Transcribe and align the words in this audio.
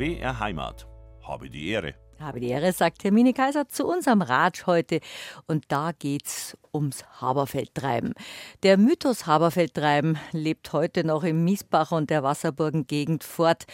BR 0.00 0.40
Heimat. 0.40 0.86
Habe 1.22 1.50
die 1.50 1.68
Ehre. 1.68 1.94
Habe 2.18 2.40
die 2.40 2.48
Ehre, 2.48 2.72
sagt 2.72 3.04
Hermine 3.04 3.34
Kaiser 3.34 3.68
zu 3.68 3.86
unserem 3.86 4.22
Ratsch 4.22 4.64
heute. 4.64 5.00
Und 5.46 5.66
da 5.68 5.92
geht's 5.92 6.56
ums 6.72 7.04
Haberfeldtreiben. 7.20 8.14
Der 8.62 8.78
Mythos 8.78 9.26
Haberfeldtreiben 9.26 10.18
lebt 10.32 10.72
heute 10.72 11.04
noch 11.04 11.22
im 11.22 11.44
Miesbach 11.44 11.92
und 11.92 12.08
der 12.08 12.22
Wasserburgengegend 12.22 13.24
fort. 13.24 13.66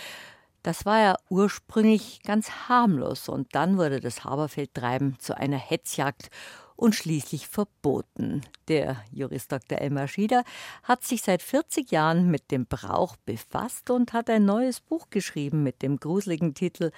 Das 0.65 0.85
war 0.85 1.01
ja 1.01 1.15
ursprünglich 1.29 2.21
ganz 2.25 2.51
harmlos 2.69 3.29
und 3.29 3.55
dann 3.55 3.79
wurde 3.79 4.01
das 4.01 4.25
Haberfeldtreiben 4.25 5.21
zu 5.21 5.37
einer 5.37 5.59
Hetzjagd 5.59 6.31
und 6.77 6.95
schließlich 6.95 7.49
verboten. 7.49 8.43
Der 8.69 9.03
Jurist 9.11 9.51
Dr. 9.51 9.79
Elmar 9.79 10.09
Schieder 10.09 10.45
hat 10.83 11.05
sich 11.05 11.23
seit 11.23 11.43
40 11.43 11.91
Jahren 11.91 12.31
mit 12.31 12.51
dem 12.51 12.67
Brauch 12.67 13.17
befasst 13.25 13.91
und 13.91 14.13
hat 14.13 14.31
ein 14.31 14.45
neues 14.45 14.81
Buch 14.81 15.09
geschrieben 15.11 15.63
mit 15.63 15.83
dem 15.83 15.99
gruseligen 15.99 16.55
Titel 16.55 16.93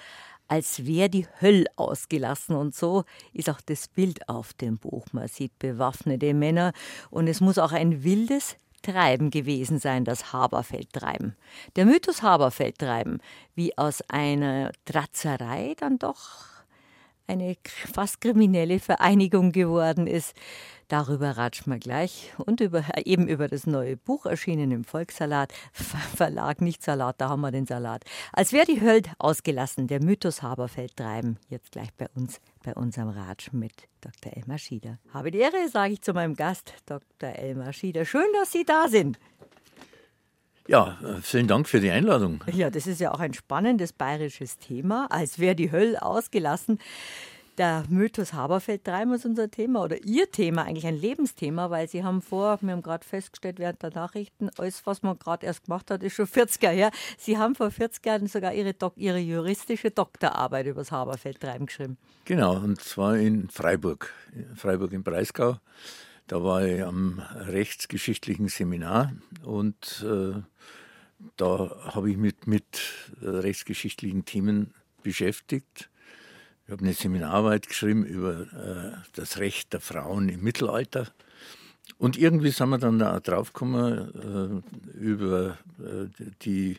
als 0.49 0.85
wäre 0.85 1.09
die 1.09 1.27
Hölle 1.39 1.65
ausgelassen. 1.75 2.55
Und 2.55 2.75
so 2.75 3.05
ist 3.33 3.49
auch 3.49 3.61
das 3.61 3.87
Bild 3.87 4.27
auf 4.27 4.53
dem 4.53 4.77
Buch. 4.77 5.05
Man 5.11 5.27
sieht 5.27 5.57
bewaffnete 5.59 6.33
Männer 6.33 6.73
und 7.09 7.27
es 7.27 7.39
muss 7.39 7.59
auch 7.59 7.71
ein 7.71 8.03
wildes 8.03 8.57
Treiben 8.81 9.29
gewesen 9.29 9.79
sein, 9.79 10.05
das 10.05 10.33
Haberfeldtreiben. 10.33 11.35
Der 11.75 11.85
Mythos 11.85 12.23
Haberfeldtreiben, 12.23 13.21
wie 13.53 13.77
aus 13.77 14.01
einer 14.07 14.71
Tratzerei 14.85 15.75
dann 15.77 15.99
doch 15.99 16.58
eine 17.29 17.55
fast 17.65 18.19
kriminelle 18.19 18.79
Vereinigung 18.79 19.51
geworden 19.51 20.07
ist. 20.07 20.33
Darüber 20.89 21.37
ratschen 21.37 21.71
wir 21.71 21.77
gleich 21.77 22.33
und 22.37 22.61
über, 22.61 22.83
eben 23.05 23.27
über 23.27 23.47
das 23.47 23.67
neue 23.67 23.95
Buch 23.95 24.25
erschienen 24.25 24.71
im 24.71 24.83
Volkssalat. 24.83 25.53
Verlag, 25.71 26.61
nicht 26.61 26.81
Salat, 26.81 27.21
da 27.21 27.29
haben 27.29 27.41
wir 27.41 27.51
den 27.51 27.67
Salat. 27.67 28.03
Als 28.33 28.53
wäre 28.53 28.65
die 28.65 28.81
Hölle 28.81 29.03
ausgelassen, 29.19 29.85
der 29.85 30.01
Mythos 30.01 30.41
Haberfeld 30.41 30.97
treiben. 30.97 31.37
Jetzt 31.47 31.73
gleich 31.73 31.93
bei 31.93 32.07
uns, 32.15 32.41
bei 32.63 32.73
unserem 32.73 33.09
Ratsch 33.09 33.53
mit 33.53 33.87
Dr. 34.01 34.35
Elmar 34.35 34.57
Schieder. 34.57 34.97
Habe 35.13 35.29
die 35.29 35.37
Ehre, 35.37 35.69
sage 35.71 35.93
ich 35.93 36.01
zu 36.01 36.13
meinem 36.13 36.35
Gast, 36.35 36.73
Dr. 36.87 37.29
Elmar 37.29 37.71
Schieder. 37.71 38.03
Schön, 38.05 38.27
dass 38.33 38.51
Sie 38.51 38.65
da 38.65 38.87
sind. 38.87 39.19
Ja, 40.69 40.99
äh, 41.03 41.19
vielen 41.23 41.47
Dank 41.47 41.67
für 41.67 41.79
die 41.79 41.89
Einladung. 41.89 42.43
Ja, 42.53 42.69
das 42.69 42.85
ist 42.85 43.01
ja 43.01 43.11
auch 43.11 43.19
ein 43.19 43.33
spannendes 43.33 43.91
bayerisches 43.91 44.59
Thema, 44.59 45.07
als 45.09 45.39
wäre 45.39 45.55
die 45.55 45.71
Hölle 45.71 45.99
ausgelassen. 45.99 46.77
Der 47.57 47.85
Mythos 47.89 48.33
Haberfeld-Treim 48.33 49.11
ist 49.13 49.25
unser 49.25 49.49
Thema 49.49 49.83
oder 49.83 49.97
Ihr 50.05 50.29
Thema, 50.29 50.65
eigentlich 50.65 50.85
ein 50.85 50.95
Lebensthema, 50.95 51.71
weil 51.71 51.89
Sie 51.89 52.03
haben 52.03 52.21
vor, 52.21 52.59
wir 52.61 52.71
haben 52.71 52.83
gerade 52.83 53.03
festgestellt 53.03 53.57
während 53.57 53.81
der 53.81 53.89
Nachrichten, 53.95 54.51
alles, 54.59 54.85
was 54.85 55.01
man 55.01 55.17
gerade 55.17 55.47
erst 55.47 55.65
gemacht 55.65 55.89
hat, 55.89 56.03
ist 56.03 56.13
schon 56.13 56.27
40 56.27 56.61
Jahre 56.61 56.75
her. 56.75 56.91
Sie 57.17 57.39
haben 57.39 57.55
vor 57.55 57.71
40 57.71 58.05
Jahren 58.05 58.27
sogar 58.27 58.53
Ihre, 58.53 58.75
Dok 58.75 58.93
Ihre 58.95 59.17
juristische 59.17 59.89
Doktorarbeit 59.89 60.67
über 60.67 60.81
das 60.81 60.91
Haberfeld-Treiben 60.91 61.65
geschrieben. 61.65 61.97
Genau, 62.25 62.55
und 62.57 62.79
zwar 62.79 63.17
in 63.17 63.49
Freiburg, 63.49 64.13
Freiburg 64.55 64.93
im 64.93 65.01
Breisgau. 65.01 65.57
Da 66.29 66.41
war 66.43 66.65
ich 66.65 66.81
am 66.81 67.19
rechtsgeschichtlichen 67.35 68.47
Seminar 68.47 69.11
und 69.43 70.05
äh, 70.07 70.39
da 71.35 71.75
habe 71.93 72.09
ich 72.09 72.17
mich 72.17 72.35
mit, 72.45 72.63
äh, 73.21 73.27
rechtsgeschichtlichen 73.27 74.23
Themen 74.23 74.73
beschäftigt 75.03 75.89
ich 76.69 76.73
habe 76.73 76.83
eine 76.83 76.93
Seminararbeit 76.93 77.67
geschrieben 77.67 78.05
über 78.05 78.41
äh, 78.41 78.95
das 79.13 79.39
Recht 79.39 79.73
der 79.73 79.81
Frauen 79.81 80.29
im 80.29 80.43
Mittelalter. 80.43 81.07
Und 81.97 82.15
irgendwie 82.15 82.51
sind 82.51 82.69
wir 82.69 82.77
dann 82.77 82.99
da 82.99 83.19
draufgekommen 83.19 84.63
äh, 84.93 84.99
über 84.99 85.57
äh, 85.79 86.05
die 86.43 86.77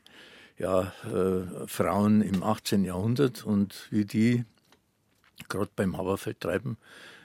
ja, 0.59 0.93
äh, 1.12 1.67
Frauen 1.67 2.23
im 2.23 2.45
18. 2.45 2.84
Jahrhundert 2.84 3.45
und 3.45 3.89
wie 3.91 4.05
die 4.05 4.44
gerade 5.49 5.72
beim 5.75 5.99
Haberfeldtreiben 5.99 6.77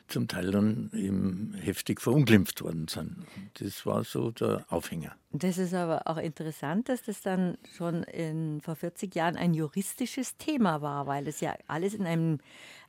zum 0.08 0.28
Teil 0.28 0.52
dann 0.52 0.92
eben 0.94 1.54
heftig 1.56 2.02
verunglimpft 2.02 2.62
worden 2.62 2.88
sind. 2.88 3.26
Das 3.56 3.86
war 3.86 4.04
so 4.04 4.32
der 4.32 4.66
Aufhänger. 4.70 5.16
Das 5.32 5.58
ist 5.58 5.74
aber 5.74 6.08
auch 6.08 6.18
interessant, 6.18 6.90
dass 6.90 7.04
das 7.04 7.22
dann 7.22 7.58
schon 7.76 8.04
in, 8.04 8.62
vor 8.62 8.76
40 8.76 9.14
Jahren 9.16 9.36
ein 9.36 9.54
juristisches 9.54 10.38
Thema 10.38 10.82
war, 10.82 11.08
weil 11.08 11.28
es 11.28 11.42
ja 11.42 11.56
alles 11.68 11.94
in 11.94 12.06
einem, 12.06 12.40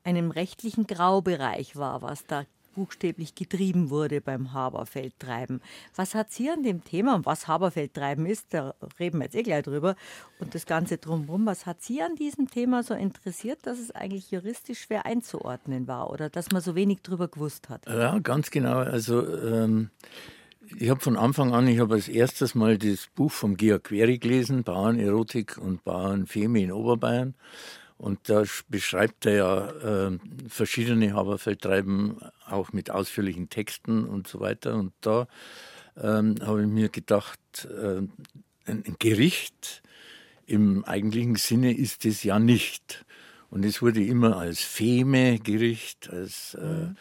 einem 0.04 0.30
rechtlichen 0.30 0.86
Graubereich 0.86 1.76
war, 1.76 2.02
was 2.02 2.26
da 2.26 2.44
buchstäblich 2.76 3.34
getrieben 3.34 3.90
wurde 3.90 4.20
beim 4.20 4.52
Haberfeldtreiben. 4.52 5.60
Was 5.96 6.14
hat 6.14 6.30
Sie 6.30 6.50
an 6.50 6.62
dem 6.62 6.84
Thema, 6.84 7.24
was 7.24 7.48
Haberfeldtreiben 7.48 8.26
ist, 8.26 8.54
da 8.54 8.74
reden 9.00 9.18
wir 9.18 9.24
jetzt 9.24 9.34
eh 9.34 9.42
gleich 9.42 9.64
drüber, 9.64 9.96
und 10.38 10.54
das 10.54 10.66
Ganze 10.66 10.98
drumherum, 10.98 11.46
was 11.46 11.66
hat 11.66 11.82
Sie 11.82 12.02
an 12.02 12.14
diesem 12.14 12.48
Thema 12.48 12.82
so 12.82 12.94
interessiert, 12.94 13.66
dass 13.66 13.80
es 13.80 13.90
eigentlich 13.90 14.30
juristisch 14.30 14.82
schwer 14.82 15.06
einzuordnen 15.06 15.88
war 15.88 16.10
oder 16.10 16.28
dass 16.28 16.52
man 16.52 16.60
so 16.60 16.74
wenig 16.74 17.00
drüber 17.02 17.28
gewusst 17.28 17.70
hat? 17.70 17.86
Ja, 17.88 18.18
ganz 18.18 18.50
genau. 18.50 18.76
Also 18.76 19.26
ähm, 19.26 19.90
ich 20.78 20.90
habe 20.90 21.00
von 21.00 21.16
Anfang 21.16 21.54
an, 21.54 21.66
ich 21.66 21.78
habe 21.78 21.94
als 21.94 22.08
erstes 22.08 22.54
mal 22.54 22.76
das 22.76 23.08
Buch 23.14 23.32
vom 23.32 23.56
Georg 23.56 23.84
Query 23.84 24.18
gelesen, 24.18 24.64
Bauernerotik 24.64 25.58
und 25.58 25.84
Bauernfemi 25.84 26.64
in 26.64 26.72
Oberbayern. 26.72 27.34
Und 27.98 28.28
da 28.28 28.44
beschreibt 28.68 29.24
er 29.26 29.34
ja 29.34 30.08
äh, 30.08 30.18
verschiedene 30.48 31.14
Haberfeldtreiben 31.14 32.18
auch 32.46 32.72
mit 32.72 32.90
ausführlichen 32.90 33.48
Texten 33.48 34.04
und 34.04 34.28
so 34.28 34.40
weiter. 34.40 34.74
Und 34.74 34.92
da 35.00 35.26
ähm, 35.96 36.34
habe 36.42 36.62
ich 36.62 36.68
mir 36.68 36.90
gedacht, 36.90 37.40
äh, 37.64 38.02
ein 38.66 38.96
Gericht 38.98 39.82
im 40.46 40.84
eigentlichen 40.84 41.36
Sinne 41.36 41.76
ist 41.76 42.04
es 42.04 42.22
ja 42.22 42.38
nicht. 42.38 43.04
Und 43.50 43.64
es 43.64 43.80
wurde 43.80 44.04
immer 44.04 44.36
als 44.36 44.60
Feme-Gericht, 44.60 46.10
als 46.10 46.54
äh, 46.54 46.64
mhm. 46.64 46.96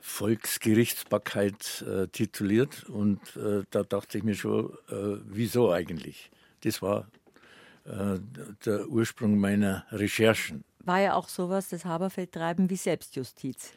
Volksgerichtsbarkeit 0.00 1.82
äh, 1.82 2.08
tituliert. 2.08 2.84
Und 2.88 3.20
äh, 3.36 3.64
da 3.70 3.82
dachte 3.82 4.18
ich 4.18 4.24
mir 4.24 4.34
schon, 4.34 4.70
äh, 4.88 5.18
wieso 5.26 5.70
eigentlich? 5.70 6.30
Das 6.62 6.80
war 6.80 7.08
äh, 7.88 8.18
der 8.64 8.88
Ursprung 8.88 9.38
meiner 9.38 9.86
Recherchen. 9.90 10.64
War 10.80 11.00
ja 11.00 11.14
auch 11.14 11.28
sowas, 11.28 11.68
das 11.68 11.84
Haberfeldtreiben 11.84 12.70
wie 12.70 12.76
Selbstjustiz. 12.76 13.72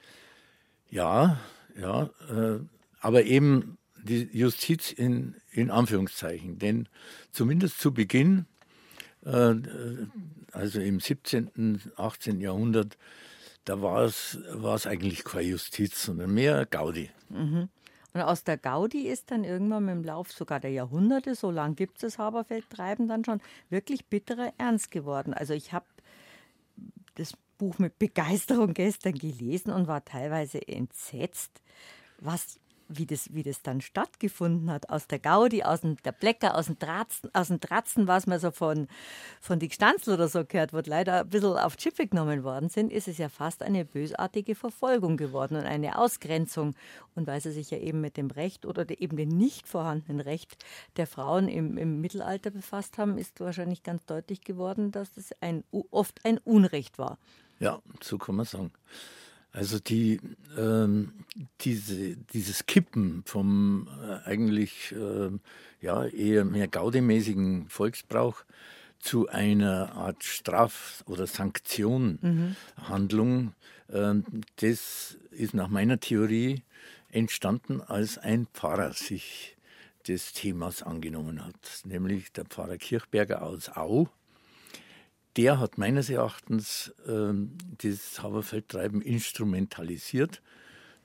Ja, 0.89 1.39
ja, 1.79 2.09
äh, 2.29 2.59
aber 2.99 3.23
eben 3.23 3.77
die 4.03 4.29
Justiz 4.31 4.91
in, 4.91 5.35
in 5.51 5.71
Anführungszeichen. 5.71 6.59
Denn 6.59 6.87
zumindest 7.31 7.79
zu 7.79 7.93
Beginn, 7.93 8.45
äh, 9.25 9.53
also 10.51 10.81
im 10.81 10.99
17., 10.99 11.81
18. 11.95 12.41
Jahrhundert, 12.41 12.97
da 13.65 13.81
war 13.81 14.03
es, 14.03 14.39
war 14.51 14.75
es 14.75 14.87
eigentlich 14.87 15.23
keine 15.23 15.47
Justiz, 15.47 16.03
sondern 16.03 16.33
mehr 16.33 16.65
Gaudi. 16.65 17.09
Mhm. 17.29 17.69
Und 18.13 18.21
aus 18.21 18.43
der 18.43 18.57
Gaudi 18.57 19.07
ist 19.07 19.31
dann 19.31 19.43
irgendwann 19.43 19.85
mit 19.85 19.95
dem 19.95 20.03
Lauf 20.03 20.31
sogar 20.31 20.59
der 20.59 20.71
Jahrhunderte, 20.71 21.35
so 21.35 21.49
lange 21.49 21.75
gibt 21.75 21.97
es 21.97 22.01
das 22.01 22.17
Haberfeldtreiben 22.17 23.07
dann 23.07 23.23
schon, 23.23 23.41
wirklich 23.69 24.05
bitterer 24.05 24.53
Ernst 24.57 24.91
geworden. 24.91 25.33
Also 25.33 25.53
ich 25.53 25.71
habe 25.73 25.85
das 27.15 27.33
Buch 27.57 27.79
mit 27.79 27.99
Begeisterung 27.99 28.73
gestern 28.73 29.13
gelesen 29.13 29.71
und 29.71 29.87
war 29.87 30.03
teilweise 30.03 30.67
entsetzt, 30.67 31.61
was 32.19 32.59
wie 32.97 33.05
das, 33.05 33.33
wie 33.33 33.43
das 33.43 33.61
dann 33.61 33.81
stattgefunden 33.81 34.69
hat, 34.71 34.89
aus 34.89 35.07
der 35.07 35.19
Gaudi, 35.19 35.63
aus 35.63 35.81
dem, 35.81 35.97
der 35.97 36.11
Blecker, 36.11 36.55
aus 36.55 36.67
dem 36.67 36.77
Dratzen, 36.79 37.29
aus 37.33 37.47
dem 37.47 37.59
Dratzen, 37.59 38.07
was 38.07 38.27
man 38.27 38.39
so 38.39 38.51
von, 38.51 38.87
von 39.39 39.59
die 39.59 39.69
Gstanzl 39.69 40.13
oder 40.13 40.27
so 40.27 40.45
gehört, 40.45 40.73
wo 40.73 40.81
leider 40.85 41.21
ein 41.21 41.29
bisschen 41.29 41.57
auf 41.57 41.77
Chippe 41.77 42.07
genommen 42.07 42.43
worden 42.43 42.69
sind, 42.69 42.91
ist 42.91 43.07
es 43.07 43.17
ja 43.17 43.29
fast 43.29 43.63
eine 43.63 43.85
bösartige 43.85 44.55
Verfolgung 44.55 45.17
geworden 45.17 45.57
und 45.57 45.63
eine 45.63 45.97
Ausgrenzung. 45.97 46.75
Und 47.15 47.27
weil 47.27 47.41
sie 47.41 47.51
sich 47.51 47.71
ja 47.71 47.77
eben 47.77 48.01
mit 48.01 48.17
dem 48.17 48.31
Recht 48.31 48.65
oder 48.65 48.89
eben 48.89 49.17
dem 49.17 49.29
nicht 49.29 49.67
vorhandenen 49.67 50.21
Recht 50.21 50.63
der 50.97 51.07
Frauen 51.07 51.47
im, 51.47 51.77
im 51.77 52.01
Mittelalter 52.01 52.51
befasst 52.51 52.97
haben, 52.97 53.17
ist 53.17 53.39
wahrscheinlich 53.39 53.83
ganz 53.83 54.05
deutlich 54.05 54.41
geworden, 54.41 54.91
dass 54.91 55.13
das 55.13 55.31
ein, 55.41 55.63
oft 55.91 56.25
ein 56.25 56.37
Unrecht 56.39 56.97
war. 56.97 57.17
Ja, 57.59 57.79
so 58.01 58.17
kann 58.17 58.35
man 58.35 58.45
sagen. 58.45 58.71
Also 59.53 59.79
die, 59.79 60.21
ähm, 60.57 61.11
diese, 61.59 62.15
dieses 62.15 62.65
Kippen 62.65 63.21
vom 63.25 63.89
äh, 64.01 64.19
eigentlich 64.27 64.93
äh, 64.93 65.29
ja, 65.81 66.05
eher 66.05 66.45
mehr 66.45 66.69
gaudemäßigen 66.69 67.67
Volksbrauch 67.67 68.45
zu 68.99 69.27
einer 69.27 69.91
Art 69.93 70.23
Straf- 70.23 71.03
oder 71.05 71.27
Sanktionhandlung, 71.27 73.53
mhm. 73.89 73.89
äh, 73.89 74.21
das 74.57 75.17
ist 75.31 75.53
nach 75.53 75.67
meiner 75.67 75.99
Theorie 75.99 76.63
entstanden, 77.09 77.81
als 77.81 78.17
ein 78.17 78.47
Pfarrer 78.53 78.93
sich 78.93 79.57
des 80.07 80.31
Themas 80.33 80.81
angenommen 80.81 81.43
hat, 81.43 81.81
nämlich 81.83 82.31
der 82.31 82.45
Pfarrer 82.45 82.77
Kirchberger 82.77 83.43
aus 83.43 83.69
Au 83.69 84.07
der 85.37 85.59
hat 85.59 85.77
meines 85.77 86.09
Erachtens 86.09 86.93
äh, 87.07 87.33
das 87.77 88.21
Haberfeldtreiben 88.21 89.01
instrumentalisiert 89.01 90.41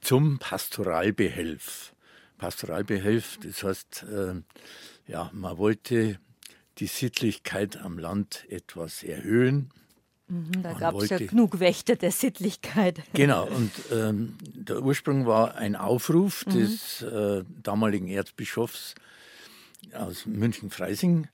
zum 0.00 0.38
Pastoralbehelf. 0.38 1.94
Pastoralbehelf, 2.38 3.38
das 3.42 3.62
heißt, 3.62 4.06
äh, 4.10 4.34
ja, 5.06 5.30
man 5.32 5.58
wollte 5.58 6.18
die 6.78 6.86
Sittlichkeit 6.86 7.78
am 7.78 7.98
Land 7.98 8.44
etwas 8.50 9.02
erhöhen 9.02 9.70
Mhm, 10.28 10.62
da 10.62 10.72
gab 10.72 10.96
es 10.96 11.08
ja 11.08 11.18
genug 11.18 11.60
Wächter 11.60 11.94
der 11.94 12.10
Sittlichkeit. 12.10 13.02
Genau, 13.12 13.46
und 13.46 13.70
ähm, 13.92 14.36
der 14.42 14.82
Ursprung 14.82 15.24
war 15.26 15.54
ein 15.54 15.76
Aufruf 15.76 16.44
mhm. 16.46 16.50
des 16.50 17.02
äh, 17.02 17.44
damaligen 17.62 18.08
Erzbischofs 18.08 18.96
aus 19.94 20.26
München-Freising, 20.26 21.28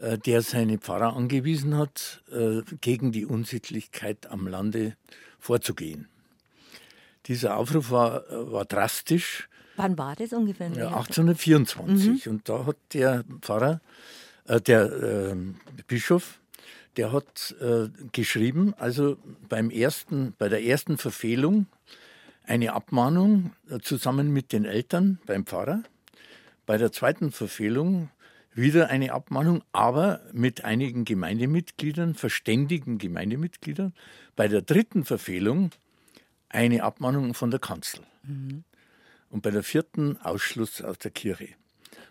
der 0.00 0.42
seine 0.42 0.78
Pfarrer 0.78 1.14
angewiesen 1.14 1.76
hat, 1.76 2.22
äh, 2.30 2.62
gegen 2.80 3.12
die 3.12 3.26
Unsittlichkeit 3.26 4.30
am 4.30 4.46
Lande 4.46 4.96
vorzugehen. 5.38 6.08
Dieser 7.26 7.56
Aufruf 7.56 7.90
war, 7.90 8.24
war 8.30 8.64
drastisch. 8.64 9.48
Wann 9.76 9.98
war 9.98 10.16
das 10.16 10.32
ungefähr? 10.32 10.70
Ja, 10.72 10.88
1824. 10.88 12.26
Mhm. 12.26 12.32
Und 12.32 12.48
da 12.48 12.66
hat 12.66 12.76
der 12.92 13.24
Pfarrer, 13.40 13.80
äh, 14.46 14.60
der 14.60 14.92
äh, 14.92 15.36
Bischof, 15.86 16.40
der 16.96 17.12
hat 17.12 17.54
äh, 17.60 17.88
geschrieben, 18.12 18.74
also 18.78 19.16
beim 19.48 19.70
ersten, 19.70 20.34
bei 20.38 20.48
der 20.48 20.64
ersten 20.64 20.98
Verfehlung 20.98 21.66
eine 22.44 22.72
Abmahnung 22.72 23.52
äh, 23.70 23.78
zusammen 23.78 24.32
mit 24.32 24.52
den 24.52 24.64
Eltern 24.64 25.18
beim 25.26 25.46
Pfarrer. 25.46 25.82
Bei 26.66 26.78
der 26.78 26.90
zweiten 26.92 27.32
Verfehlung 27.32 28.10
wieder 28.60 28.88
eine 28.88 29.12
Abmahnung, 29.12 29.62
aber 29.72 30.20
mit 30.32 30.64
einigen 30.64 31.04
Gemeindemitgliedern, 31.04 32.14
verständigen 32.14 32.98
Gemeindemitgliedern. 32.98 33.94
Bei 34.36 34.48
der 34.48 34.62
dritten 34.62 35.04
Verfehlung 35.04 35.70
eine 36.48 36.82
Abmahnung 36.82 37.34
von 37.34 37.50
der 37.50 37.60
Kanzel. 37.60 38.00
Mhm. 38.22 38.64
Und 39.30 39.42
bei 39.42 39.50
der 39.50 39.62
vierten 39.62 40.16
Ausschluss 40.18 40.82
aus 40.82 40.98
der 40.98 41.10
Kirche. 41.12 41.48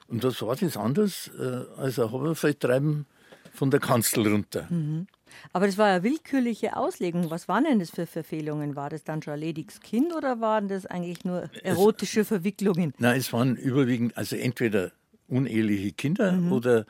Und 0.07 0.23
das 0.23 0.41
war 0.41 0.55
das 0.55 0.77
anders 0.77 1.29
äh, 1.37 1.65
als 1.77 1.99
ein 1.99 2.11
Haberfeldtreiben 2.11 3.05
von 3.53 3.71
der 3.71 3.79
Kanzel 3.79 4.27
runter. 4.27 4.67
Mhm. 4.69 5.07
Aber 5.53 5.67
das 5.67 5.77
war 5.77 5.87
eine 5.87 6.03
willkürliche 6.03 6.75
Auslegung. 6.75 7.29
Was 7.29 7.47
waren 7.47 7.65
denn 7.65 7.79
das 7.79 7.91
für 7.91 8.07
Verfehlungen? 8.07 8.75
War 8.75 8.89
das 8.89 9.03
dann 9.03 9.21
schon 9.21 9.33
ein 9.33 9.39
lediges 9.39 9.79
Kind 9.81 10.13
oder 10.13 10.41
waren 10.41 10.67
das 10.67 10.85
eigentlich 10.85 11.23
nur 11.25 11.49
erotische 11.63 12.21
es, 12.21 12.27
Verwicklungen? 12.27 12.93
Nein, 12.97 13.19
es 13.19 13.31
waren 13.31 13.55
überwiegend, 13.55 14.17
also 14.17 14.35
entweder 14.35 14.91
uneheliche 15.29 15.91
Kinder 15.91 16.33
mhm. 16.33 16.51
oder 16.51 16.85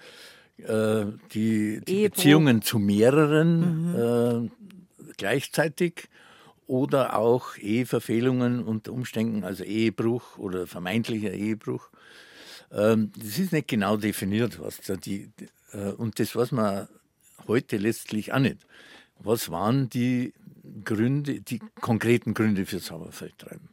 äh, 0.57 1.05
die, 1.33 1.81
die 1.87 2.03
Beziehungen 2.03 2.61
zu 2.61 2.79
mehreren 2.79 3.91
mhm. 3.91 4.47
äh, 4.47 4.49
gleichzeitig 5.17 6.09
oder 6.67 7.17
auch 7.17 7.57
Eheverfehlungen 7.57 8.63
unter 8.63 8.93
Umständen, 8.93 9.43
also 9.43 9.63
Ehebruch 9.63 10.37
oder 10.37 10.67
vermeintlicher 10.67 11.31
Ehebruch. 11.33 11.89
Ähm, 12.71 13.11
das 13.17 13.39
ist 13.39 13.51
nicht 13.51 13.67
genau 13.67 13.97
definiert, 13.97 14.59
was 14.59 14.77
da 14.81 14.95
die, 14.95 15.29
äh, 15.71 15.91
und 15.93 16.19
das 16.19 16.35
weiß 16.35 16.51
man 16.51 16.87
heute 17.47 17.77
letztlich 17.77 18.33
auch 18.33 18.39
nicht. 18.39 18.57
Was 19.19 19.49
waren 19.49 19.89
die 19.89 20.33
Gründe, 20.85 21.41
die 21.41 21.59
konkreten 21.81 22.33
Gründe 22.33 22.65
für 22.65 22.79
Sauerfeldtreiben? 22.79 23.69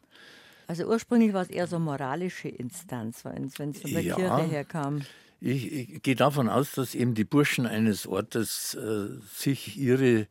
Also 0.67 0.87
ursprünglich 0.87 1.33
war 1.33 1.43
es 1.43 1.51
eher 1.51 1.67
so 1.67 1.77
eine 1.77 1.85
moralische 1.85 2.49
Instanz, 2.49 3.25
wenn 3.25 3.45
es 3.45 3.57
von 3.57 3.73
der 3.93 4.03
ja, 4.03 4.17
Kirche 4.17 4.43
herkam. 4.43 5.03
Ich, 5.41 5.73
ich, 5.73 6.03
gehe 6.03 6.17
davon 6.17 6.49
aus, 6.49 6.73
dass 6.73 6.95
eben 6.95 7.15
die 7.15 7.25
Burschen 7.25 7.67
eines 7.67 8.07
Ortes 8.07 8.75
äh, 8.75 9.09
sich 9.33 9.77
ihre 9.77 10.27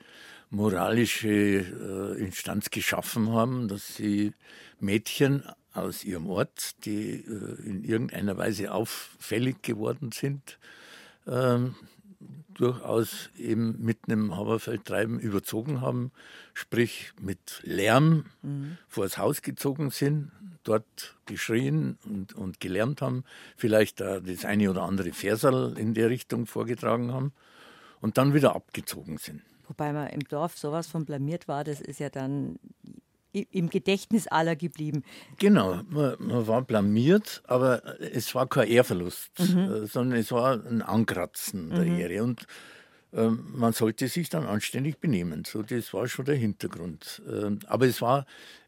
moralische 0.49 1.29
äh, 1.29 2.19
Instanz 2.19 2.69
geschaffen 2.69 3.31
haben, 3.31 3.67
dass 3.67 3.95
sie 3.95 4.33
Mädchen 4.79 5.43
aus 5.73 6.03
ihrem 6.03 6.27
Ort, 6.27 6.85
die 6.85 7.11
äh, 7.11 7.61
in 7.65 7.83
irgendeiner 7.83 8.37
Weise 8.37 8.73
auffällig 8.73 9.61
geworden 9.61 10.11
sind, 10.11 10.57
ähm, 11.27 11.75
durchaus 12.53 13.29
eben 13.37 13.83
mit 13.83 13.99
einem 14.07 14.35
Haberfeldtreiben 14.35 15.19
überzogen 15.19 15.81
haben, 15.81 16.11
sprich 16.53 17.11
mit 17.19 17.61
Lärm 17.63 18.25
mhm. 18.41 18.77
vors 18.87 19.17
Haus 19.17 19.41
gezogen 19.41 19.91
sind, 19.91 20.31
dort 20.63 21.15
geschrien 21.25 21.97
und, 22.05 22.33
und 22.33 22.59
gelärmt 22.59 23.01
haben, 23.01 23.23
vielleicht 23.55 23.99
da 23.99 24.19
das 24.19 24.45
eine 24.45 24.69
oder 24.69 24.83
andere 24.83 25.11
Versal 25.13 25.77
in 25.77 25.93
der 25.93 26.09
Richtung 26.09 26.45
vorgetragen 26.45 27.13
haben 27.13 27.33
und 28.01 28.17
dann 28.17 28.33
wieder 28.33 28.55
abgezogen 28.55 29.17
sind. 29.17 29.41
Wobei 29.67 29.93
man 29.93 30.07
im 30.09 30.21
Dorf 30.21 30.57
sowas 30.57 30.87
von 30.87 31.05
blamiert 31.05 31.47
war, 31.47 31.63
das 31.63 31.81
ist 31.81 31.99
ja 31.99 32.09
dann 32.09 32.59
im 33.41 33.69
Gedächtnis 33.69 34.27
aller 34.27 34.55
geblieben. 34.55 35.03
Genau, 35.37 35.81
man, 35.89 36.15
man, 36.19 36.47
war 36.47 36.61
blamiert, 36.61 37.43
aber 37.45 37.99
es 37.99 38.33
war 38.35 38.47
kein 38.47 38.67
Ehrverlust, 38.67 39.31
mhm. 39.39 39.57
Äh, 39.57 39.85
sondern 39.87 40.19
es 40.19 40.31
war 40.31 40.65
ein 40.65 40.81
Ankratzen 40.81 41.69
der 41.69 41.85
mhm. 41.85 41.99
Ehre. 41.99 42.23
Und 42.23 42.47
äh, 43.13 43.29
man 43.29 43.73
sollte 43.73 44.07
sich 44.07 44.29
dann 44.29 44.45
anständig 44.45 44.99
benehmen. 44.99 45.43
So, 45.45 45.61
das 45.61 45.93
war 45.93 46.07
schon 46.07 46.25
der 46.25 46.35
Hintergrund. 46.35 47.21
Äh, 47.27 47.57
aber 47.67 47.85
es 47.87 48.01
war 48.01 48.25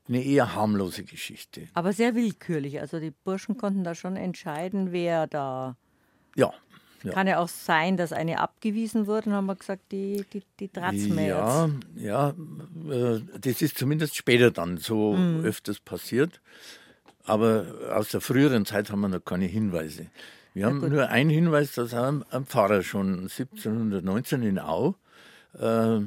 eine 0.08 0.24
eher 0.24 0.56
harmlose 0.56 1.04
Geschichte. 1.04 1.68
Aber 1.74 1.94
sehr 1.94 2.16
willkürlich. 2.16 2.80
Also 2.80 3.00
die 3.00 3.12
Burschen 3.12 3.58
konnten 3.58 3.84
da 3.84 3.94
schon 3.94 4.16
entscheiden, 4.16 4.92
wer 4.92 5.28
da. 5.28 5.75
Ja, 6.36 6.54
ja. 7.03 7.11
Kann 7.11 7.27
ja 7.27 7.39
auch 7.39 7.47
sein, 7.47 7.97
dass 7.97 8.11
eine 8.11 8.39
abgewiesen 8.39 9.07
wurde, 9.07 9.31
haben 9.31 9.45
wir 9.45 9.55
gesagt, 9.55 9.91
die, 9.91 10.25
die, 10.33 10.44
die 10.59 10.67
tratzen 10.67 11.15
wir 11.15 11.25
ja, 11.25 11.65
jetzt. 11.65 12.03
Ja, 12.03 12.29
äh, 12.91 13.21
das 13.39 13.61
ist 13.61 13.77
zumindest 13.77 14.15
später 14.15 14.51
dann 14.51 14.77
so 14.77 15.13
mhm. 15.13 15.44
öfters 15.45 15.79
passiert. 15.79 16.41
Aber 17.23 17.65
aus 17.94 18.09
der 18.09 18.21
früheren 18.21 18.65
Zeit 18.65 18.89
haben 18.89 19.01
wir 19.01 19.09
noch 19.09 19.23
keine 19.23 19.45
Hinweise. 19.45 20.07
Wir 20.53 20.65
haben 20.65 20.81
ja, 20.81 20.89
nur 20.89 21.09
einen 21.09 21.29
Hinweis, 21.29 21.73
dass 21.73 21.94
ein, 21.94 22.23
ein 22.31 22.45
Pfarrer 22.45 22.81
schon 22.81 23.23
1719 23.23 24.41
in 24.41 24.59
Au 24.59 24.95
äh, 25.59 25.99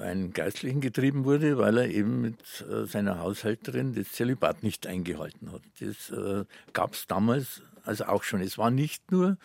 einen 0.00 0.32
Geistlichen 0.32 0.80
getrieben 0.80 1.24
wurde, 1.24 1.58
weil 1.58 1.76
er 1.76 1.88
eben 1.88 2.20
mit 2.22 2.64
äh, 2.70 2.86
seiner 2.86 3.18
Haushälterin 3.18 3.94
das 3.94 4.12
Zölibat 4.12 4.62
nicht 4.62 4.86
eingehalten 4.86 5.52
hat. 5.52 5.62
Das 5.80 6.10
äh, 6.16 6.44
gab 6.72 6.94
es 6.94 7.06
damals 7.08 7.62
also 7.84 8.04
auch 8.04 8.22
schon. 8.22 8.40
Es 8.40 8.56
war 8.56 8.70
nicht 8.70 9.10
nur 9.10 9.36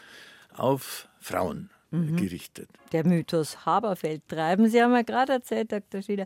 auf 0.57 1.07
Frauen 1.19 1.69
mhm. 1.95 2.17
gerichtet. 2.17 2.69
Der 2.91 3.05
Mythos 3.05 3.65
Haberfeld 3.65 4.27
treiben. 4.27 4.69
Sie 4.69 4.81
haben 4.81 4.93
ja 4.93 5.01
gerade 5.01 5.33
erzählt, 5.33 5.71
Dr. 5.71 6.01
Schieder, 6.01 6.25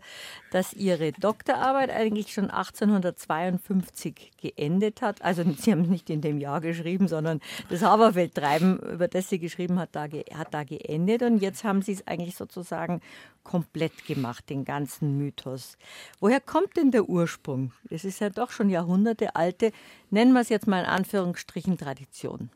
dass 0.51 0.73
Ihre 0.73 1.11
Doktorarbeit 1.13 1.89
eigentlich 1.89 2.33
schon 2.33 2.49
1852 2.49 4.31
geendet 4.37 5.01
hat. 5.01 5.21
Also 5.21 5.43
Sie 5.57 5.71
haben 5.71 5.81
es 5.81 5.87
nicht 5.87 6.09
in 6.09 6.21
dem 6.21 6.39
Jahr 6.39 6.61
geschrieben, 6.61 7.07
sondern 7.07 7.39
das 7.69 7.81
Haberfeld 7.81 8.35
treiben, 8.35 8.79
über 8.79 9.07
das 9.07 9.29
Sie 9.29 9.39
geschrieben 9.39 9.79
hat, 9.79 9.89
da, 9.93 10.07
hat 10.33 10.53
da 10.53 10.63
geendet. 10.63 11.21
Und 11.23 11.39
jetzt 11.39 11.63
haben 11.63 11.81
Sie 11.81 11.93
es 11.93 12.05
eigentlich 12.07 12.35
sozusagen 12.35 13.01
komplett 13.43 14.05
gemacht, 14.05 14.49
den 14.49 14.65
ganzen 14.65 15.17
Mythos. 15.17 15.77
Woher 16.19 16.41
kommt 16.41 16.77
denn 16.77 16.91
der 16.91 17.09
Ursprung? 17.09 17.71
Es 17.89 18.05
ist 18.05 18.19
ja 18.19 18.29
doch 18.29 18.51
schon 18.51 18.69
Jahrhunderte 18.69 19.35
alte, 19.35 19.71
nennen 20.11 20.33
wir 20.33 20.41
es 20.41 20.49
jetzt 20.49 20.67
mal 20.67 20.81
in 20.81 20.85
Anführungsstrichen 20.85 21.77
Tradition. 21.77 22.49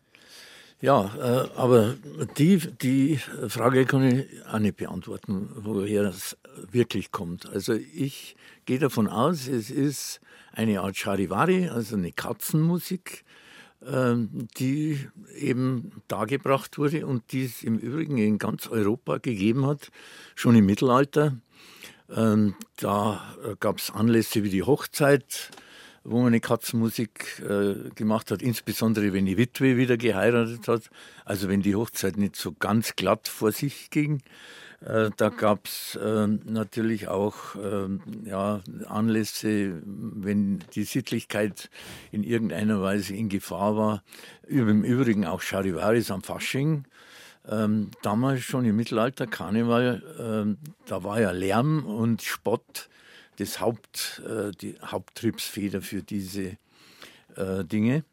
Ja, 0.84 1.16
äh, 1.16 1.48
aber 1.56 1.96
die, 2.38 2.58
die 2.58 3.18
Frage 3.48 3.86
kann 3.86 4.04
ich 4.04 4.46
auch 4.46 4.60
nicht 4.60 4.76
beantworten, 4.76 5.50
woher 5.56 6.04
es 6.04 6.36
wirklich 6.74 7.14
kommt. 7.14 7.46
Also 7.46 7.72
ich 7.72 8.36
gehe 8.66 8.80
davon 8.80 9.08
aus, 9.08 9.48
es 9.48 9.72
ist 9.72 10.20
eine 10.52 10.82
Art 10.82 10.98
Charivari, 10.98 11.70
also 11.70 11.96
eine 11.96 12.12
Katzenmusik, 12.12 13.24
äh, 13.80 14.16
die 14.58 15.00
eben 15.38 16.02
dargebracht 16.10 16.78
wurde 16.78 17.08
und 17.08 17.32
die 17.32 17.46
es 17.46 17.64
im 17.64 17.78
Übrigen 17.78 18.18
in 18.18 18.38
ganz 18.38 18.68
Europa 18.68 19.20
gegeben 19.20 19.66
hat, 19.66 19.90
schon 20.36 20.54
im 20.54 20.66
Mittelalter. 20.66 21.38
Ähm, 22.14 22.56
da 22.76 23.24
gab 23.62 23.78
es 23.78 23.90
Anlässe 23.90 24.44
wie 24.44 24.50
die 24.50 24.64
Hochzeit, 24.64 25.50
wo 26.04 26.18
man 26.18 26.28
eine 26.28 26.40
Katzenmusik 26.40 27.42
äh, 27.48 27.90
gemacht 27.96 28.32
hat, 28.32 28.42
insbesondere 28.42 29.14
wenn 29.14 29.26
die 29.26 29.38
Witwe 29.38 29.78
wieder 29.78 29.98
geheiratet 29.98 30.68
hat, 30.68 30.90
also 31.26 31.48
wenn 31.48 31.62
die 31.62 31.76
Hochzeit 31.76 32.18
nicht 32.18 32.36
so 32.36 32.52
ganz 32.52 32.96
glatt 32.96 33.28
vor 33.28 33.52
sich 33.52 33.90
ging. 33.90 34.22
Äh, 34.86 35.12
da 35.16 35.30
gab 35.30 35.66
es 35.66 35.96
äh, 35.96 36.28
natürlich 36.28 37.08
auch 37.08 37.56
ähm, 37.56 38.02
ja, 38.26 38.62
Anlässe, 38.88 39.82
wenn 39.86 40.60
die 40.76 40.84
Sittlichkeit 40.84 41.70
in 42.12 42.24
irgendeiner 42.24 42.82
Weise 42.82 43.16
in 43.16 43.30
Gefahr 43.30 43.78
war. 43.78 44.04
Im 44.48 44.84
Übrigen 44.84 45.26
auch 45.26 45.42
Charivaris 45.42 46.12
am 46.12 46.22
Fasching. 46.22 46.86
Ähm, 47.48 47.92
damals 48.02 48.42
schon 48.42 48.66
im 48.66 48.76
Mittelalter, 48.76 49.28
Karneval, 49.28 50.02
ähm, 50.20 50.58
da 50.86 51.04
war 51.04 51.20
ja 51.20 51.32
Lärm 51.32 51.86
und 51.86 52.22
Spott 52.22 52.90
das 53.38 53.60
Haupt, 53.60 54.22
äh, 54.28 54.52
die 54.52 54.76
Haupttriebsfeder 54.84 55.82
für 55.82 56.04
diese 56.04 56.58
äh, 57.36 57.64
Dinge. 57.64 58.04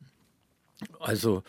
Also 0.99 1.43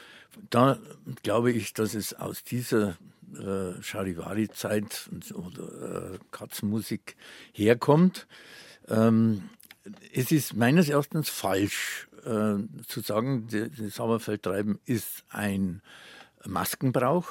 da 0.50 0.78
glaube 1.24 1.51
ich, 1.51 1.74
dass 1.74 1.94
es 1.94 2.13
aus 2.13 2.44
dieser 2.44 2.98
äh, 3.34 3.82
Charivari-Zeit 3.82 5.10
oder 5.34 6.13
äh, 6.13 6.20
Katzenmusik 6.32 7.16
herkommt. 7.54 8.28
Ähm, 8.88 9.50
es 10.13 10.32
ist 10.32 10.56
meines 10.56 10.90
Erachtens 10.90 11.30
falsch 11.30 12.08
äh, 12.25 12.56
zu 12.88 13.01
sagen, 13.01 13.48
das 13.50 13.96
Sauerfeldtreiben 13.96 14.80
ist 14.86 15.24
ein 15.30 15.82
Maskenbrauch. 16.46 17.28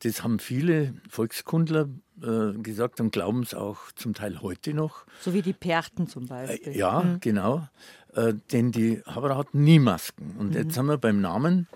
Das 0.00 0.22
haben 0.22 0.38
viele 0.38 0.94
Volkskundler 1.08 1.88
äh, 2.22 2.52
gesagt 2.58 3.00
und 3.00 3.12
glauben 3.12 3.42
es 3.42 3.54
auch 3.54 3.92
zum 3.92 4.14
Teil 4.14 4.40
heute 4.42 4.74
noch. 4.74 5.04
So 5.20 5.32
wie 5.34 5.42
die 5.42 5.52
Perchten 5.52 6.06
zum 6.06 6.26
Beispiel. 6.26 6.72
Äh, 6.72 6.78
ja, 6.78 7.00
mhm. 7.00 7.20
genau. 7.20 7.68
Äh, 8.14 8.34
denn 8.52 8.72
die 8.72 9.02
Haberer 9.06 9.36
hatten 9.36 9.62
nie 9.62 9.78
Masken. 9.78 10.36
Und 10.38 10.50
mhm. 10.50 10.56
jetzt 10.56 10.76
haben 10.76 10.86
wir 10.86 10.98
beim 10.98 11.20
Namen, 11.20 11.68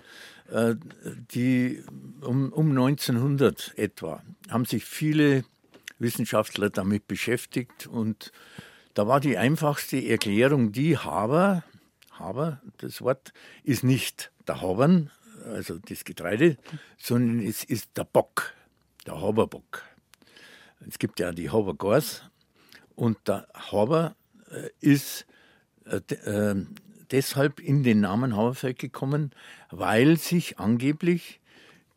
äh, 0.49 0.75
die 1.31 1.83
um, 2.21 2.51
um 2.51 2.71
1900 2.71 3.73
etwa, 3.77 4.21
haben 4.49 4.65
sich 4.65 4.85
viele 4.85 5.45
Wissenschaftler 5.99 6.69
damit 6.69 7.07
beschäftigt. 7.07 7.87
Und 7.87 8.31
da 8.95 9.07
war 9.07 9.19
die 9.19 9.37
einfachste 9.37 10.03
Erklärung 10.03 10.71
die, 10.71 10.97
Haber, 10.97 11.63
Haber, 12.11 12.61
das 12.77 13.01
Wort, 13.01 13.33
ist 13.63 13.83
nicht 13.83 14.31
der 14.47 14.61
Habern, 14.61 15.11
also 15.45 15.77
das 15.77 16.03
Getreide, 16.03 16.57
sondern 16.97 17.45
es 17.45 17.63
ist 17.63 17.89
der 17.95 18.03
Bock, 18.03 18.53
der 19.05 19.21
Haberbock. 19.21 19.83
Es 20.87 20.99
gibt 20.99 21.19
ja 21.19 21.31
die 21.31 21.49
Habergors 21.49 22.23
und 22.95 23.17
der 23.27 23.47
Haber 23.53 24.15
äh, 24.51 24.69
ist 24.81 25.25
äh, 25.85 25.97
äh, 26.13 26.65
deshalb 27.11 27.59
in 27.59 27.83
den 27.83 28.01
Namen 28.01 28.35
Haberfeld 28.35 28.79
gekommen, 28.79 29.31
weil 29.71 30.17
sich 30.17 30.59
angeblich 30.59 31.39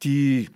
die 0.02 0.49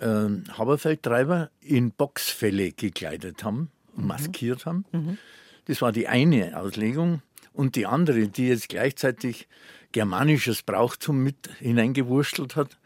äh, 0.00 0.28
Haberfeldtreiber 0.52 1.50
in 1.60 1.92
Boxfälle 1.92 2.72
gekleidet 2.72 3.44
haben 3.44 3.70
mhm. 3.94 4.06
maskiert 4.06 4.66
haben. 4.66 4.84
Mhm. 4.92 5.18
Das 5.66 5.82
war 5.82 5.92
die 5.92 6.08
eine 6.08 6.58
Auslegung. 6.58 7.22
Und 7.52 7.76
die 7.76 7.86
andere, 7.86 8.28
die 8.28 8.48
jetzt 8.48 8.68
gleichzeitig 8.68 9.48
germanisches 9.92 10.62
Brauchtum 10.62 11.22
mit 11.22 11.50
hineingewurstelt 11.58 12.56
hat, 12.56 12.78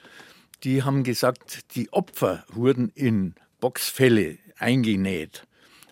die 0.63 0.83
haben 0.83 1.05
gesagt, 1.05 1.75
die 1.75 1.93
Opfer 1.93 2.45
wurden 2.49 2.91
in 2.95 3.35
Boxfälle 3.61 4.39
eingenäht 4.59 5.47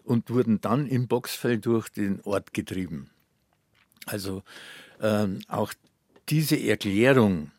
und 0.04 0.30
wurden 0.30 0.60
dann 0.60 0.86
im 0.86 1.08
Boxfell 1.08 1.58
durch 1.58 1.88
den 1.88 2.20
Ort 2.22 2.54
getrieben. 2.54 3.10
Also 4.06 4.42
ähm, 5.00 5.40
auch 5.48 5.72
diese 6.28 6.56
Erklärung, 6.56 7.50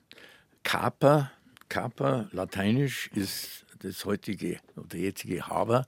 Kaper, 0.63 1.31
Kaper, 1.69 2.29
lateinisch 2.31 3.09
ist 3.13 3.65
das 3.79 4.05
heutige 4.05 4.59
oder 4.75 4.97
jetzige 4.97 5.47
Haber, 5.47 5.85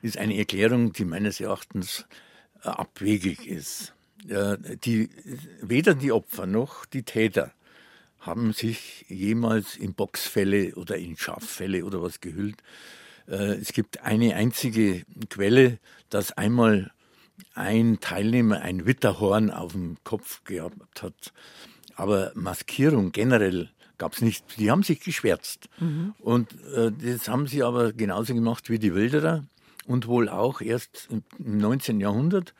ist 0.00 0.16
eine 0.16 0.36
Erklärung, 0.36 0.92
die 0.92 1.04
meines 1.04 1.40
Erachtens 1.40 2.06
äh, 2.62 2.68
abwegig 2.68 3.46
ist. 3.46 3.94
Die, 4.24 5.10
weder 5.60 5.94
die 5.94 6.12
Opfer 6.12 6.46
noch 6.46 6.86
die 6.86 7.02
Täter 7.02 7.52
haben 8.20 8.52
sich 8.52 9.04
jemals 9.08 9.76
in 9.76 9.94
Boxfälle 9.94 10.74
oder 10.76 10.96
in 10.96 11.16
Schaffälle 11.16 11.84
oder 11.84 12.00
was 12.02 12.20
gehüllt. 12.20 12.62
Äh, 13.28 13.54
es 13.54 13.72
gibt 13.72 14.02
eine 14.02 14.36
einzige 14.36 15.02
Quelle, 15.28 15.78
dass 16.08 16.32
einmal 16.32 16.92
ein 17.54 17.98
Teilnehmer 18.00 18.60
ein 18.60 18.86
Witterhorn 18.86 19.50
auf 19.50 19.72
dem 19.72 19.96
Kopf 20.04 20.44
gehabt 20.44 21.02
hat. 21.02 21.32
Aber 21.96 22.32
Maskierung 22.34 23.12
generell 23.12 23.70
gab 23.98 24.14
es 24.14 24.22
nicht. 24.22 24.58
Die 24.58 24.70
haben 24.70 24.82
sich 24.82 25.00
geschwärzt. 25.00 25.68
Mhm. 25.80 26.14
Und 26.20 26.52
äh, 26.74 26.92
das 26.92 27.28
haben 27.28 27.46
sie 27.46 27.62
aber 27.62 27.92
genauso 27.92 28.34
gemacht 28.34 28.70
wie 28.70 28.78
die 28.78 28.94
Wilderer 28.94 29.44
und 29.86 30.06
wohl 30.06 30.28
auch 30.28 30.60
erst 30.60 31.08
im 31.10 31.22
19. 31.38 32.00
Jahrhundert, 32.00 32.54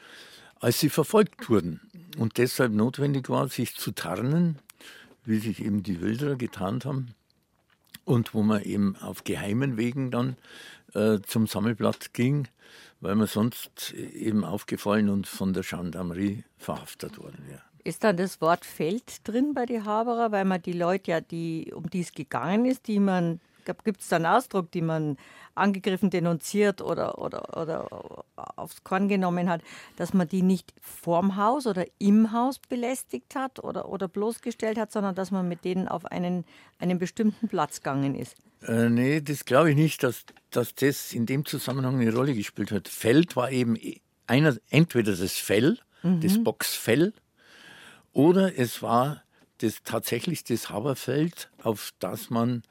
als 0.63 0.79
sie 0.79 0.89
verfolgt 0.89 1.51
wurden. 1.51 1.81
Und 2.17 2.39
deshalb 2.39 2.73
notwendig 2.73 3.29
war, 3.29 3.49
sich 3.49 3.75
zu 3.75 3.91
tarnen, 3.91 4.59
wie 5.25 5.39
sich 5.39 5.63
eben 5.63 5.83
die 5.83 6.01
Wilderer 6.01 6.37
getarnt 6.37 6.85
haben 6.85 7.15
und 8.05 8.33
wo 8.33 8.43
man 8.43 8.63
eben 8.63 8.97
auf 8.97 9.25
geheimen 9.25 9.77
Wegen 9.77 10.11
dann 10.11 10.37
äh, 10.95 11.19
zum 11.27 11.47
Sammelblatt 11.47 12.15
ging, 12.15 12.49
weil 13.01 13.17
man 13.17 13.27
sonst 13.27 13.93
eben 13.93 14.45
aufgefallen 14.45 15.09
und 15.09 15.27
von 15.27 15.53
der 15.53 15.65
Gendarmerie 15.65 16.45
verhaftet 16.59 17.19
worden 17.19 17.45
wäre. 17.49 17.63
Ist 17.85 18.05
dann 18.05 18.17
das 18.17 18.41
Wort 18.41 18.65
Feld 18.65 19.27
drin 19.27 19.55
bei 19.55 19.67
die 19.67 19.83
Haberer, 19.83 20.31
weil 20.31 20.45
man 20.45 20.63
die 20.63 20.73
Leute 20.73 21.11
ja, 21.11 21.21
die, 21.21 21.73
um 21.75 21.91
die 21.91 22.01
es 22.03 22.13
gegangen 22.13 22.67
ist, 22.67 22.87
die 22.87 23.01
man 23.01 23.41
Gibt 23.85 24.01
es 24.01 24.09
da 24.09 24.17
einen 24.17 24.27
Ausdruck, 24.27 24.71
die 24.73 24.83
man 24.83 25.17
angegriffen, 25.55 26.11
denunziert 26.11 26.81
oder, 26.81 27.19
oder, 27.19 27.57
oder 27.57 28.25
aufs 28.37 28.85
Korn 28.85 29.09
genommen 29.09 29.49
hat, 29.49 29.63
dass 29.97 30.15
man 30.15 30.29
die 30.29 30.43
nicht 30.43 30.73
vorm 30.81 31.37
Haus 31.37 31.67
oder 31.67 31.85
im 31.99 32.33
Haus 32.33 32.59
belästigt 32.59 33.35
hat 33.35 33.63
oder, 33.63 33.89
oder 33.89 34.09
bloßgestellt 34.09 34.79
hat, 34.79 34.93
sondern 34.93 35.15
dass 35.15 35.31
man 35.31 35.49
mit 35.49 35.65
denen 35.65 35.89
auf 35.89 36.05
einen, 36.07 36.45
einen 36.79 36.99
bestimmten 36.99 37.49
Platz 37.49 37.81
gegangen 37.81 38.15
ist? 38.15 38.37
Äh, 38.67 38.89
nee, 38.89 39.21
das 39.21 39.45
glaube 39.45 39.71
ich 39.71 39.77
nicht, 39.77 40.03
dass, 40.03 40.25
dass 40.51 40.75
das 40.75 41.13
in 41.13 41.27
dem 41.27 41.45
Zusammenhang 41.45 42.01
eine 42.01 42.15
Rolle 42.15 42.35
gespielt 42.35 42.71
hat. 42.71 42.89
Feld 42.89 43.37
war 43.37 43.51
eben 43.51 43.77
einer, 44.27 44.57
entweder 44.71 45.15
das 45.15 45.33
Fell, 45.33 45.79
mhm. 46.03 46.21
das 46.21 46.43
Boxfell, 46.43 47.13
oder 48.13 48.59
es 48.59 48.83
war 48.83 49.23
das, 49.59 49.83
tatsächlich 49.85 50.45
das 50.45 50.71
Haberfeld, 50.71 51.51
auf 51.63 51.93
das 51.99 52.31
man 52.31 52.63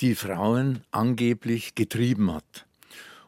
die 0.00 0.14
Frauen 0.14 0.82
angeblich 0.90 1.74
getrieben 1.74 2.32
hat. 2.32 2.66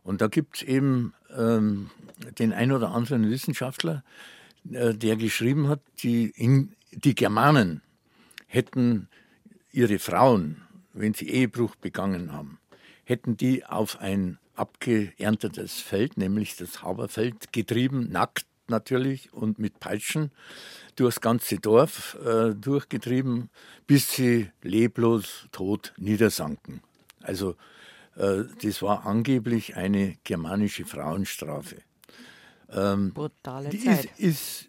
Und 0.03 0.21
da 0.21 0.27
gibt 0.27 0.57
es 0.57 0.63
eben 0.63 1.15
ähm, 1.37 1.91
den 2.39 2.53
ein 2.53 2.73
oder 2.73 2.91
anderen 2.91 3.31
Wissenschaftler, 3.31 4.03
äh, 4.71 4.95
der 4.95 5.17
geschrieben 5.17 5.69
hat, 5.69 5.81
die, 6.03 6.33
in, 6.35 6.75
die 6.91 7.15
Germanen 7.15 7.83
hätten 8.47 9.09
ihre 9.71 9.99
Frauen, 9.99 10.63
wenn 10.93 11.15
sie 11.15 11.29
Ehebruch 11.29 11.77
begangen 11.77 12.33
haben, 12.33 12.59
hätten 13.05 13.37
die 13.37 13.65
auf 13.65 14.01
ein 14.01 14.39
abgeerntetes 14.55 15.81
Feld, 15.81 16.19
nämlich 16.19 16.57
das 16.57 16.83
Haberfeld, 16.83 17.53
getrieben, 17.53 18.11
nackt 18.11 18.47
natürlich 18.69 19.33
und 19.33 19.59
mit 19.59 19.81
Peitschen 19.81 20.31
durchs 20.97 21.21
ganze 21.21 21.59
Dorf 21.59 22.19
äh, 22.25 22.55
durchgetrieben, 22.55 23.51
bis 23.87 24.13
sie 24.13 24.51
leblos 24.63 25.49
tot 25.53 25.93
niedersanken. 25.97 26.83
Also 27.23 27.57
äh, 28.17 28.45
das 28.63 28.83
war 28.83 29.07
angeblich 29.07 29.77
eine 29.77 30.17
germanische 30.25 30.85
Frauenstrafe. 30.85 31.77
Ähm, 32.71 33.13
Brutale 33.13 33.71
die 33.71 33.81
Zeit. 33.81 34.07
Ist, 34.17 34.69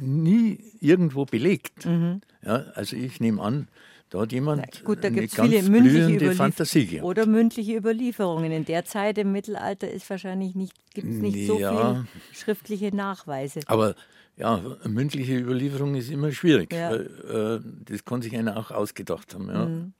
nie 0.00 0.72
irgendwo 0.80 1.24
belegt. 1.24 1.86
Mhm. 1.86 2.20
Ja, 2.42 2.64
also 2.74 2.96
ich 2.96 3.20
nehme 3.20 3.42
an, 3.42 3.68
da 4.10 4.20
hat 4.20 4.32
jemand 4.32 4.62
Na, 4.62 4.80
gut, 4.84 5.04
da 5.04 5.08
eine 5.08 5.26
ganz 5.28 5.50
viele 5.50 5.62
mündliche 5.68 6.14
Überlief 6.16 6.36
Fantasie 6.36 6.86
gehabt. 6.86 7.04
Oder 7.04 7.26
mündliche 7.26 7.76
Überlieferungen. 7.76 8.50
In 8.52 8.64
der 8.64 8.84
Zeit 8.84 9.18
im 9.18 9.32
Mittelalter 9.32 9.90
ist 9.90 10.08
wahrscheinlich 10.08 10.54
nicht, 10.54 10.72
gibt 10.94 11.08
es 11.08 11.16
nicht 11.16 11.46
so 11.46 11.58
ja, 11.58 11.72
viele 11.72 12.06
schriftliche 12.32 12.94
Nachweise. 12.94 13.60
Aber 13.66 13.94
ja, 14.36 14.62
mündliche 14.84 15.36
Überlieferung 15.36 15.94
ist 15.94 16.10
immer 16.10 16.32
schwierig, 16.32 16.72
ja. 16.72 16.90
weil 16.90 17.60
äh, 17.60 17.92
das 17.92 18.04
kann 18.04 18.22
sich 18.22 18.36
einer 18.36 18.56
auch 18.56 18.70
ausgedacht 18.70 19.34
haben. 19.34 19.48
Ja. 19.48 19.66
Mhm. 19.66 19.92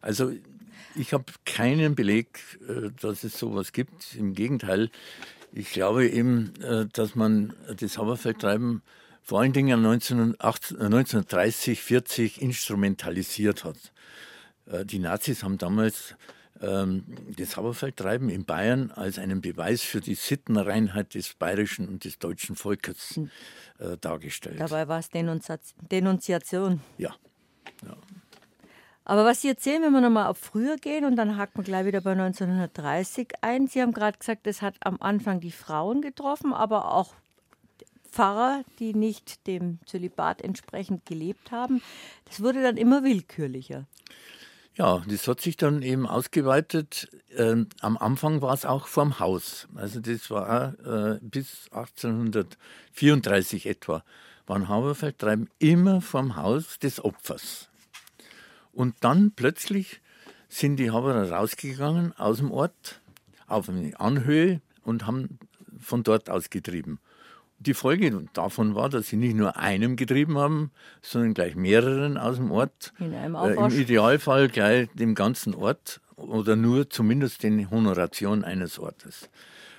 Also 0.00 0.32
ich 0.96 1.12
habe 1.12 1.24
keinen 1.44 1.94
Beleg, 1.94 2.40
äh, 2.68 2.90
dass 3.00 3.24
es 3.24 3.38
sowas 3.38 3.72
gibt. 3.72 4.14
Im 4.16 4.34
Gegenteil, 4.34 4.90
ich 5.52 5.70
glaube 5.70 6.08
eben, 6.08 6.52
äh, 6.62 6.86
dass 6.92 7.14
man 7.14 7.52
das 7.78 7.98
Haberfeldtreiben 7.98 8.82
vor 9.24 9.40
allen 9.40 9.54
Dingen 9.54 9.84
1930, 9.84 11.80
40 11.80 12.42
instrumentalisiert 12.42 13.64
hat. 13.64 13.92
Äh, 14.66 14.84
die 14.84 14.98
Nazis 14.98 15.42
haben 15.42 15.56
damals 15.56 16.14
ähm, 16.60 17.04
das 17.36 17.56
Haberfeldtreiben 17.56 18.28
in 18.28 18.44
Bayern 18.44 18.90
als 18.90 19.18
einen 19.18 19.40
Beweis 19.40 19.80
für 19.80 20.02
die 20.02 20.14
Sittenreinheit 20.14 21.14
des 21.14 21.32
bayerischen 21.34 21.88
und 21.88 22.04
des 22.04 22.18
deutschen 22.18 22.54
Volkes 22.54 23.16
hm. 23.16 23.30
äh, 23.78 23.96
dargestellt. 23.96 24.60
Dabei 24.60 24.88
war 24.88 24.98
es 24.98 25.08
Denunziation. 25.08 26.80
Ja. 26.98 27.14
ja. 27.82 27.96
Aber 29.06 29.24
was 29.24 29.40
Sie 29.40 29.48
erzählen, 29.48 29.82
wenn 29.82 29.92
wir 29.92 30.02
nochmal 30.02 30.26
auf 30.26 30.38
früher 30.38 30.76
gehen 30.76 31.06
und 31.06 31.16
dann 31.16 31.38
hakt 31.38 31.56
man 31.56 31.64
gleich 31.64 31.86
wieder 31.86 32.02
bei 32.02 32.12
1930 32.12 33.32
ein. 33.40 33.68
Sie 33.68 33.80
haben 33.80 33.92
gerade 33.92 34.18
gesagt, 34.18 34.46
es 34.46 34.60
hat 34.60 34.76
am 34.80 34.98
Anfang 35.00 35.40
die 35.40 35.50
Frauen 35.50 36.02
getroffen, 36.02 36.52
aber 36.52 36.92
auch 36.92 37.14
Pfarrer, 38.14 38.64
die 38.78 38.94
nicht 38.94 39.46
dem 39.48 39.80
Zölibat 39.86 40.40
entsprechend 40.40 41.04
gelebt 41.04 41.50
haben. 41.50 41.82
Das 42.26 42.40
wurde 42.40 42.62
dann 42.62 42.76
immer 42.76 43.02
willkürlicher. 43.02 43.86
Ja, 44.76 45.02
das 45.08 45.26
hat 45.26 45.40
sich 45.40 45.56
dann 45.56 45.82
eben 45.82 46.06
ausgeweitet. 46.06 47.08
Ähm, 47.36 47.68
am 47.80 47.96
Anfang 47.96 48.40
war 48.40 48.54
es 48.54 48.64
auch 48.64 48.86
vorm 48.86 49.18
Haus. 49.18 49.66
Also 49.74 49.98
das 49.98 50.30
war 50.30 50.78
äh, 50.84 51.18
bis 51.22 51.68
1834 51.72 53.66
etwa, 53.66 54.04
waren 54.46 54.68
Haberfeldtreiben 54.68 55.50
immer 55.58 56.00
vorm 56.00 56.36
Haus 56.36 56.78
des 56.78 57.04
Opfers. 57.04 57.68
Und 58.72 58.94
dann 59.00 59.32
plötzlich 59.32 60.00
sind 60.48 60.76
die 60.76 60.92
Haberer 60.92 61.30
rausgegangen 61.32 62.16
aus 62.16 62.36
dem 62.36 62.52
Ort 62.52 63.00
auf 63.48 63.68
eine 63.68 63.98
Anhöhe 63.98 64.60
und 64.84 65.06
haben 65.06 65.40
von 65.80 66.04
dort 66.04 66.30
aus 66.30 66.50
getrieben. 66.50 67.00
Die 67.64 67.74
Folge 67.74 68.26
davon 68.34 68.74
war, 68.74 68.90
dass 68.90 69.08
sie 69.08 69.16
nicht 69.16 69.34
nur 69.34 69.56
einem 69.56 69.96
getrieben 69.96 70.36
haben, 70.36 70.70
sondern 71.00 71.32
gleich 71.32 71.56
mehreren 71.56 72.18
aus 72.18 72.36
dem 72.36 72.50
Ort. 72.50 72.92
In 72.98 73.14
einem 73.14 73.34
äh, 73.36 73.54
Im 73.54 73.70
Idealfall 73.70 74.48
gleich 74.48 74.88
dem 74.92 75.14
ganzen 75.14 75.54
Ort. 75.54 76.00
oder 76.16 76.56
nur 76.56 76.90
zumindest 76.90 77.42
die 77.42 77.66
Honoration 77.70 78.44
eines 78.44 78.78
Ortes. 78.78 79.30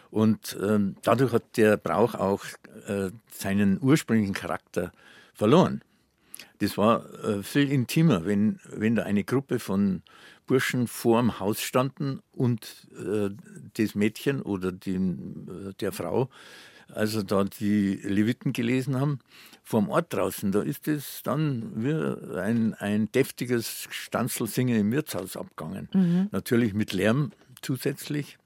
Und 0.10 0.58
ähm, 0.62 0.96
dadurch 1.04 1.32
hat 1.32 1.58
der 1.58 1.77
Brauch 1.77 2.15
auch 2.15 2.44
äh, 2.88 3.12
seinen 3.32 3.80
ursprünglichen 3.82 4.34
Charakter 4.34 4.92
verloren. 5.34 5.82
Das 6.60 6.77
war 6.77 7.06
äh, 7.24 7.44
viel 7.44 7.72
intimer, 7.72 8.25
wenn, 8.25 8.60
wenn 8.63 8.96
da 8.96 9.04
eine 9.04 9.24
Gruppe 9.24 9.60
von 9.60 10.01
Burschen 10.48 10.88
vor 10.88 11.22
dem 11.22 11.39
Haus 11.39 11.62
standen 11.62 12.22
und 12.32 12.88
äh, 12.98 13.30
das 13.74 13.96
Mädchen 13.96 14.42
oder 14.42 14.72
die, 14.72 14.96
äh, 14.96 15.74
der 15.80 15.92
Frau, 15.92 16.30
also 16.94 17.24
da 17.24 17.44
die 17.44 17.96
Leviten 17.96 18.54
gelesen 18.54 19.00
haben, 19.00 19.20
vom 19.63 19.89
Ort 19.89 20.13
draußen, 20.13 20.51
da 20.51 20.62
ist 20.62 20.88
es 20.88 21.24
dann 21.24 21.72
wie 21.75 22.38
ein, 22.39 22.75
ein 22.75 23.12
deftiges 23.12 23.88
Stanzelsingen 23.89 24.80
im 24.80 24.92
Wirtshaus 24.92 25.36
abgegangen. 25.36 25.89
Mhm. 25.94 26.30
Natürlich 26.32 26.74
mit 26.74 26.94
Lärm 26.94 27.32
zusätzlich. 27.62 28.38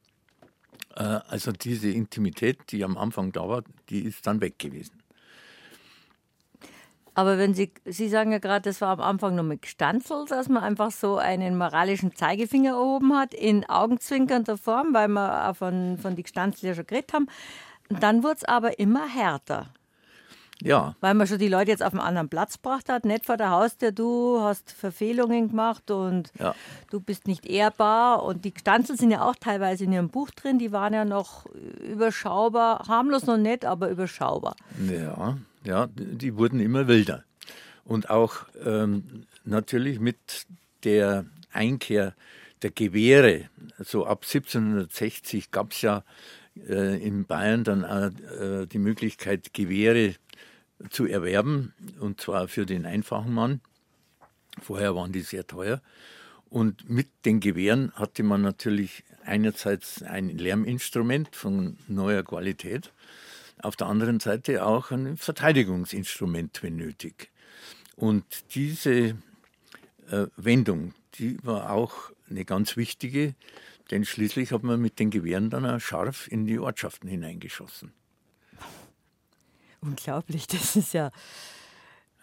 Äh, 0.96 1.04
also 1.04 1.52
diese 1.52 1.90
Intimität, 1.90 2.58
die 2.70 2.84
am 2.84 2.98
Anfang 2.98 3.32
da 3.32 3.48
war, 3.48 3.64
die 3.90 4.02
ist 4.02 4.26
dann 4.26 4.40
weg 4.40 4.58
gewesen. 4.60 5.00
Aber 7.16 7.38
wenn 7.38 7.54
Sie, 7.54 7.74
Sie 7.84 8.08
sagen 8.08 8.32
ja 8.32 8.38
gerade, 8.38 8.70
das 8.70 8.80
war 8.80 8.92
am 8.92 9.02
Anfang 9.02 9.36
nur 9.36 9.44
mit 9.44 9.64
Gestanzel, 9.64 10.24
dass 10.30 10.48
man 10.48 10.64
einfach 10.64 10.92
so 10.92 11.18
einen 11.18 11.58
moralischen 11.58 12.16
Zeigefinger 12.16 12.72
erhoben 12.72 13.14
hat, 13.14 13.34
in 13.34 13.68
augenzwinkernder 13.70 14.58
Form, 14.58 14.94
weil 14.94 15.10
wir 15.10 15.50
auch 15.50 15.56
von, 15.58 15.98
von 15.98 16.16
die 16.16 16.24
Gestanzel 16.24 16.70
ja 16.70 16.76
schon 16.76 16.88
geredet 16.88 17.12
haben. 17.12 17.28
Und 17.90 18.04
dann 18.04 18.24
wurde 18.24 18.36
es 18.36 18.46
aber 18.46 18.80
immer 18.80 19.08
härter. 19.08 19.68
Ja. 20.62 20.96
Weil 21.00 21.14
man 21.14 21.26
schon 21.26 21.38
die 21.38 21.48
Leute 21.48 21.72
jetzt 21.72 21.84
auf 21.84 21.94
einen 21.94 22.02
anderen 22.02 22.30
Platz 22.30 22.56
gebracht 22.56 22.90
hat, 22.90 23.06
nicht 23.06 23.26
vor 23.26 23.38
der 23.38 23.50
Haustür, 23.50 23.92
du 23.92 24.40
hast 24.42 24.72
Verfehlungen 24.72 25.50
gemacht 25.50 25.90
und 25.90 26.32
ja. 26.38 26.54
du 26.90 27.00
bist 27.00 27.28
nicht 27.28 27.46
ehrbar. 27.46 28.24
Und 28.24 28.44
die 28.44 28.54
Gestanzel 28.54 28.98
sind 28.98 29.12
ja 29.12 29.22
auch 29.22 29.36
teilweise 29.36 29.86
in 29.86 29.94
ihrem 29.94 30.10
Buch 30.10 30.30
drin, 30.32 30.60
die 30.60 30.72
waren 30.72 30.94
ja 30.94 31.06
noch 31.06 31.46
überschaubar, 31.46 32.88
harmlos 32.88 33.26
noch 33.26 33.38
nicht, 33.38 33.66
aber 33.66 33.90
überschaubar. 33.90 34.56
Ja, 34.90 35.38
ja, 35.64 35.88
die 35.96 36.36
wurden 36.36 36.60
immer 36.60 36.88
wilder. 36.88 37.24
Und 37.86 38.10
auch 38.10 38.36
ähm, 38.64 39.24
natürlich 39.46 40.00
mit 40.00 40.46
der 40.84 41.26
Einkehr 41.52 42.14
der 42.62 42.72
Gewehre, 42.72 43.50
so 43.80 44.06
ab 44.06 44.24
1760 44.24 45.52
gab 45.52 45.72
es 45.72 45.82
ja 45.82 46.04
in 46.56 47.26
Bayern 47.26 47.64
dann 47.64 47.86
auch, 47.86 48.12
äh, 48.40 48.66
die 48.66 48.80
Möglichkeit, 48.80 49.54
Gewehre 49.54 50.16
zu 50.90 51.06
erwerben, 51.06 51.74
und 52.00 52.22
zwar 52.22 52.48
für 52.48 52.66
den 52.66 52.86
einfachen 52.86 53.34
Mann. 53.34 53.62
Vorher 54.62 54.96
waren 54.96 55.12
die 55.12 55.22
sehr 55.22 55.46
teuer. 55.46 55.82
Und 56.50 56.90
mit 56.90 57.08
den 57.26 57.40
Gewehren 57.40 57.92
hatte 57.94 58.24
man 58.24 58.42
natürlich 58.42 59.04
einerseits 59.24 60.02
ein 60.02 60.30
Lärminstrument 60.30 61.36
von 61.36 61.78
neuer 61.88 62.24
Qualität 62.24 62.92
auf 63.62 63.76
der 63.76 63.88
anderen 63.88 64.20
Seite 64.20 64.66
auch 64.66 64.92
ein 64.92 65.18
Verteidigungsinstrument, 65.18 66.64
wenn 66.64 66.78
nötig. 66.78 67.30
Und 67.96 68.24
diese 68.56 69.18
äh, 70.10 70.28
Wendung, 70.38 70.94
die 71.16 71.38
war 71.44 71.72
auch 71.72 72.12
eine 72.30 72.46
ganz 72.46 72.78
wichtige, 72.78 73.36
denn 73.92 74.06
schließlich 74.06 74.52
hat 74.52 74.64
man 74.64 74.80
mit 74.80 75.00
den 75.00 75.10
Gewehren 75.10 75.50
dann 75.50 75.66
auch 75.66 75.80
scharf 75.80 76.28
in 76.28 76.46
die 76.46 76.60
Ortschaften 76.60 77.08
hineingeschossen. 77.08 77.94
Unglaublich, 79.82 80.48
das 80.48 80.76
ist 80.76 80.94
ja, 80.94 81.12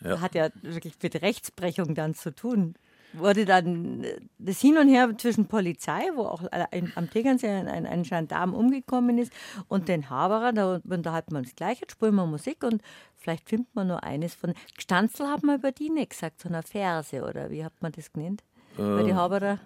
ja. 0.00 0.20
hat 0.20 0.34
ja 0.34 0.50
wirklich 0.62 0.94
mit 1.02 1.22
Rechtsbrechung 1.22 1.94
dann 1.94 2.14
zu 2.14 2.34
tun 2.34 2.74
wurde 3.18 3.44
dann 3.44 4.04
das 4.38 4.60
Hin 4.60 4.78
und 4.78 4.88
Her 4.88 5.16
zwischen 5.16 5.46
Polizei, 5.46 6.02
wo 6.14 6.22
auch 6.22 6.42
ein, 6.50 6.92
am 6.94 7.10
Tegernsee 7.10 7.48
ein, 7.48 7.86
ein 7.86 8.02
Gendarm 8.02 8.54
umgekommen 8.54 9.18
ist, 9.18 9.32
und 9.68 9.88
den 9.88 10.10
Haberer, 10.10 10.52
da 10.52 10.80
unterhalten 10.88 11.32
wir 11.32 11.38
uns 11.38 11.54
gleich, 11.54 11.80
jetzt 11.80 11.92
spielen 11.92 12.14
wir 12.14 12.26
Musik 12.26 12.62
und 12.62 12.82
vielleicht 13.16 13.48
findet 13.48 13.74
man 13.74 13.88
nur 13.88 14.02
eines 14.04 14.34
von. 14.34 14.54
Gstanzel 14.76 15.28
hat 15.28 15.42
man 15.42 15.58
über 15.58 15.72
die 15.72 15.90
nicht 15.90 16.10
gesagt, 16.10 16.40
sondern 16.40 16.62
Verse, 16.62 17.22
oder 17.22 17.50
wie 17.50 17.64
hat 17.64 17.74
man 17.80 17.92
das 17.92 18.12
genannt? 18.12 18.42
Äh, 18.78 19.04
die 19.04 19.14
Haberer. 19.14 19.58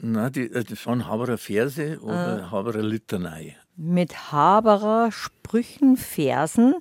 Nein, 0.00 0.32
die, 0.32 0.50
äh, 0.50 0.64
das 0.64 0.86
waren 0.86 1.06
Haberer 1.06 1.38
Verse 1.38 1.98
oder 2.00 2.38
äh, 2.38 2.42
Haberer 2.50 2.82
Litanei. 2.82 3.56
Mit 3.76 4.32
Haberer 4.32 5.10
Sprüchen, 5.12 5.96
Versen 5.96 6.74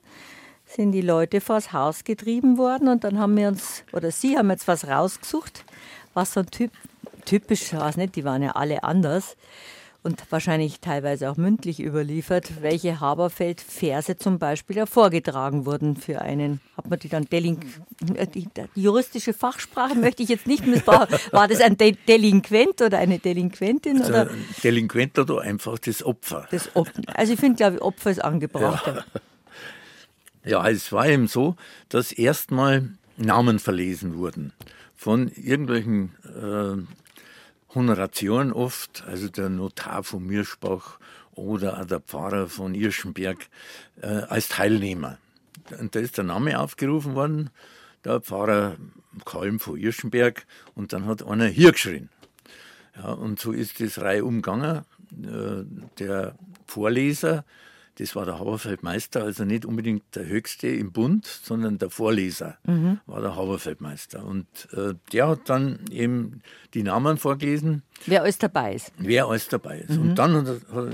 sind 0.66 0.92
die 0.92 1.02
Leute 1.02 1.42
vors 1.42 1.72
Haus 1.74 2.04
getrieben 2.04 2.58
worden 2.58 2.88
und 2.88 3.04
dann 3.04 3.18
haben 3.18 3.38
wir 3.38 3.48
uns, 3.48 3.84
oder 3.94 4.12
Sie 4.12 4.38
haben 4.38 4.50
jetzt 4.50 4.68
was 4.68 4.88
rausgesucht 4.88 5.64
was 6.18 6.34
so 6.34 6.40
ein 6.42 6.48
typ, 6.48 6.72
typisch, 7.26 7.72
ich 7.72 7.80
weiß 7.80 7.96
nicht, 7.96 8.16
die 8.16 8.26
waren 8.26 8.42
ja 8.42 8.52
alle 8.52 8.84
anders 8.84 9.38
und 10.08 10.24
wahrscheinlich 10.32 10.80
teilweise 10.80 11.30
auch 11.30 11.36
mündlich 11.36 11.82
überliefert, 11.84 12.62
welche 12.62 13.02
Haberfeld-Verse 13.02 14.16
zum 14.16 14.40
Beispiel 14.40 14.86
vorgetragen 14.86 15.66
wurden 15.66 15.98
für 15.98 16.22
einen. 16.22 16.62
Hat 16.78 16.90
man 16.90 16.98
die 16.98 17.10
dann 17.10 17.26
Delink 17.26 17.66
die, 18.34 18.48
die, 18.48 18.50
juristische 18.74 19.34
Fachsprache 19.34 19.96
möchte 19.96 20.24
ich 20.24 20.30
jetzt 20.30 20.48
nicht 20.48 20.66
missbrauchen. 20.66 21.14
War 21.32 21.50
das 21.50 21.60
ein 21.60 21.78
De 21.78 21.98
Delinquent 22.08 22.82
oder 22.82 23.00
eine 23.00 23.20
Delinquentin? 23.20 24.02
Also 24.02 24.14
oder? 24.14 24.30
Delinquent 24.64 25.20
oder 25.20 25.42
einfach 25.42 25.78
das 25.78 26.04
Opfer? 26.04 26.48
Das 26.52 26.74
Opfer. 26.74 27.02
Also 27.14 27.34
ich 27.34 27.40
finde, 27.40 27.58
glaube 27.58 27.76
ich, 27.76 27.82
Opfer 27.82 28.12
ist 28.12 28.24
angebracht. 28.24 28.88
Ja. 28.88 30.62
ja, 30.64 30.70
es 30.70 30.92
war 30.94 31.08
eben 31.08 31.28
so, 31.28 31.58
dass 31.90 32.14
erstmal 32.14 32.90
Namen 33.18 33.60
verlesen 33.60 34.18
wurden 34.18 34.54
von 34.96 35.30
irgendwelchen 35.36 36.16
äh, 36.24 36.82
Honorationen 37.78 38.52
oft, 38.52 39.04
also 39.08 39.30
der 39.30 39.50
Notar 39.50 40.04
von 40.04 40.26
Mirschbach 40.26 41.00
oder 41.34 41.80
auch 41.80 41.86
der 41.86 42.00
Pfarrer 42.00 42.48
von 42.48 42.74
Irschenberg 42.74 43.38
äh, 44.02 44.08
als 44.08 44.50
Teilnehmer. 44.50 45.20
Und 45.80 45.96
da 45.96 46.00
ist 46.00 46.18
der 46.18 46.24
Name 46.24 46.60
aufgerufen 46.60 47.14
worden, 47.14 47.52
der 48.04 48.20
Pfarrer 48.20 48.78
Kalm 49.26 49.60
von 49.60 49.78
Irschenberg, 49.78 50.46
und 50.76 50.92
dann 50.94 51.06
hat 51.06 51.26
einer 51.26 51.48
hier 51.48 51.72
geschrien. 51.72 52.10
Ja, 52.96 53.12
und 53.12 53.40
so 53.40 53.52
ist 53.52 53.80
das 53.80 54.02
Reihe 54.02 54.26
umgegangen. 54.26 54.84
Äh, 55.24 55.64
der 56.00 56.36
Vorleser 56.66 57.46
das 58.00 58.16
war 58.16 58.26
der 58.26 58.40
Haberfeldmeister, 58.40 59.24
also 59.24 59.44
nicht 59.44 59.66
unbedingt 59.66 60.16
der 60.16 60.28
Höchste 60.28 60.68
im 60.68 60.92
Bund, 60.92 61.26
sondern 61.26 61.80
der 61.80 61.90
Vorleser 61.90 62.58
mhm. 62.64 63.00
war 63.08 63.22
der 63.22 63.36
Haberfeldmeister. 63.36 64.24
Und 64.24 64.48
äh, 64.72 64.94
der 65.12 65.30
hat 65.30 65.50
dann 65.50 65.80
eben 65.90 66.42
die 66.76 66.84
Namen 66.84 67.18
vorgelesen. 67.18 67.82
Wer 68.06 68.22
alles 68.22 68.38
dabei 68.38 68.76
ist. 68.76 68.92
Wer 69.00 69.26
alles 69.26 69.48
dabei 69.48 69.80
ist. 69.80 69.98
Mhm. 69.98 70.02
Und, 70.02 70.16
dann, 70.16 70.46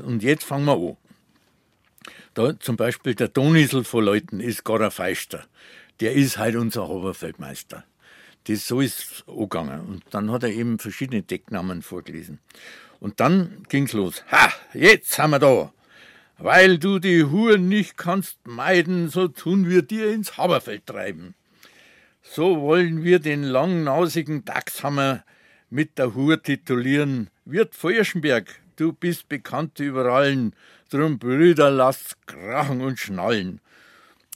und 0.05 0.23
jetzt 0.23 0.45
fangen 0.45 0.65
wir 0.65 0.77
an. 0.77 0.97
Da 2.35 2.57
zum 2.57 2.77
Beispiel 2.77 3.15
der 3.15 3.27
Donisel 3.27 3.83
von 3.83 4.05
Leuten 4.05 4.39
ist 4.39 4.63
gar 4.63 4.79
ein 4.79 4.89
Feister. 4.89 5.43
Der 5.99 6.13
ist 6.13 6.37
halt 6.37 6.55
unser 6.55 6.87
Haberfeldmeister. 6.87 7.83
Das, 8.45 8.65
so 8.65 8.79
ist 8.79 8.99
es 8.99 9.23
angegangen. 9.27 9.81
Und 9.81 10.03
dann 10.11 10.31
hat 10.31 10.43
er 10.43 10.49
eben 10.49 10.79
verschiedene 10.79 11.21
Decknamen 11.21 11.81
vorgelesen. 11.81 12.39
Und 13.01 13.19
dann 13.19 13.65
ging 13.67 13.83
es 13.83 13.93
los. 13.93 14.23
Ha, 14.31 14.53
jetzt 14.73 15.19
haben 15.19 15.31
wir 15.31 15.39
da 15.39 15.71
weil 16.43 16.77
du 16.77 16.99
die 16.99 17.23
Huren 17.23 17.69
nicht 17.69 17.95
kannst 17.95 18.37
meiden, 18.45 19.07
so 19.07 19.29
tun 19.29 19.69
wir 19.69 19.81
dir 19.81 20.11
ins 20.11 20.37
Haberfeld 20.37 20.85
treiben. 20.85 21.35
So 22.21 22.59
wollen 22.59 23.01
wir 23.01 23.19
den 23.19 23.43
langnausigen 23.43 24.43
Dachshammer 24.43 25.23
mit 25.69 25.97
der 25.97 26.15
Hur 26.15 26.43
titulieren. 26.43 27.29
Wirt 27.45 27.75
Feuerschenberg, 27.75 28.59
du 28.75 28.91
bist 28.91 29.29
bekannt 29.29 29.79
überallen, 29.79 30.53
drum 30.89 31.17
Brüder 31.17 31.71
lasst 31.71 32.17
krachen 32.27 32.81
und 32.81 32.99
schnallen. 32.99 33.61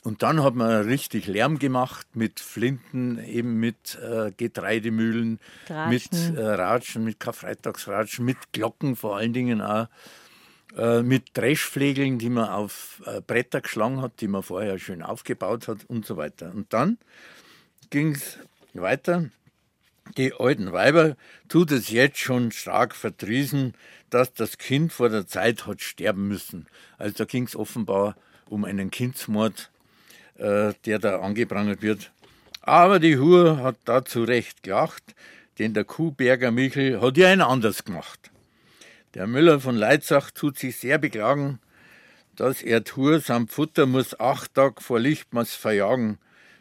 Und 0.03 0.23
dann 0.23 0.41
hat 0.41 0.55
man 0.55 0.85
richtig 0.85 1.27
Lärm 1.27 1.59
gemacht 1.59 2.07
mit 2.13 2.39
Flinten, 2.39 3.21
eben 3.21 3.59
mit 3.59 3.99
äh, 4.01 4.31
Getreidemühlen, 4.31 5.41
Ratschen. 5.67 5.89
mit 5.89 6.37
äh, 6.39 6.41
Ratschen, 6.41 7.03
mit 7.03 7.19
Karfreitagsratschen, 7.19 8.23
mit 8.23 8.37
Glocken 8.53 8.95
vor 8.95 9.17
allen 9.17 9.33
Dingen 9.33 9.59
auch. 9.61 9.87
Äh, 10.75 11.01
mit 11.01 11.35
Dreschflegeln, 11.35 12.19
die 12.19 12.29
man 12.29 12.49
auf 12.49 13.01
äh, 13.05 13.21
Bretter 13.21 13.61
geschlagen 13.61 14.01
hat, 14.01 14.19
die 14.19 14.27
man 14.27 14.43
vorher 14.43 14.77
schön 14.79 15.01
aufgebaut 15.01 15.67
hat 15.67 15.85
und 15.87 16.05
so 16.05 16.17
weiter. 16.17 16.51
Und 16.53 16.73
dann 16.73 16.97
ging 17.89 18.13
es 18.13 18.37
weiter. 18.73 19.29
Die 20.17 20.33
alten 20.33 20.71
Weiber 20.71 21.15
tut 21.47 21.71
es 21.71 21.89
jetzt 21.89 22.19
schon 22.19 22.51
stark 22.51 22.95
verdriesen, 22.95 23.73
dass 24.09 24.33
das 24.33 24.57
Kind 24.57 24.93
vor 24.93 25.09
der 25.09 25.25
Zeit 25.25 25.65
hat 25.65 25.81
sterben 25.81 26.27
müssen. 26.27 26.67
Also 26.97 27.15
da 27.17 27.25
ging 27.25 27.45
es 27.45 27.55
offenbar 27.55 28.15
um 28.49 28.63
einen 28.63 28.91
Kindsmord, 28.91 29.71
äh, 30.35 30.73
der 30.85 30.99
da 30.99 31.19
angeprangert 31.21 31.81
wird. 31.81 32.11
Aber 32.61 32.99
die 32.99 33.17
Hur 33.17 33.57
hat 33.63 33.77
dazu 33.85 34.23
recht 34.23 34.63
gelacht, 34.63 35.15
denn 35.59 35.73
der 35.73 35.85
Kuhberger 35.85 36.51
Michel 36.51 37.01
hat 37.01 37.17
ja 37.17 37.29
ein 37.29 37.41
anders 37.41 37.83
gemacht. 37.83 38.31
Der 39.13 39.27
Müller 39.27 39.59
von 39.59 39.75
Leitzach 39.75 40.31
tut 40.31 40.57
sich 40.57 40.77
sehr 40.77 40.97
beklagen, 40.97 41.59
dass 42.35 42.61
er 42.61 42.83
Tour 42.83 43.19
samt 43.19 43.51
Futter 43.51 43.85
muss 43.85 44.19
acht 44.19 44.53
Tage 44.53 44.81
vor 44.81 44.99
Lichtmaß 44.99 45.55
verjagen, 45.55 46.17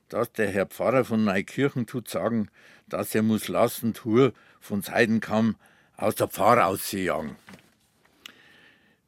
dass 0.08 0.32
der 0.32 0.48
Herr 0.48 0.66
Pfarrer 0.66 1.04
von 1.04 1.24
Neukirchen 1.24 1.86
tut 1.86 2.08
sagen, 2.08 2.48
dass 2.88 3.14
er 3.14 3.22
muss 3.22 3.48
lassen 3.48 3.94
Tour 3.94 4.32
von 4.60 4.82
Seidenkamm 4.82 5.56
aus 5.96 6.14
der 6.14 6.28
Pfarr 6.28 6.66
auszujagen. 6.66 7.36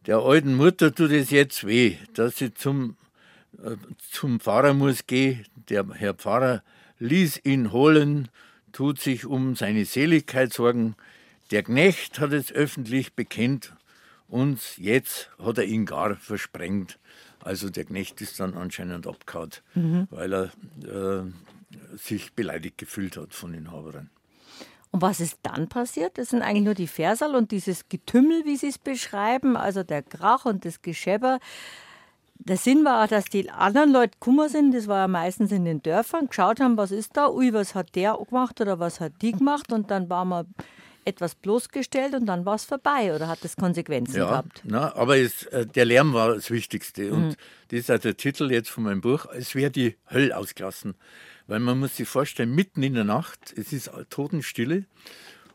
Der 0.06 0.18
alten 0.18 0.54
Mutter 0.54 0.94
tut 0.94 1.10
es 1.10 1.30
jetzt 1.30 1.66
weh, 1.66 1.96
dass 2.14 2.38
sie 2.38 2.54
zum, 2.54 2.96
äh, 3.62 3.76
zum 4.10 4.40
Pfarrer 4.40 4.74
muss 4.74 5.06
gehen. 5.06 5.46
Der 5.68 5.86
Herr 5.94 6.14
Pfarrer 6.14 6.62
ließ 6.98 7.42
ihn 7.44 7.72
holen, 7.72 8.28
tut 8.72 9.00
sich 9.00 9.26
um 9.26 9.54
seine 9.54 9.84
Seligkeit 9.84 10.52
sorgen. 10.52 10.96
Der 11.50 11.62
Knecht 11.62 12.20
hat 12.20 12.32
es 12.32 12.52
öffentlich 12.52 13.14
bekennt 13.14 13.74
und 14.28 14.76
jetzt 14.76 15.30
hat 15.42 15.58
er 15.58 15.64
ihn 15.64 15.86
gar 15.86 16.16
versprengt. 16.16 16.98
Also 17.42 17.70
der 17.70 17.84
Knecht 17.84 18.20
ist 18.20 18.38
dann 18.40 18.54
anscheinend 18.54 19.06
abgehauen, 19.06 19.50
mhm. 19.74 20.08
weil 20.10 20.34
er 20.34 20.44
äh, 20.84 21.30
sich 21.96 22.32
beleidigt 22.34 22.76
gefühlt 22.78 23.16
hat 23.16 23.32
von 23.32 23.52
den 23.52 23.70
Haberern. 23.70 24.10
Und 24.90 25.02
was 25.02 25.20
ist 25.20 25.38
dann 25.42 25.68
passiert? 25.68 26.18
Das 26.18 26.30
sind 26.30 26.42
eigentlich 26.42 26.64
nur 26.64 26.74
die 26.74 26.86
Versal 26.86 27.34
und 27.34 27.50
dieses 27.50 27.88
Getümmel, 27.88 28.44
wie 28.44 28.56
Sie 28.56 28.68
es 28.68 28.78
beschreiben, 28.78 29.56
also 29.56 29.82
der 29.82 30.02
Krach 30.02 30.46
und 30.46 30.64
das 30.64 30.82
Geschäber. 30.82 31.38
Der 32.38 32.56
Sinn 32.56 32.84
war 32.84 33.04
auch, 33.04 33.08
dass 33.08 33.26
die 33.26 33.50
anderen 33.50 33.92
Leute 33.92 34.16
kummer 34.18 34.48
sind, 34.48 34.72
das 34.72 34.86
war 34.86 35.00
ja 35.00 35.08
meistens 35.08 35.52
in 35.52 35.64
den 35.64 35.82
Dörfern, 35.82 36.28
geschaut 36.28 36.60
haben, 36.60 36.76
was 36.76 36.90
ist 36.90 37.16
da, 37.16 37.28
ui, 37.28 37.52
was 37.52 37.74
hat 37.74 37.94
der 37.96 38.16
gemacht 38.16 38.60
oder 38.60 38.78
was 38.78 39.00
hat 39.00 39.12
die 39.20 39.32
gemacht 39.32 39.72
und 39.72 39.90
dann 39.90 40.08
war 40.08 40.24
man 40.24 40.46
etwas 41.08 41.34
bloßgestellt 41.34 42.14
und 42.14 42.26
dann 42.26 42.44
war 42.44 42.54
es 42.54 42.64
vorbei 42.64 43.14
oder 43.14 43.28
hat 43.28 43.42
das 43.42 43.56
Konsequenzen 43.56 44.16
ja, 44.16 44.28
gehabt? 44.28 44.62
Na, 44.64 44.94
aber 44.94 45.16
es, 45.16 45.44
äh, 45.44 45.66
der 45.66 45.86
Lärm 45.86 46.12
war 46.12 46.34
das 46.34 46.50
Wichtigste 46.50 47.12
und 47.12 47.28
mhm. 47.30 47.36
das 47.68 47.80
ist 47.80 47.90
auch 47.90 47.98
der 47.98 48.16
Titel 48.16 48.50
jetzt 48.50 48.68
von 48.68 48.84
meinem 48.84 49.00
Buch, 49.00 49.26
es 49.32 49.54
wäre 49.54 49.70
die 49.70 49.96
Hölle 50.10 50.36
ausgelassen. 50.36 50.94
Weil 51.46 51.60
man 51.60 51.78
muss 51.78 51.96
sich 51.96 52.06
vorstellen, 52.06 52.54
mitten 52.54 52.82
in 52.82 52.92
der 52.92 53.04
Nacht, 53.04 53.54
es 53.56 53.72
ist 53.72 53.90
Totenstille 54.10 54.84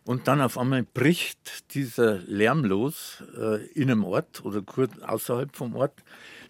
und 0.06 0.28
dann 0.28 0.42
auf 0.42 0.58
einmal 0.58 0.84
bricht 0.84 1.76
dieser 1.76 2.18
Lärm 2.18 2.66
los 2.66 3.24
äh, 3.38 3.64
in 3.68 3.92
einem 3.92 4.04
Ort 4.04 4.44
oder 4.44 4.64
kurz 4.64 4.92
außerhalb 5.00 5.56
vom 5.56 5.76
Ort, 5.76 6.04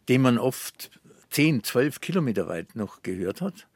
den 0.07 0.21
man 0.21 0.37
oft 0.37 0.89
10, 1.31 1.63
12 1.63 1.99
Kilometer 1.99 2.47
weit 2.47 2.75
noch 2.75 3.03
gehört 3.03 3.41
hat. 3.41 3.67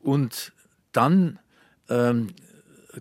Und 0.00 0.52
dann 0.92 1.40
ähm, 1.88 2.28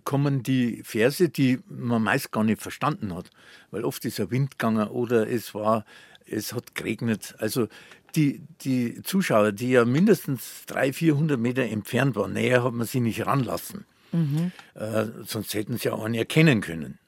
kommen 0.03 0.43
die 0.43 0.81
Verse, 0.83 1.29
die 1.29 1.59
man 1.67 2.03
meist 2.03 2.31
gar 2.31 2.43
nicht 2.43 2.61
verstanden 2.61 3.13
hat, 3.13 3.29
weil 3.71 3.83
oft 3.83 4.03
ist 4.05 4.19
ein 4.19 4.31
Wind 4.31 4.51
gegangen 4.51 4.87
oder 4.87 5.29
es 5.29 5.53
war, 5.53 5.85
es 6.25 6.53
hat 6.53 6.75
geregnet. 6.75 7.35
Also 7.39 7.67
die, 8.15 8.41
die 8.61 9.01
Zuschauer, 9.03 9.51
die 9.51 9.71
ja 9.71 9.85
mindestens 9.85 10.65
300, 10.67 10.95
400 10.95 11.39
Meter 11.39 11.63
entfernt 11.63 12.15
waren, 12.15 12.33
näher 12.33 12.63
hat 12.63 12.73
man 12.73 12.87
sie 12.87 12.99
nicht 12.99 13.25
ranlassen. 13.25 13.85
Mhm. 14.11 14.51
Äh, 14.75 15.05
sonst 15.25 15.53
hätten 15.53 15.77
sie 15.77 15.85
ja 15.89 15.93
auch 15.93 16.07
nicht 16.07 16.19
erkennen 16.19 16.61
können. 16.61 16.99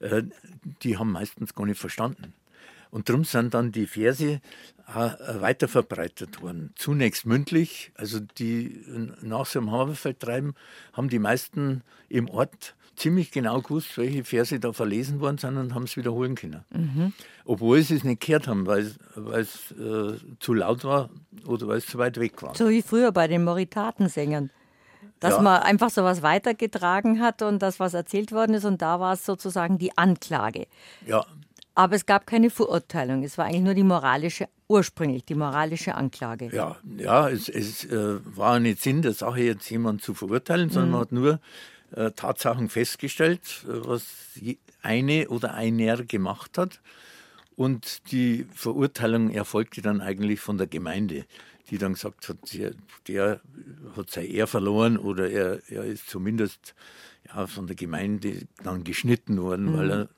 Äh, 0.00 0.24
die 0.82 0.98
haben 0.98 1.12
meistens 1.12 1.54
gar 1.54 1.66
nicht 1.66 1.80
verstanden. 1.80 2.34
Und 2.94 3.08
darum 3.08 3.24
sind 3.24 3.54
dann 3.54 3.72
die 3.72 3.88
Verse 3.88 4.24
äh, 4.24 4.40
weiter 5.40 5.66
verbreitet 5.66 6.40
worden. 6.42 6.72
Zunächst 6.76 7.26
mündlich, 7.26 7.90
also 7.96 8.20
die 8.20 8.84
nach 9.20 9.46
so 9.46 9.58
einem 9.58 9.72
Haberfeldtreiben 9.72 10.54
haben 10.92 11.08
die 11.08 11.18
meisten 11.18 11.82
im 12.08 12.28
Ort 12.28 12.76
ziemlich 12.94 13.32
genau 13.32 13.60
gewusst, 13.62 13.98
welche 13.98 14.22
Verse 14.22 14.60
da 14.60 14.72
verlesen 14.72 15.18
worden 15.18 15.38
sind 15.38 15.56
und 15.56 15.74
haben 15.74 15.82
es 15.82 15.96
wiederholen 15.96 16.36
können. 16.36 16.64
Mhm. 16.70 17.12
Obwohl 17.44 17.82
sie 17.82 17.96
es 17.96 18.04
nicht 18.04 18.20
gehört 18.20 18.46
haben, 18.46 18.64
weil 18.64 18.94
es 19.32 19.72
äh, 19.72 20.16
zu 20.38 20.54
laut 20.54 20.84
war 20.84 21.10
oder 21.48 21.66
weil 21.66 21.78
es 21.78 21.86
zu 21.86 21.98
weit 21.98 22.20
weg 22.20 22.40
war. 22.44 22.54
So 22.54 22.68
wie 22.68 22.82
früher 22.82 23.10
bei 23.10 23.26
den 23.26 23.42
Moritatensängern. 23.42 24.50
Dass 25.18 25.34
ja. 25.34 25.42
man 25.42 25.62
einfach 25.62 25.90
so 25.90 26.04
was 26.04 26.22
weitergetragen 26.22 27.20
hat 27.20 27.42
und 27.42 27.60
das, 27.60 27.80
was 27.80 27.92
erzählt 27.92 28.30
worden 28.30 28.54
ist, 28.54 28.64
und 28.64 28.82
da 28.82 29.00
war 29.00 29.14
es 29.14 29.26
sozusagen 29.26 29.78
die 29.78 29.98
Anklage. 29.98 30.68
Ja. 31.06 31.26
Aber 31.74 31.96
es 31.96 32.06
gab 32.06 32.26
keine 32.26 32.50
Verurteilung. 32.50 33.24
Es 33.24 33.36
war 33.36 33.46
eigentlich 33.46 33.62
nur 33.62 33.74
die 33.74 33.82
moralische, 33.82 34.48
ursprünglich 34.68 35.24
die 35.24 35.34
moralische 35.34 35.94
Anklage. 35.94 36.50
Ja, 36.52 36.76
ja 36.96 37.28
es, 37.28 37.48
es 37.48 37.84
äh, 37.84 38.18
war 38.36 38.60
nicht 38.60 38.80
Sinn 38.80 39.02
der 39.02 39.12
Sache, 39.12 39.40
jetzt 39.40 39.68
jemanden 39.70 40.00
zu 40.00 40.14
verurteilen, 40.14 40.70
sondern 40.70 40.88
mhm. 40.88 40.92
man 40.92 41.00
hat 41.00 41.12
nur 41.12 41.40
äh, 41.96 42.12
Tatsachen 42.12 42.68
festgestellt, 42.68 43.64
äh, 43.64 43.86
was 43.86 44.04
eine 44.82 45.28
oder 45.28 45.54
einer 45.54 46.04
gemacht 46.04 46.58
hat. 46.58 46.80
Und 47.56 48.10
die 48.10 48.46
Verurteilung 48.52 49.30
erfolgte 49.30 49.80
dann 49.80 50.00
eigentlich 50.00 50.40
von 50.40 50.58
der 50.58 50.66
Gemeinde, 50.66 51.24
die 51.70 51.78
dann 51.78 51.94
gesagt 51.94 52.28
hat, 52.28 52.38
der, 53.08 53.40
hat 53.96 54.10
sein 54.10 54.26
Ehr 54.26 54.46
verloren 54.46 54.98
oder 54.98 55.30
er, 55.30 55.60
er 55.68 55.84
ist 55.84 56.08
zumindest 56.08 56.74
ja, 57.28 57.46
von 57.46 57.66
der 57.66 57.76
Gemeinde 57.76 58.46
dann 58.62 58.84
geschnitten 58.84 59.40
worden, 59.40 59.72
mhm. 59.72 59.76
weil 59.76 59.90
er, 59.90 60.08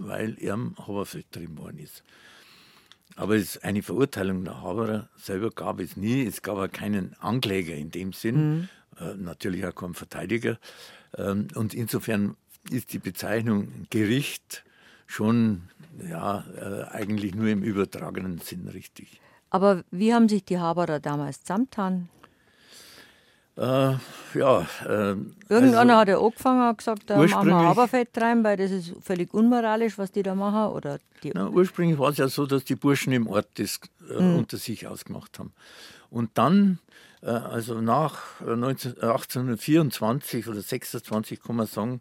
weil 0.00 0.36
er 0.38 0.54
am 0.54 0.76
Haberfeld 0.78 1.26
drin 1.30 1.56
worden 1.58 1.78
ist. 1.78 2.02
Aber 3.16 3.36
es, 3.36 3.58
eine 3.58 3.82
Verurteilung 3.82 4.44
der 4.44 4.60
Haberer 4.60 5.08
selber 5.16 5.50
gab 5.50 5.80
es 5.80 5.96
nie. 5.96 6.24
Es 6.26 6.42
gab 6.42 6.58
auch 6.58 6.70
keinen 6.70 7.14
Ankläger 7.20 7.74
in 7.74 7.90
dem 7.90 8.12
Sinn, 8.12 8.58
mhm. 8.58 8.68
äh, 9.00 9.14
natürlich 9.14 9.64
auch 9.66 9.74
keinen 9.74 9.94
Verteidiger. 9.94 10.58
Ähm, 11.16 11.48
und 11.54 11.72
insofern 11.72 12.36
ist 12.70 12.92
die 12.92 12.98
Bezeichnung 12.98 13.86
Gericht 13.90 14.64
schon 15.06 15.62
ja, 16.08 16.44
äh, 16.56 16.84
eigentlich 16.90 17.34
nur 17.34 17.48
im 17.48 17.62
übertragenen 17.62 18.38
Sinn 18.38 18.68
richtig. 18.68 19.20
Aber 19.50 19.84
wie 19.90 20.12
haben 20.12 20.28
sich 20.28 20.44
die 20.44 20.58
Haberer 20.58 21.00
damals 21.00 21.42
zusammengetan? 21.42 22.08
Äh, 23.56 23.94
ja. 24.34 24.66
Äh, 24.84 25.16
Irgendeiner 25.48 25.78
also, 25.78 25.92
hat 25.94 26.08
ja 26.08 26.18
angefangen 26.18 26.68
und 26.68 26.78
gesagt, 26.78 27.02
da 27.06 27.16
machen 27.16 27.48
wir 27.48 27.54
Haberfett 27.54 28.10
rein, 28.20 28.44
weil 28.44 28.56
das 28.56 28.70
ist 28.70 28.92
völlig 29.02 29.32
unmoralisch, 29.32 29.96
was 29.96 30.12
die 30.12 30.22
da 30.22 30.34
machen. 30.34 30.72
Oder 30.72 30.98
na, 31.34 31.48
ursprünglich 31.48 31.98
war 31.98 32.10
es 32.10 32.18
ja 32.18 32.28
so, 32.28 32.46
dass 32.46 32.64
die 32.64 32.76
Burschen 32.76 33.12
im 33.12 33.26
Ort 33.26 33.48
das 33.54 33.80
äh, 34.10 34.20
mhm. 34.20 34.38
unter 34.38 34.58
sich 34.58 34.86
ausgemacht 34.86 35.38
haben. 35.38 35.52
Und 36.10 36.30
dann 36.34 36.78
äh, 37.22 37.30
also 37.30 37.80
nach 37.80 38.40
19, 38.40 38.98
äh, 38.98 39.06
1824 39.06 40.46
äh, 40.46 40.50
oder 40.50 40.60
26 40.60 41.42
kann 41.42 41.56
man 41.56 41.66
sagen, 41.66 42.00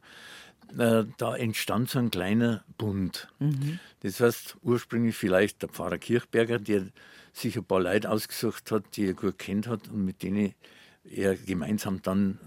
da 1.18 1.36
entstand 1.36 1.92
so 1.92 2.00
ein 2.00 2.10
kleiner 2.10 2.64
Bund. 2.78 3.28
Mhm. 3.38 3.80
Das 4.02 4.20
heißt, 4.20 4.58
ursprünglich 4.64 5.16
vielleicht 5.16 5.62
der 5.62 5.70
Pfarrer 5.70 6.00
Kirchberger, 6.00 6.58
der 6.58 6.88
sich 7.34 7.56
ein 7.56 7.64
paar 7.64 7.82
Leute 7.82 8.10
ausgesucht 8.10 8.72
hat, 8.72 8.84
die 8.98 9.06
er 9.06 9.14
gut 9.14 9.38
kennt 9.38 9.68
hat 9.68 9.88
und 9.90 10.04
mit 10.04 10.24
denen 10.24 10.56
er 11.10 11.36
gemeinsam 11.36 12.02
dann 12.02 12.40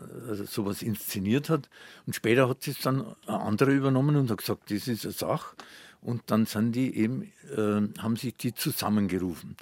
sowas 0.45 0.83
inszeniert 0.83 1.49
hat. 1.49 1.69
Und 2.07 2.15
später 2.15 2.49
hat 2.49 2.67
es 2.67 2.81
dann 2.81 3.15
ein 3.27 3.35
anderer 3.35 3.71
übernommen 3.71 4.17
und 4.17 4.31
hat 4.31 4.39
gesagt, 4.39 4.71
das 4.71 4.89
ist 4.89 5.05
eine 5.05 5.13
Sache. 5.13 5.57
Und 6.01 6.23
dann 6.27 6.47
sind 6.47 6.73
die 6.73 6.97
eben, 6.97 7.23
äh, 7.57 8.01
haben 8.01 8.17
sich 8.17 8.37
die 8.37 8.55
zusammengerufen. 8.55 9.57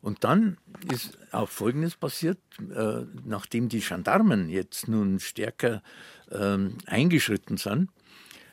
Und 0.00 0.24
dann 0.24 0.58
ist 0.92 1.16
auch 1.30 1.48
Folgendes 1.48 1.94
passiert, 1.96 2.38
äh, 2.74 3.04
nachdem 3.24 3.68
die 3.68 3.80
Gendarmen 3.80 4.48
jetzt 4.48 4.88
nun 4.88 5.20
stärker 5.20 5.82
äh, 6.30 6.58
eingeschritten 6.86 7.56
sind, 7.56 7.88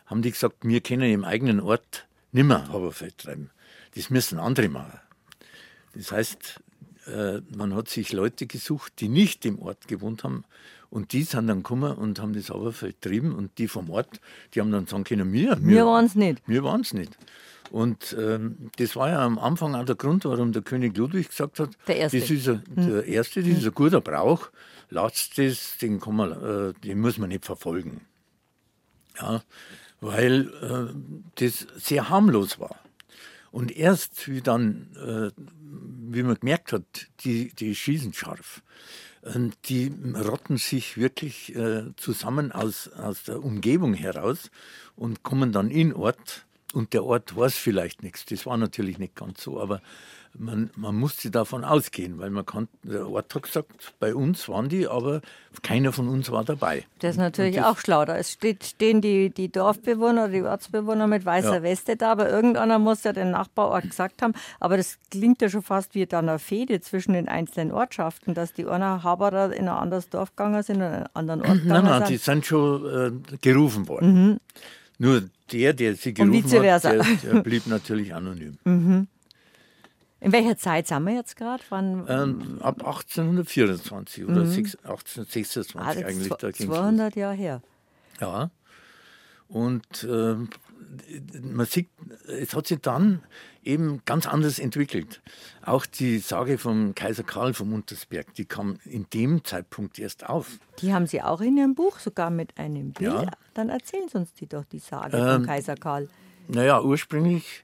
haben 0.05 0.21
die 0.21 0.31
gesagt, 0.31 0.57
wir 0.61 0.81
können 0.81 1.11
im 1.11 1.23
eigenen 1.23 1.59
Ort 1.59 2.07
nimmer 2.31 2.67
Haberfeld 2.67 3.17
treiben. 3.17 3.49
Das 3.95 4.09
müssen 4.09 4.39
andere 4.39 4.69
machen. 4.69 4.99
Das 5.95 6.11
heißt, 6.11 6.59
äh, 6.59 6.68
man 7.55 7.75
hat 7.75 7.89
sich 7.89 8.13
Leute 8.13 8.47
gesucht, 8.47 8.93
die 8.99 9.09
nicht 9.09 9.45
im 9.45 9.59
Ort 9.59 9.87
gewohnt 9.87 10.23
haben, 10.23 10.43
und 10.89 11.13
die 11.13 11.23
sind 11.23 11.47
dann 11.47 11.57
gekommen 11.57 11.93
und 11.93 12.19
haben 12.19 12.33
das 12.33 12.49
Haberfeld 12.49 13.01
getrieben 13.01 13.35
und 13.35 13.57
die 13.57 13.67
vom 13.67 13.89
Ort, 13.89 14.19
die 14.53 14.59
haben 14.59 14.71
dann 14.71 14.87
sagen 14.87 15.03
können, 15.03 15.31
wir, 15.31 15.57
wir, 15.61 15.75
wir 15.75 15.85
waren 15.85 16.05
es 16.05 16.15
nicht. 16.15 16.41
Wir 16.47 16.63
waren 16.63 16.81
es 16.81 16.93
nicht. 16.93 17.15
Und 17.71 18.15
ähm, 18.19 18.71
das 18.77 18.95
war 18.95 19.09
ja 19.09 19.23
am 19.23 19.37
Anfang 19.37 19.75
auch 19.75 19.85
der 19.85 19.95
Grund, 19.95 20.25
warum 20.25 20.51
der 20.51 20.63
König 20.63 20.97
Ludwig 20.97 21.29
gesagt 21.29 21.59
hat, 21.59 21.69
der 21.87 21.97
Erste, 21.97 22.19
das 22.19 22.31
ist 22.31 22.49
ein, 22.49 22.63
hm. 22.73 22.89
der 22.89 23.05
Erste, 23.05 23.43
das 23.43 23.59
ist 23.59 23.65
ein 23.65 23.73
guter 23.75 24.01
Brauch, 24.01 24.49
lasst 24.89 25.37
das, 25.37 25.77
den, 25.79 25.99
kann 25.99 26.15
man, 26.15 26.31
äh, 26.31 26.73
den 26.83 26.99
muss 26.99 27.19
man 27.19 27.29
nicht 27.29 27.45
verfolgen. 27.45 28.01
Ja, 29.21 29.43
weil 30.01 30.47
äh, 30.61 30.93
das 31.35 31.67
sehr 31.77 32.09
harmlos 32.09 32.59
war. 32.59 32.75
Und 33.51 33.75
erst 33.75 34.27
wie 34.27 34.41
dann, 34.41 34.87
äh, 34.95 35.41
wie 36.13 36.23
man 36.23 36.35
gemerkt 36.35 36.73
hat, 36.73 37.07
die, 37.21 37.53
die 37.53 37.75
schießen 37.75 38.13
scharf, 38.13 38.61
äh, 39.23 39.49
die 39.65 39.91
rotten 40.15 40.57
sich 40.57 40.97
wirklich 40.97 41.55
äh, 41.55 41.95
zusammen 41.95 42.51
aus, 42.51 42.89
aus 42.89 43.23
der 43.23 43.43
Umgebung 43.43 43.93
heraus 43.93 44.51
und 44.95 45.23
kommen 45.23 45.51
dann 45.51 45.71
in 45.71 45.93
Ort 45.93 46.45
und 46.73 46.93
der 46.93 47.03
Ort 47.03 47.35
weiß 47.35 47.55
vielleicht 47.55 48.03
nichts. 48.03 48.25
Das 48.25 48.45
war 48.45 48.57
natürlich 48.57 48.99
nicht 48.99 49.15
ganz 49.15 49.41
so, 49.41 49.59
aber 49.59 49.81
man, 50.37 50.69
man 50.75 50.95
musste 50.95 51.31
davon 51.31 51.63
ausgehen, 51.63 52.19
weil 52.19 52.29
man 52.29 52.45
kann, 52.45 52.67
der 52.83 53.07
Ort 53.09 53.33
hat 53.35 53.43
gesagt, 53.43 53.93
bei 53.99 54.13
uns 54.13 54.47
waren 54.47 54.69
die, 54.69 54.87
aber 54.87 55.21
keiner 55.61 55.91
von 55.91 56.07
uns 56.07 56.31
war 56.31 56.43
dabei. 56.43 56.85
Das 56.99 57.11
ist 57.11 57.17
natürlich 57.17 57.55
das, 57.55 57.65
auch 57.65 57.77
schlau. 57.79 58.05
Da 58.05 58.21
steht, 58.23 58.63
stehen 58.63 59.01
die, 59.01 59.29
die 59.29 59.51
Dorfbewohner, 59.51 60.29
die 60.29 60.43
Ortsbewohner 60.43 61.07
mit 61.07 61.25
weißer 61.25 61.55
ja. 61.55 61.63
Weste 61.63 61.95
da, 61.95 62.11
aber 62.11 62.29
irgendeiner 62.29 62.79
muss 62.79 63.03
ja 63.03 63.13
den 63.13 63.31
Nachbarort 63.31 63.89
gesagt 63.89 64.21
haben. 64.21 64.33
Aber 64.59 64.77
das 64.77 64.97
klingt 65.09 65.41
ja 65.41 65.49
schon 65.49 65.63
fast 65.63 65.95
wie 65.95 66.05
dann 66.05 66.29
eine 66.29 66.39
Fehde 66.39 66.79
zwischen 66.81 67.13
den 67.13 67.27
einzelnen 67.27 67.71
Ortschaften, 67.71 68.33
dass 68.33 68.53
die 68.53 68.65
einer 68.65 69.03
Haberer 69.03 69.53
in 69.53 69.67
ein 69.67 69.75
anderes 69.75 70.09
Dorf 70.09 70.35
gegangen 70.35 70.63
sind 70.63 70.77
und 70.77 70.83
in 70.83 70.93
einen 70.93 71.05
anderen 71.13 71.41
Ort 71.41 71.63
gegangen 71.63 71.85
Nein, 71.85 71.99
nein, 71.99 72.09
die 72.09 72.17
sind 72.17 72.45
schon 72.45 73.21
äh, 73.31 73.37
gerufen 73.41 73.87
worden. 73.87 74.13
Mhm. 74.13 74.39
Nur 74.99 75.23
der, 75.51 75.73
der 75.73 75.95
sie 75.95 76.13
gerufen 76.13 76.69
hat, 76.69 76.83
der, 76.83 77.03
der, 77.03 77.41
blieb 77.41 77.67
natürlich 77.67 78.13
anonym. 78.13 78.57
Mhm. 78.65 79.07
In 80.21 80.31
welcher 80.33 80.57
Zeit 80.57 80.87
sind 80.87 81.03
wir 81.05 81.13
jetzt 81.13 81.35
gerade? 81.37 81.63
Ähm, 81.71 82.59
ab 82.61 82.79
1824 82.85 84.25
oder 84.25 84.43
mhm. 84.43 84.51
1826 84.51 85.75
ah, 85.75 85.89
eigentlich. 85.89 86.29
Da 86.29 86.51
200 86.51 87.15
Jahre 87.15 87.35
her. 87.35 87.61
Ja. 88.19 88.51
Und 89.47 90.03
äh, 90.03 90.35
man 91.41 91.65
sieht, 91.65 91.89
es 92.27 92.53
hat 92.53 92.67
sich 92.67 92.79
dann 92.81 93.23
eben 93.63 94.01
ganz 94.05 94.27
anders 94.27 94.59
entwickelt. 94.59 95.21
Auch 95.63 95.85
die 95.85 96.19
Sage 96.19 96.57
vom 96.57 96.93
Kaiser 96.95 97.23
Karl 97.23 97.53
vom 97.53 97.73
Untersberg, 97.73 98.33
die 98.35 98.45
kam 98.45 98.79
in 98.85 99.07
dem 99.13 99.43
Zeitpunkt 99.43 99.99
erst 99.99 100.27
auf. 100.27 100.59
Die 100.79 100.93
haben 100.93 101.07
Sie 101.07 101.21
auch 101.21 101.41
in 101.41 101.57
Ihrem 101.57 101.75
Buch 101.75 101.99
sogar 101.99 102.29
mit 102.29 102.57
einem 102.57 102.91
Bild. 102.91 103.13
Ja. 103.13 103.31
Dann 103.53 103.69
erzählen 103.69 104.07
Sie 104.09 104.17
uns 104.17 104.33
die 104.33 104.47
doch, 104.47 104.65
die 104.65 104.79
Sage 104.79 105.17
ähm, 105.17 105.37
vom 105.37 105.45
Kaiser 105.45 105.75
Karl. 105.75 106.09
Naja, 106.47 106.81
ursprünglich 106.81 107.63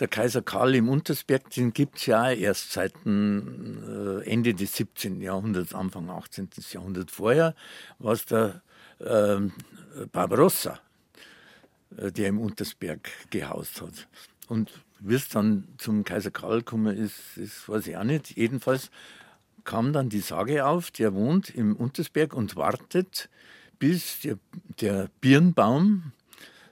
der 0.00 0.08
Kaiser 0.08 0.42
Karl 0.42 0.74
im 0.74 0.88
Untersberg, 0.88 1.50
den 1.50 1.72
gibt 1.72 1.98
es 1.98 2.06
ja 2.06 2.30
erst 2.30 2.72
seit 2.72 2.94
äh, 3.06 4.24
Ende 4.24 4.54
des 4.54 4.74
17. 4.76 5.20
Jahrhunderts, 5.20 5.74
Anfang 5.74 6.08
18. 6.08 6.48
Jahrhundert. 6.70 7.10
Vorher 7.10 7.54
war 7.98 8.14
es 8.14 8.24
der 8.24 8.62
äh, 8.98 9.36
Barbarossa, 10.10 10.80
äh, 11.96 12.10
der 12.10 12.28
im 12.28 12.40
Untersberg 12.40 13.10
gehaust 13.30 13.82
hat. 13.82 14.08
Und 14.48 14.70
wie 15.00 15.14
es 15.14 15.28
dann 15.28 15.68
zum 15.78 16.04
Kaiser 16.04 16.30
Karl 16.30 16.58
gekommen 16.58 16.96
ist, 16.96 17.14
das 17.36 17.68
weiß 17.68 17.86
ich 17.86 17.96
auch 17.96 18.04
nicht. 18.04 18.36
Jedenfalls 18.36 18.90
kam 19.64 19.92
dann 19.92 20.08
die 20.08 20.20
Sage 20.20 20.64
auf, 20.64 20.90
der 20.90 21.14
wohnt 21.14 21.50
im 21.50 21.76
Untersberg 21.76 22.34
und 22.34 22.56
wartet, 22.56 23.28
bis 23.78 24.20
der, 24.20 24.38
der 24.80 25.08
Birnbaum 25.20 26.12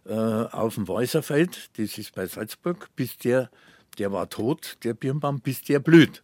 äh, 0.09 0.13
auf 0.13 0.75
dem 0.75 0.89
Weißerfeld, 0.89 1.71
das 1.79 1.99
ist 1.99 2.15
bei 2.15 2.27
Salzburg, 2.27 2.89
bis 2.97 3.19
der, 3.19 3.51
der 3.99 4.11
war 4.13 4.31
tot, 4.31 4.79
der 4.83 4.95
Birnbaum, 4.95 5.41
bis 5.41 5.63
der 5.63 5.81
blüht. 5.81 6.23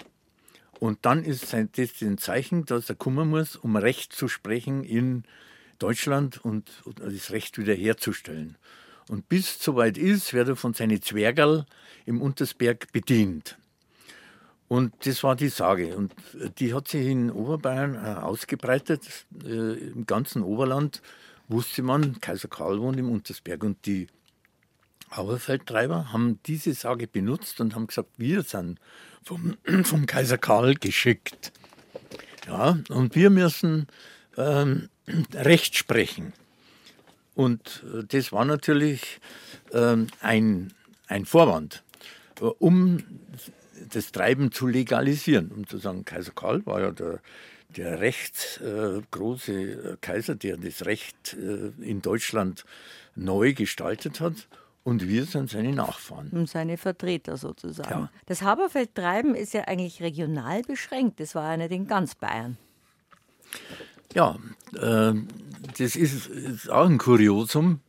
Und 0.80 0.98
dann 1.02 1.24
ist 1.24 1.52
das 1.52 2.02
ein 2.02 2.18
Zeichen, 2.18 2.64
dass 2.64 2.88
er 2.88 2.96
kommen 2.96 3.28
muss, 3.28 3.56
um 3.56 3.76
Recht 3.76 4.12
zu 4.12 4.28
sprechen 4.28 4.84
in 4.84 5.24
Deutschland 5.78 6.44
und, 6.44 6.70
das 6.96 7.30
Recht 7.30 7.58
wiederherzustellen. 7.58 8.56
Und 9.08 9.28
bis 9.28 9.56
es 9.56 9.62
soweit 9.62 9.98
ist, 9.98 10.32
wird 10.32 10.48
er 10.48 10.56
von 10.56 10.72
seinen 10.72 11.02
Zwergerl 11.02 11.66
im 12.06 12.22
Untersberg 12.22 12.90
bedient. 12.92 13.58
Und 14.66 14.94
das 15.06 15.22
war 15.22 15.36
die 15.36 15.48
Sage. 15.48 15.94
Und 15.94 16.14
die 16.58 16.72
hat 16.72 16.88
sich 16.88 17.06
in 17.06 17.30
Oberbayern 17.30 17.94
äh, 17.94 18.20
ausgebreitet. 18.20 19.26
Äh, 19.44 19.74
Im 19.90 20.06
ganzen 20.06 20.42
Oberland 20.42 21.02
wusste 21.48 21.82
man, 21.82 22.20
Kaiser 22.20 22.48
Karl 22.48 22.80
wohnt 22.80 22.98
im 22.98 23.10
Untersberg. 23.10 23.62
Und 23.64 23.86
die 23.86 24.08
Auerfeldtreiber 25.10 26.12
haben 26.12 26.40
diese 26.46 26.74
Sage 26.74 27.06
benutzt 27.06 27.60
und 27.60 27.74
haben 27.74 27.86
gesagt, 27.86 28.10
wir 28.16 28.42
sind 28.42 28.80
vom, 29.22 29.56
vom 29.84 30.06
Kaiser 30.06 30.38
Karl 30.38 30.74
geschickt. 30.74 31.52
Ja, 32.46 32.78
und 32.88 33.14
wir 33.14 33.30
müssen 33.30 33.86
ähm, 34.36 34.88
Recht 35.32 35.76
sprechen. 35.76 36.32
Und 37.34 37.84
äh, 37.92 38.04
das 38.06 38.32
war 38.32 38.44
natürlich 38.44 39.20
ähm, 39.72 40.08
ein, 40.20 40.72
ein 41.06 41.24
Vorwand, 41.24 41.82
äh, 42.40 42.44
um 42.44 43.02
das 43.92 44.12
Treiben 44.12 44.52
zu 44.52 44.66
legalisieren, 44.66 45.50
um 45.50 45.66
zu 45.66 45.78
sagen, 45.78 46.04
Kaiser 46.04 46.32
Karl 46.32 46.64
war 46.66 46.80
ja 46.80 46.90
der, 46.90 47.20
der 47.76 48.00
recht 48.00 48.60
äh, 48.62 49.00
große 49.10 49.98
Kaiser, 50.00 50.34
der 50.34 50.56
das 50.56 50.86
Recht 50.86 51.34
äh, 51.34 51.72
in 51.82 52.02
Deutschland 52.02 52.64
neu 53.14 53.54
gestaltet 53.54 54.20
hat. 54.20 54.48
Und 54.82 55.08
wir 55.08 55.24
sind 55.24 55.48
seine 55.48 55.72
Nachfahren. 55.72 56.28
Und 56.28 56.48
seine 56.48 56.76
Vertreter 56.76 57.38
sozusagen. 57.38 57.90
Ja. 57.90 58.10
Das 58.26 58.42
Haberfeldtreiben 58.42 59.34
ist 59.34 59.54
ja 59.54 59.62
eigentlich 59.62 60.02
regional 60.02 60.60
beschränkt. 60.62 61.20
Das 61.20 61.34
war 61.34 61.52
ja 61.52 61.56
nicht 61.56 61.72
in 61.72 61.86
ganz 61.86 62.14
Bayern. 62.14 62.58
Ja, 64.12 64.36
äh, 64.74 65.14
das 65.78 65.96
ist, 65.96 66.26
ist, 66.26 66.70
auch 66.70 66.86
ein 66.86 66.98
Kuriosum, 66.98 67.80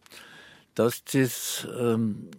dass 0.74 1.04
das 1.04 1.68
ähm, 1.78 2.30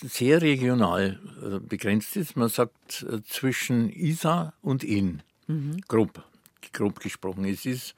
sehr 0.00 0.42
regional 0.42 1.18
äh, 1.42 1.58
begrenzt 1.58 2.16
ist. 2.16 2.36
Man 2.36 2.48
sagt 2.48 3.04
äh, 3.10 3.22
zwischen 3.24 3.90
Isar 3.90 4.54
und 4.62 4.84
Inn, 4.84 5.22
mhm. 5.46 5.80
grob, 5.88 6.24
grob 6.72 7.00
gesprochen. 7.00 7.44
Es 7.44 7.66
ist 7.66 7.94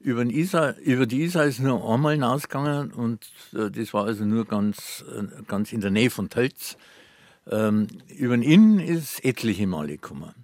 über, 0.00 0.24
den 0.24 0.30
Isar, 0.30 0.76
über 0.78 1.06
die 1.06 1.22
Isar 1.22 1.46
ist 1.46 1.60
nur 1.60 1.88
einmal 1.92 2.12
hinausgegangen 2.14 2.92
und 2.92 3.26
äh, 3.54 3.70
das 3.70 3.92
war 3.94 4.04
also 4.04 4.24
nur 4.24 4.44
ganz, 4.44 5.04
äh, 5.10 5.42
ganz 5.46 5.72
in 5.72 5.80
der 5.80 5.90
Nähe 5.90 6.10
von 6.10 6.28
Tölz. 6.28 6.76
Ähm, 7.50 7.86
über 8.08 8.36
den 8.36 8.42
Inn 8.42 8.78
ist 8.78 9.24
etliche 9.24 9.66
Male 9.66 9.92
gekommen. 9.92 10.34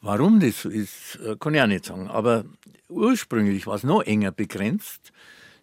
Warum 0.00 0.40
das 0.40 0.62
so 0.62 0.70
ist, 0.70 1.18
äh, 1.24 1.36
kann 1.38 1.54
ich 1.54 1.60
auch 1.60 1.66
nicht 1.66 1.84
sagen. 1.84 2.08
Aber 2.08 2.44
ursprünglich 2.88 3.66
war 3.66 3.74
es 3.74 3.84
noch 3.84 4.02
enger 4.02 4.32
begrenzt, 4.32 5.12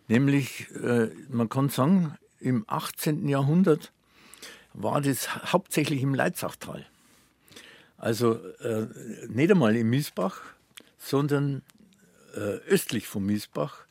nämlich, 0.08 0.68
äh, 0.76 1.10
man 1.30 1.50
kann 1.50 1.70
sagen, 1.70 2.18
im 2.40 2.66
18. 2.68 3.28
Jahrhundert 3.28 3.92
war 4.74 5.02
das 5.02 5.52
hauptsächlich 5.52 6.04
im 6.04 6.14
Leitzachtal. 6.14 6.86
Also 7.98 8.36
äh, 8.60 8.88
nicht 9.28 9.52
einmal 9.52 9.76
im 9.76 9.90
Miesbach, 9.90 10.42
sondern 10.98 11.64
östlich 12.68 13.08
vom 13.08 13.26
Miesbach, 13.26 13.88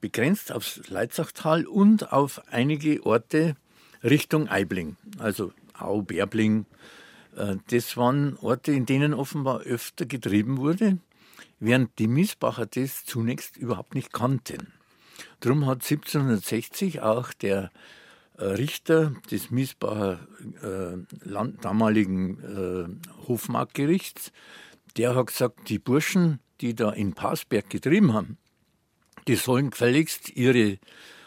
begrenzt 0.00 0.50
aufs 0.50 0.88
Leitzachtal 0.88 1.64
und 1.64 2.12
auf 2.12 2.42
einige 2.48 3.06
Orte 3.06 3.56
Richtung 4.02 4.48
Eibling, 4.48 4.96
also 5.18 5.52
Au, 5.72 6.02
Bärbling, 6.02 6.66
äh, 7.36 7.56
das 7.70 7.96
waren 7.96 8.36
Orte, 8.36 8.72
in 8.72 8.86
denen 8.86 9.14
offenbar 9.14 9.60
öfter 9.60 10.06
getrieben 10.06 10.58
wurde, 10.58 10.98
während 11.58 11.98
die 11.98 12.06
Miesbacher 12.06 12.66
das 12.66 13.04
zunächst 13.04 13.56
überhaupt 13.56 13.94
nicht 13.94 14.12
kannten. 14.12 14.72
Darum 15.40 15.66
hat 15.66 15.82
1760 15.82 17.00
auch 17.00 17.32
der 17.32 17.70
äh, 18.36 18.44
Richter 18.44 19.14
des 19.30 19.50
Miesbacher 19.50 20.20
äh, 20.62 21.28
Land, 21.28 21.64
damaligen 21.64 22.98
äh, 23.00 23.26
Hofmarktgerichts, 23.26 24.32
der 24.96 25.14
hat 25.14 25.28
gesagt, 25.28 25.68
die 25.68 25.78
Burschen, 25.78 26.40
die 26.60 26.74
da 26.74 26.90
in 26.90 27.14
Passberg 27.14 27.70
getrieben 27.70 28.12
haben, 28.12 28.38
die 29.26 29.36
sollen 29.36 29.70
gefälligst 29.70 30.36
ihre 30.36 30.78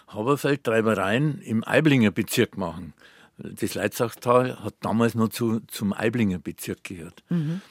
Haberfeldtreibereien 0.07 1.41
im 1.41 1.63
Eiblinger 1.67 2.11
Bezirk 2.11 2.57
machen 2.57 2.93
das 3.37 3.75
Leitzachtal 3.75 4.63
hat 4.63 4.75
damals 4.81 5.15
noch 5.15 5.29
zu, 5.29 5.59
zum 5.67 5.93
Eiblinger 5.93 6.39
Bezirk 6.39 6.83
gehört. 6.83 7.23
Mhm. 7.29 7.61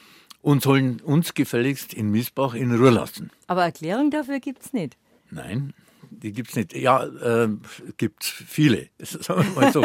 Und 0.42 0.62
sollen 0.62 1.00
uns 1.00 1.34
gefälligst 1.34 1.92
in 1.92 2.10
Miesbach 2.10 2.54
in 2.54 2.72
Ruhe 2.72 2.90
lassen. 2.90 3.30
Aber 3.48 3.64
Erklärung 3.64 4.10
dafür 4.10 4.38
gibt 4.38 4.64
es 4.64 4.72
nicht. 4.72 4.96
Nein, 5.30 5.74
die 6.10 6.32
gibt 6.32 6.50
es 6.50 6.56
nicht. 6.56 6.76
Ja, 6.76 7.04
äh, 7.04 7.48
gibt 7.96 8.22
es 8.22 8.28
viele. 8.28 8.88
Sagen 9.00 9.44
wir 9.54 9.60
mal 9.60 9.72
so. 9.72 9.84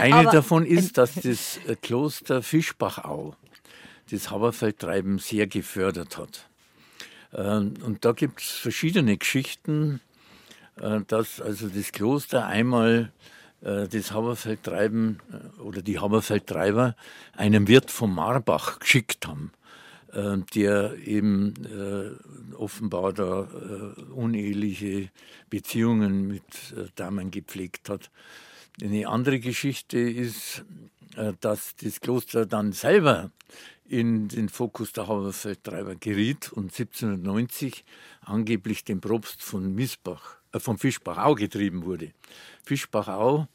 Eine 0.00 0.24
davon 0.30 0.66
ist, 0.66 0.98
dass 0.98 1.14
das 1.14 1.60
äh, 1.68 1.76
Kloster 1.80 2.42
Fischbachau 2.42 3.36
das 4.10 4.30
Haberfeldtreiben 4.30 5.18
sehr 5.18 5.46
gefördert 5.46 6.18
hat. 6.18 6.48
Ähm, 7.36 7.74
und 7.84 8.04
da 8.04 8.12
gibt 8.12 8.40
es 8.40 8.50
verschiedene 8.50 9.16
Geschichten, 9.16 10.00
äh, 10.80 11.00
dass 11.06 11.40
also 11.40 11.68
das 11.68 11.92
Kloster 11.92 12.46
einmal 12.46 13.12
äh, 13.62 13.88
das 13.88 14.12
Haberfeldtreiben 14.12 15.20
äh, 15.32 15.60
oder 15.60 15.82
die 15.82 15.98
Haberfeldtreiber 15.98 16.96
einem 17.36 17.68
Wirt 17.68 17.90
vom 17.90 18.14
Marbach 18.14 18.78
geschickt 18.78 19.26
haben, 19.26 19.52
äh, 20.12 20.38
der 20.54 20.96
eben 20.98 21.54
offenbar 22.56 23.12
da 23.12 23.48
uneheliche 24.14 25.10
Beziehungen 25.50 26.26
mit 26.26 26.42
Damen 26.94 27.30
gepflegt 27.30 27.90
hat. 27.90 28.10
Eine 28.82 29.08
andere 29.08 29.40
Geschichte 29.40 29.98
ist, 29.98 30.64
dass 31.40 31.76
das 31.76 32.00
Kloster 32.00 32.46
dann 32.46 32.72
selber 32.72 33.30
in 33.88 34.28
den 34.28 34.48
Fokus 34.48 34.92
der 34.92 35.08
Haberfeldtreiber 35.08 35.94
geriet 35.96 36.52
und 36.52 36.64
1790 36.64 37.84
angeblich 38.20 38.84
den 38.84 39.00
Propst 39.00 39.42
von 39.42 39.74
Miesbach, 39.74 40.36
äh, 40.52 40.60
von 40.60 40.78
Fischbachau 40.78 41.34
getrieben 41.34 41.84
wurde. 41.84 42.12
Fischbachau 42.64 43.48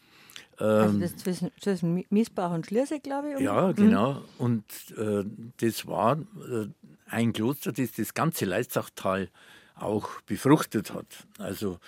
also 0.62 0.94
ähm, 0.94 1.02
das 1.02 1.15
zwischen, 1.17 1.52
zwischen 1.60 2.06
Miesbach 2.10 2.52
und 2.52 2.67
Schliersee, 2.67 3.00
glaube 3.00 3.30
ich. 3.30 3.36
Um. 3.38 3.44
Ja, 3.44 3.67
mhm. 3.67 3.76
genau. 3.76 4.24
Und 4.38 4.63
äh, 4.98 5.24
das 5.58 5.88
war 5.88 6.20
äh, 6.20 6.67
ein 7.08 7.34
Kloster, 7.34 7.72
das 7.72 7.94
das 7.94 8.13
ganze 8.13 8.46
Leitzachtal 8.46 9.30
auch 9.76 10.22
befruchtet 10.22 10.94
hat. 10.94 11.28
Also 11.39 11.80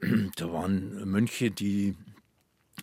da 0.36 0.52
waren 0.52 1.08
Mönche, 1.08 1.50
die 1.50 1.96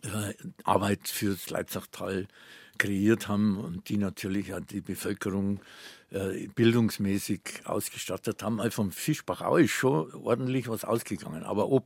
äh, 0.04 0.34
Arbeit 0.64 1.08
fürs 1.08 1.50
Leitzachtal 1.50 2.28
kreiert 2.78 3.28
haben 3.28 3.58
und 3.58 3.90
die 3.90 3.98
natürlich 3.98 4.54
auch 4.54 4.62
die 4.62 4.82
Bevölkerung 4.82 5.60
äh, 6.12 6.48
bildungsmäßig 6.48 7.62
ausgestattet 7.66 8.44
haben. 8.44 8.60
Also 8.60 8.76
vom 8.76 8.92
Fischbachau 8.92 9.58
ist 9.58 9.72
schon 9.72 10.14
ordentlich 10.14 10.70
was 10.70 10.86
ausgegangen. 10.86 11.44
Aber 11.44 11.70
ob 11.70 11.86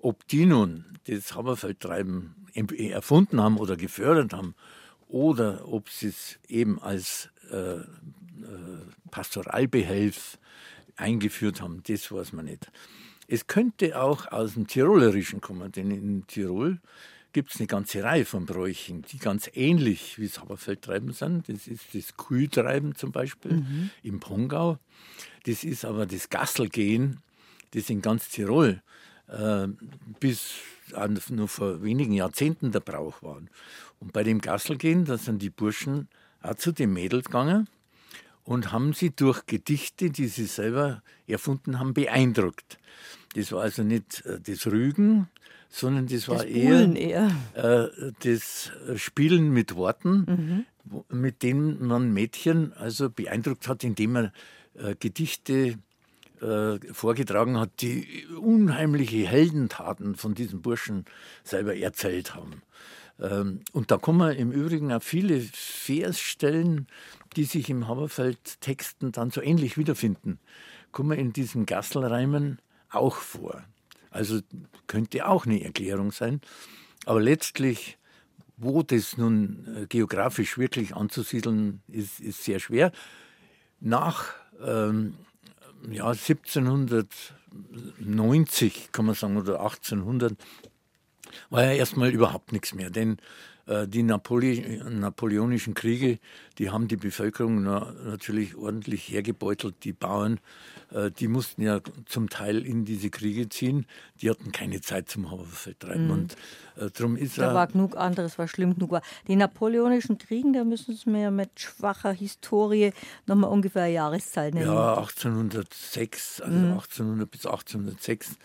Ob 0.00 0.28
die 0.28 0.46
nun 0.46 0.84
das 1.08 1.34
Haberfeldtreiben 1.34 2.36
erfunden 2.54 3.40
haben 3.40 3.58
oder 3.58 3.76
gefördert 3.76 4.32
haben 4.32 4.54
oder 5.08 5.66
ob 5.66 5.90
sie 5.90 6.08
es 6.08 6.38
eben 6.46 6.80
als 6.80 7.30
äh, 7.50 7.80
äh, 7.80 7.84
Pastoralbehelf 9.10 10.38
eingeführt 10.96 11.60
haben, 11.60 11.82
das 11.88 12.12
weiß 12.12 12.32
man 12.32 12.44
nicht. 12.44 12.70
Es 13.26 13.48
könnte 13.48 14.00
auch 14.00 14.30
aus 14.30 14.54
dem 14.54 14.68
Tirolerischen 14.68 15.40
kommen, 15.40 15.72
denn 15.72 15.90
in 15.90 16.26
Tirol 16.28 16.78
gibt 17.32 17.52
es 17.52 17.60
eine 17.60 17.66
ganze 17.66 18.02
Reihe 18.02 18.24
von 18.24 18.46
Bräuchen, 18.46 19.02
die 19.02 19.18
ganz 19.18 19.50
ähnlich 19.54 20.18
wie 20.18 20.26
das 20.26 20.40
Haberfeldtreiben 20.40 21.12
sind. 21.12 21.48
Das 21.48 21.66
ist 21.66 21.94
das 21.94 22.16
Kühltreiben 22.16 22.94
zum 22.94 23.12
Beispiel 23.12 23.52
mhm. 23.52 23.90
im 24.02 24.20
Pongau. 24.20 24.78
Das 25.44 25.64
ist 25.64 25.84
aber 25.84 26.06
das 26.06 26.30
Gasselgehen, 26.30 27.20
das 27.72 27.90
in 27.90 28.02
ganz 28.02 28.28
Tirol 28.30 28.82
äh, 29.28 29.68
bis 30.20 30.54
nur 31.30 31.48
vor 31.48 31.82
wenigen 31.82 32.12
Jahrzehnten 32.12 32.72
der 32.72 32.80
Brauch 32.80 33.22
war. 33.22 33.42
Und 34.00 34.12
bei 34.12 34.22
dem 34.22 34.40
Gasselgehen, 34.40 35.04
da 35.04 35.18
sind 35.18 35.42
die 35.42 35.50
Burschen 35.50 36.08
auch 36.40 36.54
zu 36.54 36.72
den 36.72 36.92
Mädels 36.92 37.26
gegangen 37.26 37.68
und 38.44 38.72
haben 38.72 38.94
sie 38.94 39.10
durch 39.10 39.44
Gedichte, 39.44 40.10
die 40.10 40.28
sie 40.28 40.46
selber 40.46 41.02
erfunden 41.26 41.78
haben, 41.78 41.92
beeindruckt. 41.92 42.78
Das 43.34 43.52
war 43.52 43.62
also 43.62 43.82
nicht 43.82 44.24
äh, 44.24 44.40
das 44.40 44.66
Rügen, 44.66 45.28
sondern 45.68 46.06
das, 46.06 46.26
das 46.26 46.28
war 46.28 46.44
eher, 46.44 46.94
eher. 46.96 47.30
Äh, 47.54 48.12
das 48.20 48.72
Spielen 48.96 49.50
mit 49.52 49.76
Worten, 49.76 50.66
mhm. 50.88 51.06
mit 51.16 51.42
denen 51.42 51.86
man 51.86 52.12
Mädchen 52.12 52.72
also 52.74 53.10
beeindruckt 53.10 53.68
hat, 53.68 53.84
indem 53.84 54.12
man 54.12 54.32
äh, 54.74 54.94
Gedichte 54.98 55.78
äh, 56.40 56.78
vorgetragen 56.92 57.58
hat, 57.58 57.70
die 57.80 58.26
unheimliche 58.40 59.26
Heldentaten 59.26 60.14
von 60.14 60.34
diesen 60.34 60.62
Burschen 60.62 61.04
selber 61.42 61.76
erzählt 61.76 62.34
haben. 62.34 62.62
Ähm, 63.20 63.60
und 63.72 63.90
da 63.90 63.98
man 64.16 64.36
im 64.36 64.52
Übrigen 64.52 64.92
auch 64.92 65.02
viele 65.02 65.40
Versstellen, 65.40 66.86
die 67.36 67.44
sich 67.44 67.68
im 67.70 67.88
Haberfeld-Texten 67.88 69.12
dann 69.12 69.30
so 69.30 69.42
ähnlich 69.42 69.76
wiederfinden, 69.76 70.38
kommen 70.92 71.18
in 71.18 71.32
diesen 71.32 71.66
Gasselreimen 71.66 72.60
auch 72.90 73.16
vor. 73.16 73.64
Also 74.10 74.40
könnte 74.86 75.26
auch 75.26 75.46
eine 75.46 75.64
Erklärung 75.64 76.12
sein. 76.12 76.40
Aber 77.06 77.20
letztlich, 77.20 77.98
wo 78.56 78.82
das 78.82 79.16
nun 79.16 79.76
äh, 79.76 79.86
geografisch 79.86 80.58
wirklich 80.58 80.94
anzusiedeln 80.94 81.82
ist, 81.88 82.20
ist 82.20 82.44
sehr 82.44 82.58
schwer. 82.58 82.92
Nach 83.80 84.34
ähm, 84.64 85.14
ja, 85.90 86.08
1790, 86.08 88.88
kann 88.92 89.06
man 89.06 89.14
sagen, 89.14 89.36
oder 89.36 89.60
1800, 89.60 90.34
war 91.50 91.64
ja 91.64 91.72
erstmal 91.72 92.10
überhaupt 92.10 92.52
nichts 92.52 92.74
mehr. 92.74 92.90
Denn 92.90 93.18
die 93.86 94.02
Napole 94.02 94.82
napoleonischen 94.88 95.74
Kriege, 95.74 96.18
die 96.58 96.70
haben 96.70 96.88
die 96.88 96.96
Bevölkerung 96.96 97.62
natürlich 97.62 98.56
ordentlich 98.56 99.08
hergebeutelt. 99.08 99.84
Die 99.84 99.92
Bauern, 99.92 100.40
äh, 100.90 101.10
die 101.10 101.28
mussten 101.28 101.62
ja 101.62 101.80
zum 102.06 102.28
Teil 102.28 102.64
in 102.66 102.84
diese 102.84 103.10
Kriege 103.10 103.48
ziehen. 103.48 103.86
Die 104.20 104.30
hatten 104.30 104.52
keine 104.52 104.80
Zeit 104.80 105.08
zum 105.08 105.30
Haferfeldtreiben. 105.30 106.06
Mhm. 106.06 106.10
Und 106.10 106.36
äh, 106.76 106.90
drum 106.90 107.16
ist 107.16 107.38
da 107.38 107.54
war 107.54 107.66
genug 107.66 107.96
anderes, 107.96 108.38
war 108.38 108.48
schlimm 108.48 108.74
genug. 108.74 109.00
Die 109.26 109.36
napoleonischen 109.36 110.18
Kriege, 110.18 110.50
da 110.52 110.64
müssen 110.64 110.94
Sie 110.94 111.10
mir 111.10 111.30
mit 111.30 111.60
schwacher 111.60 112.12
Historie 112.12 112.92
nochmal 113.26 113.50
ungefähr 113.50 113.84
eine 113.84 113.94
Jahreszahl 113.94 114.50
nennen. 114.50 114.66
Ja, 114.66 114.98
1806, 114.98 116.40
also 116.40 116.56
mhm. 116.56 116.72
1800 116.72 117.30
bis 117.30 117.46
1806. 117.46 118.36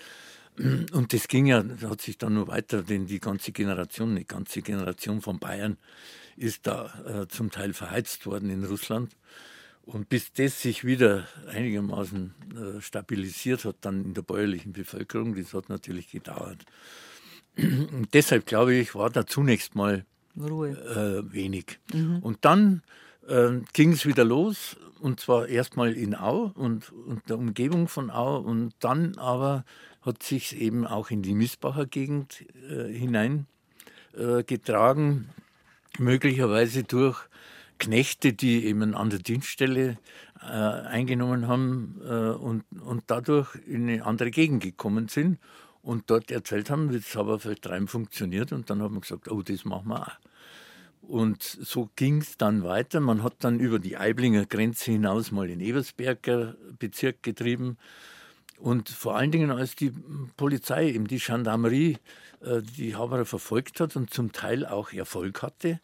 Und 0.57 1.13
das 1.13 1.27
ging 1.27 1.47
ja, 1.47 1.63
hat 1.89 2.01
sich 2.01 2.17
dann 2.17 2.35
nur 2.35 2.47
weiter, 2.47 2.83
denn 2.83 3.07
die 3.07 3.19
ganze 3.19 3.51
Generation, 3.51 4.15
die 4.15 4.25
ganze 4.25 4.61
Generation 4.61 5.21
von 5.21 5.39
Bayern 5.39 5.77
ist 6.37 6.67
da 6.67 6.93
äh, 7.05 7.27
zum 7.27 7.51
Teil 7.51 7.73
verheizt 7.73 8.25
worden 8.25 8.49
in 8.49 8.63
Russland. 8.63 9.15
Und 9.85 10.09
bis 10.09 10.31
das 10.31 10.61
sich 10.61 10.85
wieder 10.85 11.27
einigermaßen 11.47 12.33
äh, 12.55 12.81
stabilisiert 12.81 13.65
hat, 13.65 13.77
dann 13.81 14.05
in 14.05 14.13
der 14.13 14.21
bäuerlichen 14.21 14.73
Bevölkerung, 14.73 15.35
das 15.35 15.53
hat 15.53 15.69
natürlich 15.69 16.09
gedauert. 16.09 16.63
Und 17.57 18.13
deshalb 18.13 18.45
glaube 18.45 18.73
ich, 18.75 18.95
war 18.95 19.09
da 19.09 19.27
zunächst 19.27 19.75
mal 19.75 20.05
äh, 20.35 21.33
wenig. 21.33 21.79
Mhm. 21.93 22.19
Und 22.19 22.45
dann 22.45 22.81
äh, 23.27 23.59
ging 23.73 23.93
es 23.93 24.05
wieder 24.05 24.23
los, 24.23 24.77
und 24.99 25.19
zwar 25.19 25.47
erstmal 25.47 25.93
in 25.93 26.15
Au 26.15 26.51
und, 26.55 26.91
und 26.91 27.29
der 27.29 27.37
Umgebung 27.37 27.87
von 27.87 28.09
Au 28.09 28.37
und 28.37 28.73
dann 28.79 29.17
aber 29.17 29.65
hat 30.01 30.23
sich 30.23 30.59
eben 30.59 30.87
auch 30.87 31.11
in 31.11 31.21
die 31.21 31.33
Missbacher 31.33 31.85
Gegend 31.85 32.45
äh, 32.69 32.91
hineingetragen, 32.91 35.29
äh, 35.29 36.01
möglicherweise 36.01 36.83
durch 36.83 37.17
Knechte, 37.79 38.33
die 38.33 38.65
eben 38.65 38.95
an 38.95 39.09
der 39.09 39.19
Dienststelle 39.19 39.97
äh, 40.41 40.45
eingenommen 40.45 41.47
haben 41.47 42.01
äh, 42.05 42.31
und, 42.31 42.63
und 42.81 43.03
dadurch 43.07 43.55
in 43.67 43.89
eine 43.89 44.05
andere 44.05 44.31
Gegend 44.31 44.63
gekommen 44.63 45.07
sind 45.07 45.39
und 45.81 46.09
dort 46.09 46.31
erzählt 46.31 46.69
haben, 46.69 46.93
wie 46.93 46.99
das 46.99 47.15
Haberfeldtreiben 47.15 47.87
funktioniert. 47.87 48.53
Und 48.53 48.69
dann 48.69 48.81
hat 48.81 48.91
man 48.91 49.01
gesagt, 49.01 49.29
oh, 49.29 49.41
das 49.41 49.65
machen 49.65 49.89
wir 49.89 50.01
auch. 50.01 50.11
Und 51.07 51.43
so 51.43 51.89
ging 51.95 52.21
es 52.21 52.37
dann 52.37 52.63
weiter. 52.63 52.99
Man 52.99 53.23
hat 53.23 53.35
dann 53.39 53.59
über 53.59 53.79
die 53.79 53.97
Eiblinger 53.97 54.45
Grenze 54.45 54.91
hinaus 54.91 55.31
mal 55.31 55.47
den 55.47 55.59
Ebersberger 55.59 56.55
Bezirk 56.79 57.23
getrieben 57.23 57.77
und 58.63 58.87
vor 58.87 59.17
allen 59.17 59.31
Dingen, 59.31 59.51
als 59.51 59.75
die 59.75 59.91
Polizei, 60.37 60.89
eben 60.89 61.05
die 61.05 61.19
Gendarmerie, 61.19 61.97
äh, 62.39 62.61
die 62.61 62.95
Haberer 62.95 63.25
verfolgt 63.25 63.81
hat 63.81 63.97
und 63.97 64.13
zum 64.13 64.31
Teil 64.31 64.65
auch 64.65 64.93
Erfolg 64.93 65.41
hatte, 65.41 65.81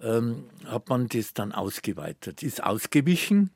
ähm, 0.00 0.44
hat 0.64 0.88
man 0.88 1.08
das 1.08 1.34
dann 1.34 1.50
ausgeweitet, 1.50 2.44
ist 2.44 2.62
ausgewichen 2.62 3.50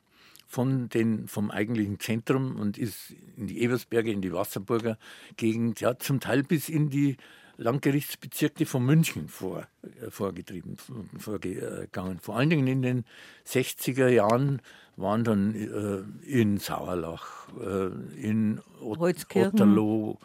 von 0.48 0.88
den, 0.88 1.28
vom 1.28 1.52
eigentlichen 1.52 2.00
Zentrum 2.00 2.56
und 2.56 2.76
ist 2.76 3.14
in 3.36 3.46
die 3.46 3.60
Ebersberge, 3.62 4.10
in 4.10 4.20
die 4.20 4.32
Wasserburger 4.32 4.98
Gegend, 5.36 5.80
ja, 5.80 5.96
zum 5.96 6.18
Teil 6.18 6.42
bis 6.42 6.68
in 6.68 6.90
die 6.90 7.18
Landgerichtsbezirke 7.58 8.66
von 8.66 8.84
München 8.84 9.28
vor, 9.28 9.66
äh, 9.82 10.10
vorgetrieben, 10.10 10.76
vorgegangen. 11.18 12.18
Vor 12.20 12.36
allen 12.36 12.50
Dingen 12.50 12.66
in 12.66 12.82
den 12.82 13.04
60er 13.46 14.08
Jahren 14.08 14.60
waren 14.96 15.24
dann 15.24 15.54
äh, 15.54 16.30
in 16.30 16.58
Sauerlach, 16.58 17.48
äh, 17.60 17.86
in 18.20 18.60
Otterloh, 18.80 20.18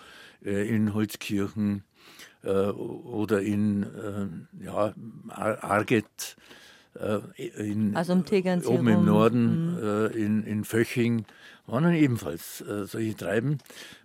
äh, 0.44 0.68
in 0.68 0.94
Holzkirchen 0.94 1.84
äh, 2.44 2.50
oder 2.50 3.42
in 3.42 3.84
äh, 3.84 4.64
ja, 4.66 4.94
Arget, 5.30 6.36
in, 7.38 7.96
also 7.96 8.12
um 8.12 8.26
oben 8.66 8.88
im 8.90 9.06
Norden, 9.06 9.76
mhm. 9.76 10.12
in, 10.14 10.44
in 10.44 10.66
Föching, 10.66 11.24
waren 11.66 11.86
dann 11.86 11.94
ebenfalls 11.94 12.58
solche 12.58 13.16
Treiben. 13.16 13.60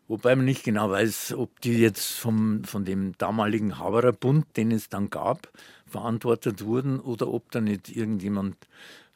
Wobei 0.08 0.36
man 0.36 0.44
nicht 0.44 0.62
genau 0.62 0.90
weiß, 0.90 1.34
ob 1.36 1.60
die 1.60 1.78
jetzt 1.78 2.12
vom, 2.12 2.62
von 2.64 2.84
dem 2.84 3.18
damaligen 3.18 3.78
Habererbund, 3.78 4.46
den 4.56 4.70
es 4.70 4.88
dann 4.88 5.10
gab, 5.10 5.48
verantwortet 5.86 6.64
wurden 6.64 7.00
oder 7.00 7.28
ob 7.28 7.50
da 7.50 7.60
nicht 7.60 7.94
irgendjemand 7.94 8.56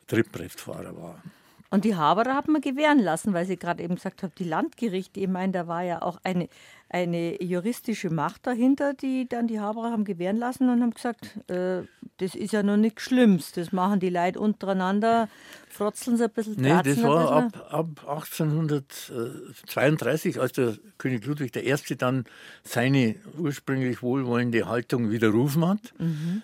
Triebreftfahrer 0.08 0.96
war. 0.96 1.22
Und 1.70 1.84
die 1.84 1.94
Haberer 1.94 2.34
haben 2.34 2.52
wir 2.52 2.60
gewähren 2.60 2.98
lassen, 2.98 3.32
weil 3.32 3.46
Sie 3.46 3.56
gerade 3.56 3.82
eben 3.84 3.94
gesagt 3.94 4.24
haben, 4.24 4.32
die 4.36 4.44
Landgerichte, 4.44 5.20
ich 5.20 5.28
meine, 5.28 5.52
da 5.52 5.68
war 5.68 5.82
ja 5.82 6.02
auch 6.02 6.18
eine, 6.24 6.48
eine 6.90 7.42
juristische 7.42 8.10
Macht 8.10 8.46
dahinter, 8.46 8.92
die 8.94 9.28
dann 9.28 9.46
die 9.46 9.60
Haberer 9.60 9.92
haben 9.92 10.04
gewähren 10.04 10.36
lassen 10.36 10.68
und 10.68 10.82
haben 10.82 10.90
gesagt, 10.90 11.38
äh, 11.48 11.82
das 12.18 12.34
ist 12.34 12.52
ja 12.52 12.62
noch 12.62 12.76
nichts 12.76 13.04
Schlimmes, 13.04 13.52
das 13.52 13.72
machen 13.72 14.00
die 14.00 14.10
Leute 14.10 14.40
untereinander, 14.40 15.28
frotzeln 15.68 16.16
sie 16.16 16.24
ein 16.24 16.30
bisschen. 16.30 16.56
Nee, 16.56 16.82
das 16.82 17.00
war 17.02 17.30
ab, 17.30 17.68
ab 17.70 17.86
1832, 18.06 20.40
als 20.40 20.52
der 20.52 20.76
König 20.98 21.24
Ludwig 21.24 21.54
I. 21.56 21.76
dann 21.96 22.24
seine 22.64 23.14
ursprünglich 23.38 24.02
wohlwollende 24.02 24.68
Haltung 24.68 25.10
widerrufen 25.10 25.66
hat, 25.66 25.94
mhm. 25.98 26.42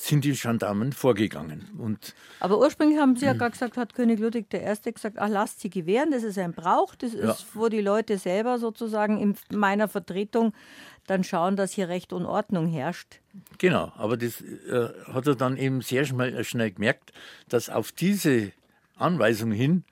sind 0.00 0.24
die 0.24 0.32
Gendarmen 0.32 0.92
vorgegangen. 0.92 1.68
Und 1.78 2.14
Aber 2.40 2.58
ursprünglich 2.58 2.98
haben 2.98 3.14
sie 3.16 3.26
ja 3.26 3.34
gerade 3.34 3.52
gesagt, 3.52 3.76
hat 3.76 3.94
König 3.94 4.18
Ludwig 4.18 4.46
I. 4.52 4.92
gesagt, 4.92 5.18
ach 5.18 5.28
lasst 5.28 5.60
sie 5.60 5.70
gewähren, 5.70 6.10
das 6.10 6.24
ist 6.24 6.38
ein 6.38 6.52
Brauch, 6.52 6.94
das 6.94 7.12
ja. 7.12 7.30
ist, 7.30 7.54
wo 7.54 7.68
die 7.68 7.82
Leute 7.82 8.16
selber 8.18 8.58
sozusagen 8.58 9.20
in 9.20 9.36
meiner 9.50 9.81
meiner 9.82 9.88
Vertretung 9.88 10.52
dann 11.06 11.24
schauen, 11.24 11.56
dass 11.56 11.72
hier 11.72 11.88
Recht 11.88 12.12
und 12.12 12.26
Ordnung 12.26 12.68
herrscht. 12.68 13.20
Genau, 13.58 13.92
aber 13.96 14.16
das 14.16 14.40
äh, 14.40 14.88
hat 15.12 15.26
er 15.26 15.34
dann 15.34 15.56
eben 15.56 15.80
sehr 15.80 16.04
schnell, 16.04 16.34
äh, 16.34 16.44
schnell 16.44 16.70
gemerkt, 16.70 17.12
dass 17.48 17.68
auf 17.68 17.90
diese 17.92 18.52
Anweisung 18.96 19.50
hin 19.50 19.84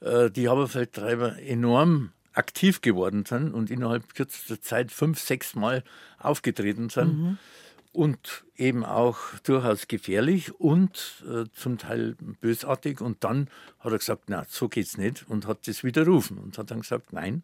äh, 0.00 0.30
die 0.30 0.48
Haberfeldtreiber 0.48 1.38
enorm 1.42 2.12
aktiv 2.32 2.80
geworden 2.80 3.24
sind 3.24 3.52
und 3.52 3.70
innerhalb 3.70 4.14
kürzester 4.14 4.60
Zeit 4.60 4.92
fünf, 4.92 5.20
sechs 5.20 5.54
Mal 5.54 5.82
aufgetreten 6.18 6.88
sind. 6.88 7.18
Mhm. 7.18 7.38
Und 7.94 8.44
eben 8.56 8.84
auch 8.84 9.18
durchaus 9.44 9.88
gefährlich 9.88 10.58
und 10.60 11.24
äh, 11.28 11.44
zum 11.52 11.78
Teil 11.78 12.16
bösartig. 12.40 13.00
Und 13.00 13.22
dann 13.24 13.48
hat 13.78 13.92
er 13.92 13.98
gesagt, 13.98 14.24
na, 14.26 14.44
so 14.48 14.68
geht's 14.68 14.98
nicht 14.98 15.28
und 15.28 15.46
hat 15.46 15.66
das 15.68 15.84
widerrufen 15.84 16.38
und 16.38 16.58
hat 16.58 16.70
dann 16.70 16.80
gesagt, 16.80 17.12
nein, 17.12 17.42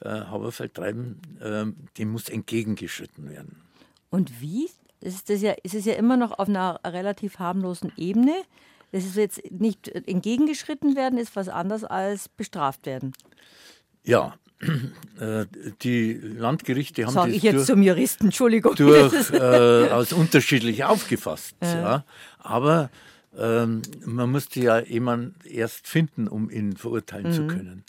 äh, 0.00 0.08
Haberfeldtreiben, 0.08 1.20
äh, 1.40 1.66
dem 1.98 2.10
muss 2.10 2.28
entgegengeschritten 2.28 3.28
werden. 3.28 3.62
Und 4.10 4.40
wie? 4.40 4.70
Ist 5.00 5.30
das 5.30 5.40
ja, 5.40 5.52
ist 5.62 5.74
es 5.74 5.84
ja 5.84 5.94
immer 5.94 6.16
noch 6.16 6.38
auf 6.38 6.48
einer 6.48 6.80
relativ 6.84 7.38
harmlosen 7.38 7.92
Ebene. 7.96 8.34
Das 8.92 9.04
ist 9.04 9.16
jetzt 9.16 9.50
nicht 9.50 9.88
entgegengeschritten 9.88 10.96
werden, 10.96 11.18
ist 11.18 11.36
was 11.36 11.48
anderes 11.48 11.84
als 11.84 12.28
bestraft 12.28 12.86
werden. 12.86 13.12
Ja, 14.04 14.34
die 15.82 16.12
Landgerichte 16.12 17.06
haben 17.06 17.14
Sag 17.14 17.26
das 17.26 17.36
ich 17.36 17.42
jetzt 17.42 17.56
durch, 17.56 17.66
zum 17.66 17.82
Juristen, 17.82 18.26
Entschuldigung. 18.26 18.74
durch, 18.74 19.30
äh, 19.32 19.38
als 19.38 20.12
unterschiedlich 20.12 20.84
aufgefasst. 20.84 21.56
Ja. 21.62 21.74
Ja. 21.74 22.04
Aber 22.38 22.90
ähm, 23.36 23.82
man 24.04 24.30
musste 24.30 24.60
ja 24.60 24.80
jemanden 24.80 25.34
erst 25.48 25.86
finden, 25.86 26.28
um 26.28 26.50
ihn 26.50 26.76
verurteilen 26.76 27.32
zu 27.32 27.46
können. 27.46 27.84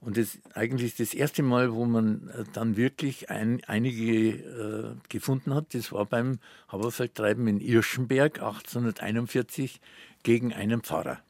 Und 0.00 0.16
das 0.16 0.38
eigentlich 0.54 0.96
das 0.96 1.14
erste 1.14 1.44
Mal, 1.44 1.72
wo 1.72 1.84
man 1.84 2.28
äh, 2.28 2.44
dann 2.52 2.76
wirklich 2.76 3.30
ein, 3.30 3.62
einige 3.68 4.30
äh, 4.30 4.94
gefunden 5.08 5.54
hat, 5.54 5.74
das 5.74 5.92
war 5.92 6.04
beim 6.06 6.40
Haberfeldtreiben 6.68 7.46
in 7.46 7.60
Irschenberg 7.60 8.40
1841 8.40 9.80
gegen 10.24 10.52
einen 10.52 10.82
Pfarrer. 10.82 11.20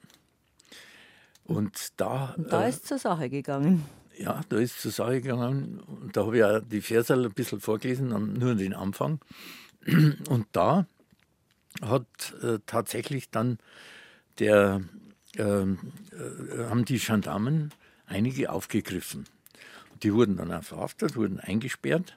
Und 1.44 2.00
da, 2.00 2.34
Und 2.38 2.50
da 2.50 2.64
äh, 2.64 2.70
ist 2.70 2.86
zur 2.86 2.96
Sache 2.96 3.28
gegangen. 3.28 3.84
Ja, 4.22 4.40
da 4.48 4.56
ist 4.56 4.80
zur 4.80 4.92
Sache 4.92 5.20
gegangen. 5.20 5.82
Da 6.12 6.24
habe 6.24 6.36
ich 6.36 6.40
ja 6.40 6.60
die 6.60 6.80
Verse 6.80 7.12
ein 7.12 7.32
bisschen 7.32 7.60
vorgelesen, 7.60 8.08
nur 8.38 8.54
den 8.54 8.74
Anfang. 8.74 9.20
Und 10.28 10.46
da 10.52 10.86
hat 11.80 12.06
äh, 12.42 12.58
tatsächlich 12.66 13.30
dann 13.30 13.58
der, 14.38 14.82
ähm, 15.36 15.78
äh, 16.12 16.64
haben 16.68 16.84
die 16.84 16.98
Gendarmen 16.98 17.72
einige 18.06 18.52
aufgegriffen. 18.52 19.24
Die 20.02 20.14
wurden 20.14 20.36
dann 20.36 20.52
auch 20.52 20.62
verhaftet, 20.62 21.16
wurden 21.16 21.40
eingesperrt. 21.40 22.16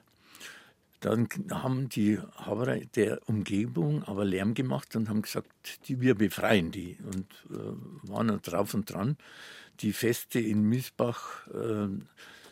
Dann 1.00 1.28
haben 1.50 1.88
die 1.88 2.18
Haberer 2.36 2.78
der 2.94 3.20
Umgebung 3.28 4.04
aber 4.04 4.24
Lärm 4.24 4.54
gemacht 4.54 4.94
und 4.94 5.08
haben 5.08 5.22
gesagt, 5.22 5.48
die, 5.88 6.00
wir 6.00 6.14
befreien 6.14 6.70
die. 6.70 6.98
Und 7.04 7.26
äh, 7.50 8.08
waren 8.08 8.28
dann 8.28 8.42
drauf 8.42 8.74
und 8.74 8.92
dran, 8.92 9.16
die 9.80 9.92
Feste 9.92 10.40
in 10.40 10.62
Miesbach 10.62 11.46
äh, 11.48 11.88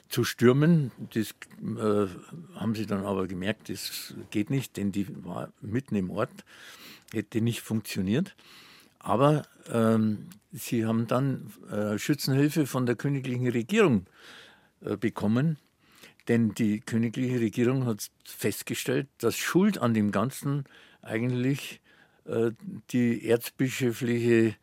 zu 0.09 0.25
stürmen. 0.25 0.93
Das 1.13 1.35
äh, 1.61 2.09
haben 2.55 2.75
sie 2.75 2.87
dann 2.87 3.05
aber 3.05 3.27
gemerkt, 3.27 3.69
das 3.69 4.15
geht 4.31 4.51
nicht, 4.51 4.77
denn 4.77 4.93
die 4.93 5.07
war 5.25 5.53
mitten 5.61 5.97
im 5.97 6.11
Ort, 6.11 6.45
hätte 7.13 7.41
nicht 7.41 7.61
funktioniert. 7.61 8.35
Aber 8.99 9.43
ähm, 9.71 10.29
sie 10.53 10.87
haben 10.87 11.07
dann 11.07 11.53
äh, 11.71 11.99
Schützenhilfe 11.99 12.67
von 12.67 12.87
der 12.87 12.97
königlichen 12.97 13.49
Regierung 13.49 14.07
äh, 14.81 14.97
bekommen, 14.97 15.59
denn 16.29 16.55
die 16.55 16.81
königliche 16.81 17.41
Regierung 17.41 17.85
hat 17.85 18.11
festgestellt, 18.25 19.09
dass 19.19 19.37
Schuld 19.37 19.79
an 19.79 19.93
dem 19.93 20.11
Ganzen 20.11 20.65
eigentlich 21.03 21.81
äh, 22.25 22.53
die 22.91 23.29
erzbischöfliche, 23.29 24.55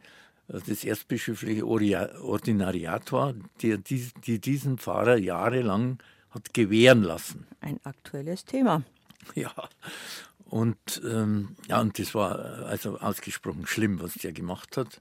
das 0.52 0.84
erzbischöfliche 0.84 1.66
Ordinariat 1.66 3.12
war, 3.12 3.34
die, 3.62 3.78
die, 3.78 4.10
die 4.26 4.40
diesen 4.40 4.78
Pfarrer 4.78 5.18
jahrelang 5.18 6.00
hat 6.32 6.54
gewähren 6.54 7.04
lassen. 7.04 7.46
Ein 7.62 7.80
aktuelles 7.84 8.46
Thema. 8.46 8.84
Ja. 9.36 9.54
Und, 10.46 11.02
ähm, 11.06 11.56
ja, 11.70 11.80
und 11.80 11.98
das 11.98 12.14
war 12.16 12.40
äh, 12.40 12.66
also 12.66 12.98
ausgesprochen 12.98 13.68
schlimm, 13.68 14.02
was 14.02 14.16
der 14.16 14.34
gemacht 14.34 14.76
hat. 14.78 15.00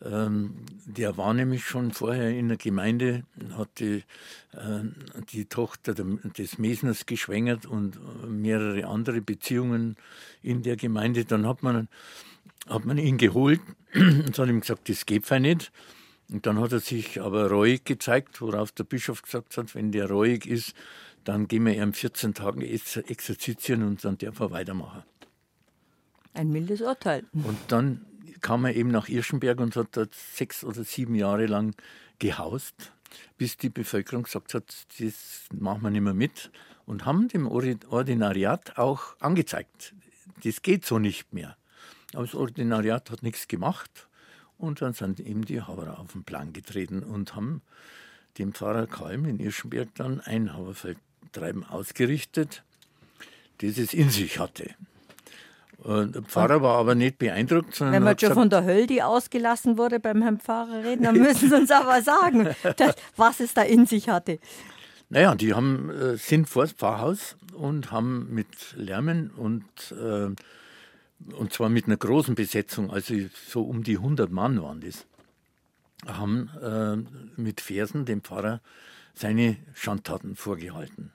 Ähm, 0.00 0.54
der 0.86 1.16
war 1.16 1.34
nämlich 1.34 1.64
schon 1.64 1.90
vorher 1.90 2.30
in 2.30 2.46
der 2.46 2.58
Gemeinde, 2.58 3.24
hat 3.56 3.80
die, 3.80 4.04
äh, 4.52 4.84
die 5.32 5.46
Tochter 5.46 5.94
des 5.94 6.58
Mesners 6.58 7.06
geschwängert 7.06 7.66
und 7.66 7.96
äh, 7.96 8.26
mehrere 8.26 8.86
andere 8.86 9.20
Beziehungen 9.20 9.96
in 10.42 10.62
der 10.62 10.76
Gemeinde. 10.76 11.24
Dann 11.24 11.46
hat 11.48 11.64
man, 11.64 11.88
hat 12.68 12.84
man 12.84 12.98
ihn 12.98 13.18
geholt 13.18 13.60
und 13.94 14.38
hat 14.38 14.48
ihm 14.48 14.60
gesagt, 14.60 14.88
das 14.88 15.06
geht 15.06 15.28
ja 15.28 15.38
nicht. 15.38 15.72
Und 16.30 16.46
dann 16.46 16.60
hat 16.60 16.72
er 16.72 16.80
sich 16.80 17.20
aber 17.20 17.48
reuig 17.48 17.84
gezeigt, 17.84 18.40
worauf 18.40 18.70
der 18.72 18.84
Bischof 18.84 19.22
gesagt 19.22 19.56
hat, 19.56 19.74
wenn 19.74 19.92
der 19.92 20.10
reuig 20.10 20.46
ist, 20.46 20.74
dann 21.24 21.48
gehen 21.48 21.64
wir 21.64 21.74
ihm 21.74 21.92
14 21.92 22.34
Tage 22.34 22.66
ex- 22.68 22.96
exerzitieren 22.96 23.82
und 23.82 24.04
dann 24.04 24.18
darf 24.18 24.40
er 24.40 24.50
weitermachen. 24.50 25.02
Ein 26.34 26.50
mildes 26.50 26.82
Urteil. 26.82 27.24
Und 27.32 27.58
dann 27.68 28.04
kam 28.40 28.64
er 28.64 28.74
eben 28.76 28.90
nach 28.90 29.08
Irschenberg 29.08 29.58
und 29.60 29.74
hat 29.74 29.88
dort 29.92 30.14
sechs 30.14 30.64
oder 30.64 30.84
sieben 30.84 31.14
Jahre 31.14 31.46
lang 31.46 31.74
gehaust, 32.18 32.92
bis 33.36 33.56
die 33.56 33.70
Bevölkerung 33.70 34.24
gesagt 34.24 34.54
hat, 34.54 34.86
das 35.00 35.46
machen 35.52 35.82
wir 35.82 35.90
nicht 35.90 36.02
mehr 36.02 36.14
mit 36.14 36.50
und 36.86 37.04
haben 37.04 37.28
dem 37.28 37.46
Ordinariat 37.46 38.78
auch 38.78 39.16
angezeigt, 39.20 39.94
das 40.44 40.62
geht 40.62 40.84
so 40.84 40.98
nicht 40.98 41.32
mehr. 41.32 41.56
Aber 42.14 42.24
das 42.24 42.34
Ordinariat 42.34 43.10
hat 43.10 43.22
nichts 43.22 43.48
gemacht 43.48 44.08
und 44.56 44.82
dann 44.82 44.92
sind 44.92 45.20
eben 45.20 45.44
die 45.44 45.62
Hauerer 45.62 45.98
auf 45.98 46.12
den 46.12 46.24
Plan 46.24 46.52
getreten 46.52 47.02
und 47.02 47.34
haben 47.34 47.62
dem 48.38 48.52
Pfarrer 48.52 48.86
Kalm 48.86 49.24
in 49.24 49.40
Irschenberg 49.40 49.88
dann 49.94 50.20
ein 50.20 50.54
Hauerfeldtreiben 50.54 51.64
ausgerichtet, 51.64 52.62
das 53.58 53.78
es 53.78 53.92
in 53.92 54.10
sich 54.10 54.38
hatte. 54.38 54.70
Und 55.78 56.14
der 56.14 56.22
Pfarrer 56.22 56.60
war 56.60 56.78
aber 56.78 56.94
nicht 56.96 57.18
beeindruckt, 57.18 57.74
sondern 57.74 57.94
Wenn 57.94 58.02
man 58.02 58.18
schon 58.18 58.30
gesagt, 58.30 58.40
von 58.40 58.50
der 58.50 58.64
Hölle, 58.64 58.86
die 58.88 59.02
ausgelassen 59.02 59.78
wurde, 59.78 60.00
beim 60.00 60.22
Herrn 60.22 60.40
Pfarrer 60.40 60.82
reden, 60.84 61.04
dann 61.04 61.16
müssen 61.16 61.48
Sie 61.48 61.54
uns 61.54 61.70
aber 61.70 62.02
sagen, 62.02 62.48
dass, 62.76 62.96
was 63.16 63.38
es 63.40 63.54
da 63.54 63.62
in 63.62 63.86
sich 63.86 64.08
hatte. 64.08 64.40
naja, 65.08 65.36
die 65.36 65.54
haben, 65.54 65.90
äh, 65.90 66.16
sind 66.16 66.48
vor 66.48 66.64
das 66.64 66.72
Pfarrhaus 66.72 67.36
und 67.52 67.92
haben 67.92 68.28
mit 68.34 68.48
Lärmen 68.76 69.30
und, 69.30 69.64
äh, 69.92 70.34
und 71.32 71.52
zwar 71.52 71.68
mit 71.68 71.86
einer 71.86 71.96
großen 71.96 72.34
Besetzung, 72.34 72.90
also 72.90 73.14
so 73.48 73.62
um 73.62 73.82
die 73.82 73.96
100 73.96 74.30
Mann 74.30 74.62
waren 74.62 74.80
das, 74.80 75.06
haben 76.06 76.48
äh, 76.62 77.40
mit 77.40 77.60
Versen 77.60 78.04
dem 78.04 78.22
Pfarrer 78.22 78.60
seine 79.14 79.56
Schandtaten 79.74 80.36
vorgehalten. 80.36 81.12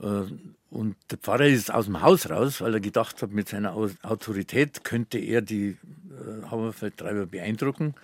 Äh, 0.00 0.24
Und 0.68 0.96
der 1.10 1.18
Pfarrer 1.18 1.46
ist 1.46 1.72
aus 1.72 1.86
dem 1.86 2.00
Haus 2.02 2.28
raus, 2.30 2.60
weil 2.60 2.74
er 2.74 2.80
gedacht 2.80 3.22
hat, 3.22 3.32
mit 3.32 3.48
seiner 3.48 3.72
Au- 3.74 3.90
Autorität 4.02 4.84
könnte 4.84 5.18
er 5.18 5.40
die 5.42 5.70
äh, 6.10 6.50
Hauerfeldtreiber 6.50 7.26
beeindrucken. 7.26 7.94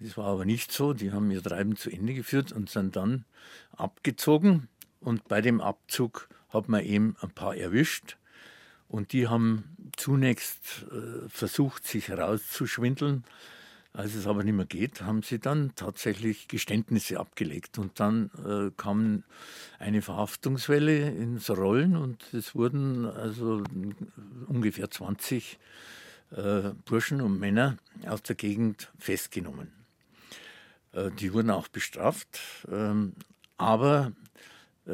Das 0.00 0.16
war 0.16 0.26
aber 0.26 0.44
nicht 0.44 0.70
so. 0.72 0.94
Die 0.94 1.10
haben 1.12 1.30
ihr 1.30 1.42
Treiben 1.42 1.76
zu 1.76 1.90
Ende 1.90 2.14
geführt 2.14 2.52
und 2.52 2.70
sind 2.70 2.94
dann 2.94 3.24
abgezogen. 3.76 4.68
Und 5.00 5.26
bei 5.28 5.40
dem 5.40 5.60
Abzug 5.60 6.28
hat 6.50 6.68
man 6.68 6.84
eben 6.84 7.16
ein 7.20 7.30
paar 7.30 7.56
erwischt. 7.56 8.16
Und 8.88 9.12
die 9.12 9.28
haben 9.28 9.76
zunächst 9.96 10.86
äh, 10.90 11.28
versucht, 11.28 11.86
sich 11.86 12.08
herauszuschwindeln. 12.08 13.24
Als 13.92 14.14
es 14.14 14.26
aber 14.26 14.44
nicht 14.44 14.54
mehr 14.54 14.66
geht, 14.66 15.02
haben 15.02 15.22
sie 15.22 15.38
dann 15.38 15.72
tatsächlich 15.74 16.46
Geständnisse 16.48 17.18
abgelegt. 17.18 17.78
Und 17.78 18.00
dann 18.00 18.30
äh, 18.46 18.70
kam 18.76 19.24
eine 19.78 20.02
Verhaftungswelle 20.02 21.10
ins 21.10 21.50
Rollen 21.50 21.96
und 21.96 22.22
es 22.32 22.54
wurden 22.54 23.06
also 23.06 23.62
ungefähr 24.46 24.90
20 24.90 25.58
äh, 26.30 26.70
Burschen 26.84 27.20
und 27.20 27.38
Männer 27.38 27.78
aus 28.06 28.22
der 28.22 28.36
Gegend 28.36 28.92
festgenommen. 28.98 29.72
Äh, 30.92 31.10
die 31.18 31.32
wurden 31.32 31.50
auch 31.50 31.68
bestraft, 31.68 32.38
ähm, 32.70 33.14
aber 33.56 34.12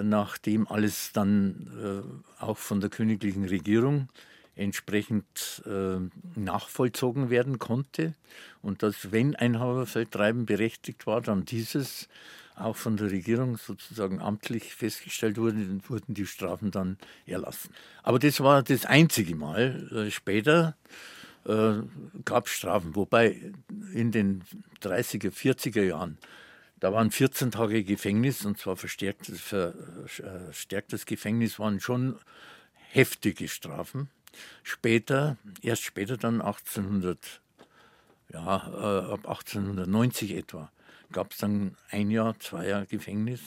nachdem 0.02 0.66
alles 0.68 1.12
dann 1.12 2.04
äh, 2.40 2.42
auch 2.42 2.58
von 2.58 2.80
der 2.80 2.90
königlichen 2.90 3.44
Regierung 3.44 4.08
entsprechend 4.56 5.62
äh, 5.66 5.98
nachvollzogen 6.38 7.30
werden 7.30 7.58
konnte 7.58 8.14
und 8.62 8.82
dass, 8.82 9.10
wenn 9.12 9.34
ein 9.34 9.58
Hauerfeldtreiben 9.58 10.46
berechtigt 10.46 11.06
war, 11.06 11.20
dann 11.20 11.44
dieses 11.44 12.08
auch 12.56 12.76
von 12.76 12.96
der 12.96 13.10
Regierung 13.10 13.56
sozusagen 13.56 14.20
amtlich 14.20 14.74
festgestellt 14.74 15.38
wurde, 15.38 15.56
dann 15.56 15.82
wurden 15.88 16.14
die 16.14 16.26
Strafen 16.26 16.70
dann 16.70 16.98
erlassen. 17.26 17.70
Aber 18.02 18.20
das 18.20 18.40
war 18.40 18.62
das 18.62 18.86
einzige 18.86 19.34
Mal. 19.34 19.88
Äh, 19.92 20.10
später 20.12 20.76
äh, 21.46 21.74
gab 22.24 22.46
es 22.46 22.52
Strafen, 22.52 22.94
wobei 22.94 23.52
in 23.92 24.12
den 24.12 24.42
30er, 24.82 25.32
40er 25.32 25.82
Jahren 25.82 26.18
da 26.84 26.92
waren 26.92 27.10
14 27.10 27.50
Tage 27.50 27.82
Gefängnis 27.82 28.44
und 28.44 28.58
zwar 28.58 28.76
verstärktes, 28.76 29.40
verstärktes 29.40 31.06
Gefängnis 31.06 31.58
waren 31.58 31.80
schon 31.80 32.18
heftige 32.90 33.48
Strafen. 33.48 34.10
Später, 34.62 35.38
erst 35.62 35.82
später 35.82 36.18
dann 36.18 36.42
1800, 36.42 37.40
ja, 38.30 38.56
äh, 38.68 39.12
ab 39.12 39.26
1890 39.26 40.36
etwa, 40.36 40.70
gab 41.10 41.32
es 41.32 41.38
dann 41.38 41.74
ein 41.88 42.10
Jahr, 42.10 42.38
zwei 42.38 42.68
Jahre 42.68 42.84
Gefängnis, 42.84 43.40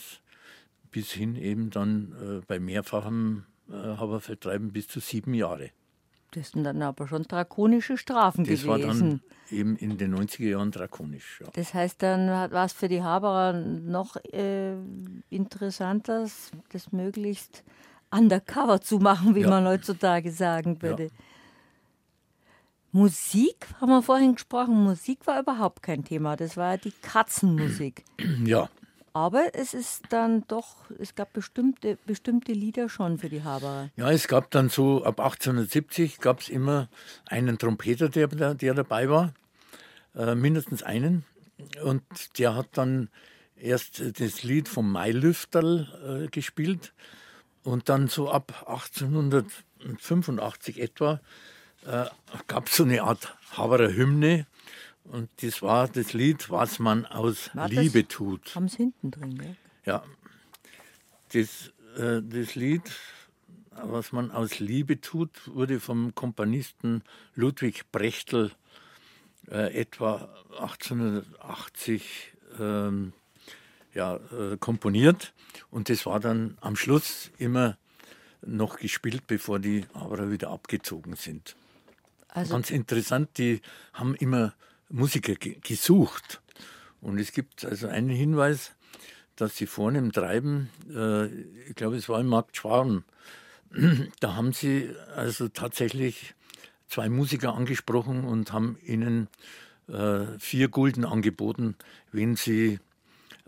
bis 0.90 1.12
hin 1.12 1.36
eben 1.36 1.70
dann 1.70 2.40
äh, 2.40 2.44
bei 2.44 2.58
mehrfachem 2.58 3.44
äh, 3.68 3.72
Habervertreiben 3.72 4.72
bis 4.72 4.88
zu 4.88 4.98
sieben 4.98 5.32
Jahre. 5.32 5.70
Das 6.32 6.50
sind 6.50 6.64
dann 6.64 6.82
aber 6.82 7.08
schon 7.08 7.22
drakonische 7.22 7.96
Strafen 7.96 8.44
das 8.44 8.62
gewesen. 8.62 8.68
war 8.68 8.78
dann 8.78 9.20
eben 9.50 9.76
in 9.76 9.96
den 9.96 10.14
90er 10.14 10.44
Jahren 10.50 10.70
drakonisch. 10.70 11.40
Ja. 11.42 11.48
Das 11.54 11.72
heißt, 11.72 12.02
dann 12.02 12.28
war 12.28 12.64
es 12.66 12.72
für 12.74 12.88
die 12.88 13.02
Haberer 13.02 13.54
noch 13.54 14.16
äh, 14.32 14.74
interessanter, 15.30 16.26
das 16.70 16.92
möglichst 16.92 17.64
undercover 18.10 18.80
zu 18.80 18.98
machen, 18.98 19.34
wie 19.34 19.40
Ja. 19.40 19.48
man 19.50 19.66
heutzutage 19.66 20.30
sagen 20.32 20.82
würde. 20.82 21.08
Musik, 22.92 23.66
haben 23.80 23.90
wir 23.90 24.02
vorhin 24.02 24.34
gesprochen, 24.34 24.82
Musik 24.82 25.26
war 25.26 25.40
überhaupt 25.40 25.82
kein 25.82 26.04
Thema. 26.04 26.36
Das 26.36 26.56
war 26.56 26.72
ja 26.72 26.76
die 26.78 26.92
Katzenmusik. 27.02 28.04
ja, 28.44 28.68
Aber 29.18 29.50
es 29.54 29.74
ist 29.74 30.04
dann 30.10 30.44
doch, 30.46 30.76
es 31.00 31.16
gab 31.16 31.32
bestimmte, 31.32 31.98
bestimmte 32.06 32.52
Lieder 32.52 32.88
schon 32.88 33.18
für 33.18 33.28
die 33.28 33.42
Haberer. 33.42 33.90
Ja, 33.96 34.12
es 34.12 34.28
gab 34.28 34.52
dann 34.52 34.68
so 34.68 35.02
ab 35.02 35.18
1870 35.18 36.20
gab 36.20 36.38
es 36.38 36.48
immer 36.48 36.88
einen 37.26 37.58
Trompeter, 37.58 38.10
der, 38.10 38.28
der 38.28 38.74
dabei 38.74 39.08
war, 39.08 39.34
äh, 40.14 40.36
mindestens 40.36 40.84
einen. 40.84 41.24
Und 41.82 42.04
der 42.38 42.54
hat 42.54 42.68
dann 42.74 43.08
erst 43.56 44.20
das 44.20 44.44
Lied 44.44 44.68
vom 44.68 44.92
Mailüfterl 44.92 46.26
äh, 46.26 46.28
gespielt 46.28 46.92
und 47.64 47.88
dann 47.88 48.06
so 48.06 48.30
ab 48.30 48.66
1885 48.68 50.80
etwa 50.80 51.20
äh, 51.86 52.04
gab 52.46 52.68
es 52.68 52.76
so 52.76 52.84
eine 52.84 53.02
Art 53.02 53.36
Haberer 53.50 53.92
Hymne. 53.92 54.46
Und 55.10 55.28
das 55.42 55.62
war 55.62 55.88
das 55.88 56.12
Lied, 56.12 56.50
was 56.50 56.78
man 56.78 57.06
aus 57.06 57.50
War 57.54 57.68
das- 57.68 57.78
Liebe 57.78 58.06
tut. 58.06 58.54
Haben 58.54 58.66
es 58.66 58.76
hinten 58.76 59.10
drin, 59.10 59.38
gell? 59.38 59.56
Ja, 59.84 60.02
das, 61.32 61.72
äh, 61.96 62.20
das 62.22 62.54
Lied, 62.54 62.82
was 63.70 64.12
man 64.12 64.30
aus 64.30 64.58
Liebe 64.58 65.00
tut, 65.00 65.30
wurde 65.46 65.80
vom 65.80 66.14
Komponisten 66.14 67.02
Ludwig 67.34 67.90
Brechtel 67.90 68.50
äh, 69.50 69.72
etwa 69.80 70.28
1880 70.58 72.32
ähm, 72.58 73.12
ja, 73.94 74.16
äh, 74.16 74.56
komponiert. 74.58 75.32
Und 75.70 75.88
das 75.88 76.04
war 76.06 76.20
dann 76.20 76.58
am 76.60 76.76
Schluss 76.76 77.30
immer 77.38 77.78
noch 78.42 78.78
gespielt, 78.78 79.26
bevor 79.26 79.58
die 79.58 79.86
aber 79.94 80.30
wieder 80.30 80.50
abgezogen 80.50 81.16
sind. 81.16 81.56
Also 82.28 82.52
Ganz 82.52 82.70
interessant, 82.70 83.38
die 83.38 83.60
haben 83.94 84.14
immer 84.14 84.54
Musiker 84.88 85.34
ge 85.34 85.58
gesucht. 85.62 86.40
Und 87.00 87.18
es 87.18 87.32
gibt 87.32 87.64
also 87.64 87.88
einen 87.88 88.10
Hinweis, 88.10 88.72
dass 89.36 89.56
sie 89.56 89.66
vorne 89.66 89.98
im 89.98 90.12
Treiben, 90.12 90.70
äh, 90.92 91.26
ich 91.68 91.74
glaube, 91.76 91.96
es 91.96 92.08
war 92.08 92.20
im 92.20 92.26
Markt 92.26 92.56
Schwan, 92.56 93.04
da 94.20 94.34
haben 94.34 94.52
sie 94.52 94.90
also 95.14 95.48
tatsächlich 95.48 96.34
zwei 96.88 97.08
Musiker 97.08 97.54
angesprochen 97.54 98.24
und 98.24 98.52
haben 98.52 98.78
ihnen 98.82 99.28
äh, 99.88 100.26
vier 100.38 100.68
Gulden 100.68 101.04
angeboten, 101.04 101.76
wenn 102.10 102.34
sie 102.34 102.80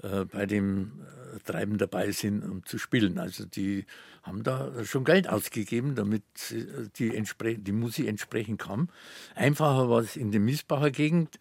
äh, 0.03 0.25
bei 0.27 0.47
dem 0.47 0.93
äh, 1.03 1.20
Treiben 1.45 1.79
dabei 1.79 2.11
sind, 2.13 2.43
um 2.45 2.65
zu 2.65 2.79
spielen. 2.79 3.19
Also 3.19 3.45
die 3.45 3.87
haben 4.23 4.43
da 4.43 4.85
schon 4.85 5.05
Geld 5.05 5.29
ausgegeben, 5.29 5.95
damit 5.95 6.23
äh, 6.51 6.89
die, 6.97 7.23
die 7.59 7.73
Musik 7.73 8.07
entsprechend 8.09 8.61
kam. 8.61 8.89
Einfacher 9.35 9.89
war 9.89 10.01
es 10.01 10.17
in 10.17 10.31
der 10.33 10.41
Miesbacher 10.41 10.91
Gegend. 10.91 11.39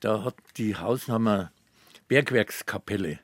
Da 0.00 0.24
hat 0.24 0.36
die 0.56 0.76
Hausnummer 0.76 1.52
Bergwerkskapelle. 2.08 3.18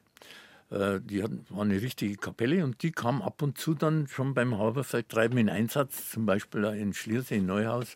Äh, 0.70 1.00
Die 1.00 1.22
hatten, 1.22 1.46
war 1.50 1.62
eine 1.62 1.80
richtige 1.80 2.16
Kapelle 2.16 2.64
und 2.64 2.82
die 2.82 2.92
kam 2.92 3.22
ab 3.22 3.42
und 3.42 3.58
zu 3.58 3.74
dann 3.74 4.08
schon 4.08 4.34
beim 4.34 4.58
Haberfeldtreiben 4.58 5.38
in 5.38 5.48
Einsatz, 5.48 6.10
zum 6.10 6.26
Beispiel 6.26 6.64
in 6.64 6.92
Schliersee, 6.94 7.36
in 7.38 7.46
Neuhaus. 7.46 7.94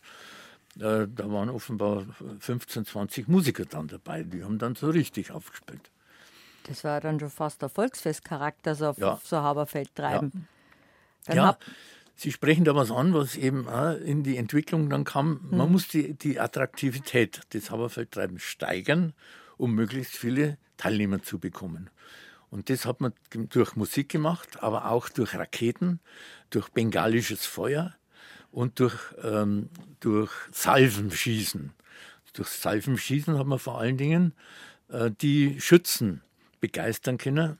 Äh, 0.79 1.07
Da 1.07 1.31
waren 1.31 1.49
offenbar 1.49 2.05
15, 2.39 2.85
20 2.85 3.27
Musiker 3.27 3.65
dann 3.65 3.87
dabei. 3.87 4.23
Die 4.23 4.43
haben 4.43 4.57
dann 4.57 4.75
so 4.75 4.89
richtig 4.89 5.31
aufgespielt. 5.31 5.91
Das 6.67 6.83
war 6.83 7.01
dann 7.01 7.19
schon 7.19 7.29
fast 7.29 7.61
der 7.61 7.69
Volksfestcharakter, 7.69 8.75
so 8.75 8.87
auf 8.89 8.97
Ja. 8.97 9.19
so 9.23 9.37
Haberfeld 9.37 9.93
treiben. 9.95 10.47
Ja, 11.27 11.47
hab- 11.47 11.63
Sie 12.15 12.31
sprechen 12.31 12.65
da 12.65 12.75
was 12.75 12.91
an, 12.91 13.13
was 13.15 13.35
eben 13.35 13.67
auch 13.67 13.95
in 13.97 14.21
die 14.21 14.37
Entwicklung 14.37 14.89
dann 14.91 15.05
kam. 15.05 15.39
Man 15.49 15.71
muss 15.71 15.87
die, 15.87 16.13
die 16.13 16.39
Attraktivität 16.39 17.41
des 17.53 17.71
Haberfeldtreibens 17.71 18.43
steigern, 18.43 19.13
um 19.57 19.73
möglichst 19.73 20.15
viele 20.17 20.57
Teilnehmer 20.77 21.23
zu 21.23 21.39
bekommen. 21.39 21.89
Und 22.51 22.69
das 22.69 22.85
hat 22.85 23.01
man 23.01 23.13
durch 23.31 23.75
Musik 23.75 24.09
gemacht, 24.09 24.61
aber 24.61 24.91
auch 24.91 25.09
durch 25.09 25.33
Raketen, 25.35 25.99
durch 26.51 26.69
bengalisches 26.69 27.45
Feuer 27.47 27.95
und 28.51 28.79
durch, 28.79 28.95
ähm, 29.23 29.69
durch 29.99 30.31
Salvenschießen. 30.51 31.73
Durch 32.33 32.49
Salvenschießen 32.49 33.37
hat 33.39 33.47
man 33.47 33.57
vor 33.57 33.79
allen 33.79 33.97
Dingen 33.97 34.33
äh, 34.89 35.09
die 35.21 35.59
Schützen 35.59 36.21
begeistern 36.61 37.17
können. 37.17 37.57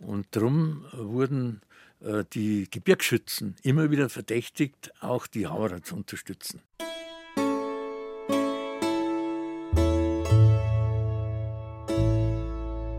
Und 0.00 0.26
darum 0.32 0.86
wurden 0.92 1.60
äh, 2.00 2.24
die 2.32 2.68
Gebirgsschützen 2.70 3.54
immer 3.62 3.90
wieder 3.90 4.08
verdächtigt, 4.08 4.92
auch 5.00 5.26
die 5.26 5.46
Hauerer 5.46 5.82
zu 5.82 5.94
unterstützen. 5.94 6.62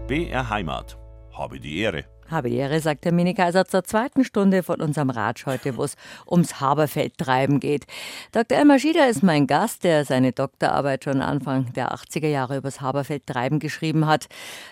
BR 0.08 0.50
Heimat. 0.50 0.98
Habe 1.34 1.60
die 1.60 1.80
Ehre. 1.80 2.06
Habe 2.32 2.50
die 2.50 2.56
Ehre, 2.56 2.80
sagt 2.80 3.04
der 3.04 3.12
Minikaiser 3.12 3.66
zur 3.66 3.84
zweiten 3.84 4.24
Stunde 4.24 4.64
von 4.64 4.80
unserem 4.80 5.10
Ratsch 5.10 5.46
heute, 5.46 5.76
wo 5.76 5.84
es 5.84 5.98
ums 6.26 6.62
Haberfeldtreiben 6.62 7.60
geht. 7.60 7.86
Dr. 8.32 8.58
Elmar 8.58 8.80
Schieder 8.80 9.10
ist 9.10 9.22
mein 9.22 9.48
Gast, 9.48 9.84
der 9.84 10.06
seine 10.06 10.32
Doktorarbeit 10.32 11.04
schon 11.04 11.22
Anfang 11.22 11.74
der 11.74 11.94
80er 11.94 12.30
Jahre 12.30 12.56
übers 12.56 12.80
Haberfeldtreiben 12.80 13.60
geschrieben 13.60 14.08
hat. 14.08 14.28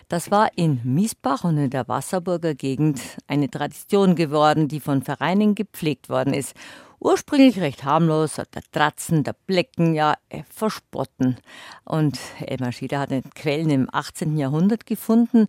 Das 0.07 0.32
war 0.32 0.49
in 0.55 0.80
Miesbach 0.86 1.43
und 1.43 1.57
in 1.57 1.70
der 1.70 1.89
Wasserburger 1.89 2.55
Gegend 2.55 3.01
eine 3.28 3.49
Tradition 3.49 4.16
geworden, 4.16 4.70
die 4.70 4.80
von 4.80 5.01
Vereinen 5.01 5.53
gepflegt 5.53 6.07
worden 6.07 6.34
ist. 6.34 6.55
Ursprünglich 7.01 7.60
recht 7.60 7.84
harmlos, 7.84 8.36
der 8.36 8.62
Tratzen, 8.72 9.24
der 9.24 9.34
Blecken, 9.47 9.93
ja, 9.93 10.16
äh, 10.30 10.43
verspotten. 10.49 11.38
Und 11.86 12.20
Elmar 12.39 12.72
Schieder 12.74 12.99
hat 12.99 13.12
Quellen 13.36 13.70
im 13.70 13.89
18. 13.91 14.38
Jahrhundert 14.38 14.86
gefunden. 14.86 15.47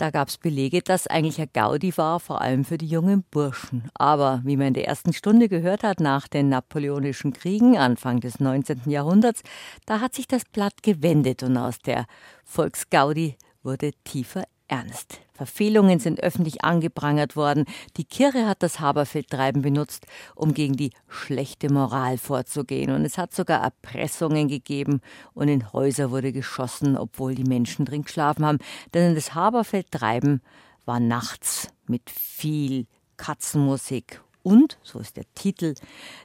Da 0.00 0.08
gab 0.08 0.28
es 0.28 0.38
Belege, 0.38 0.80
dass 0.80 1.06
eigentlich 1.06 1.42
ein 1.42 1.50
Gaudi 1.52 1.94
war, 1.98 2.20
vor 2.20 2.40
allem 2.40 2.64
für 2.64 2.78
die 2.78 2.86
jungen 2.86 3.22
Burschen. 3.30 3.90
Aber 3.92 4.40
wie 4.44 4.56
man 4.56 4.68
in 4.68 4.74
der 4.74 4.88
ersten 4.88 5.12
Stunde 5.12 5.50
gehört 5.50 5.82
hat, 5.82 6.00
nach 6.00 6.26
den 6.26 6.48
Napoleonischen 6.48 7.34
Kriegen 7.34 7.76
Anfang 7.76 8.18
des 8.20 8.40
19. 8.40 8.84
Jahrhunderts, 8.86 9.42
da 9.84 10.00
hat 10.00 10.14
sich 10.14 10.26
das 10.26 10.46
Blatt 10.46 10.82
gewendet 10.82 11.42
und 11.42 11.58
aus 11.58 11.80
der 11.80 12.06
Volksgaudi 12.46 13.36
wurde 13.62 13.90
tiefer 14.04 14.44
Ernst. 14.70 15.20
Verfehlungen 15.32 15.98
sind 15.98 16.22
öffentlich 16.22 16.62
angeprangert 16.64 17.34
worden. 17.34 17.64
Die 17.96 18.04
Kirche 18.04 18.46
hat 18.46 18.62
das 18.62 18.78
Haberfeldtreiben 18.78 19.62
benutzt, 19.62 20.06
um 20.36 20.54
gegen 20.54 20.76
die 20.76 20.92
schlechte 21.08 21.72
Moral 21.72 22.18
vorzugehen. 22.18 22.92
Und 22.92 23.04
es 23.04 23.18
hat 23.18 23.34
sogar 23.34 23.62
Erpressungen 23.62 24.48
gegeben 24.48 25.00
und 25.34 25.48
in 25.48 25.72
Häuser 25.72 26.10
wurde 26.10 26.32
geschossen, 26.32 26.96
obwohl 26.96 27.34
die 27.34 27.44
Menschen 27.44 27.84
drin 27.84 28.02
geschlafen 28.02 28.44
haben. 28.44 28.58
Denn 28.94 29.14
das 29.14 29.34
Haberfeldtreiben 29.34 30.40
war 30.84 31.00
nachts 31.00 31.68
mit 31.86 32.08
viel 32.08 32.86
Katzenmusik 33.16 34.20
und, 34.42 34.78
so 34.82 34.98
ist 34.98 35.16
der 35.16 35.24
Titel 35.34 35.74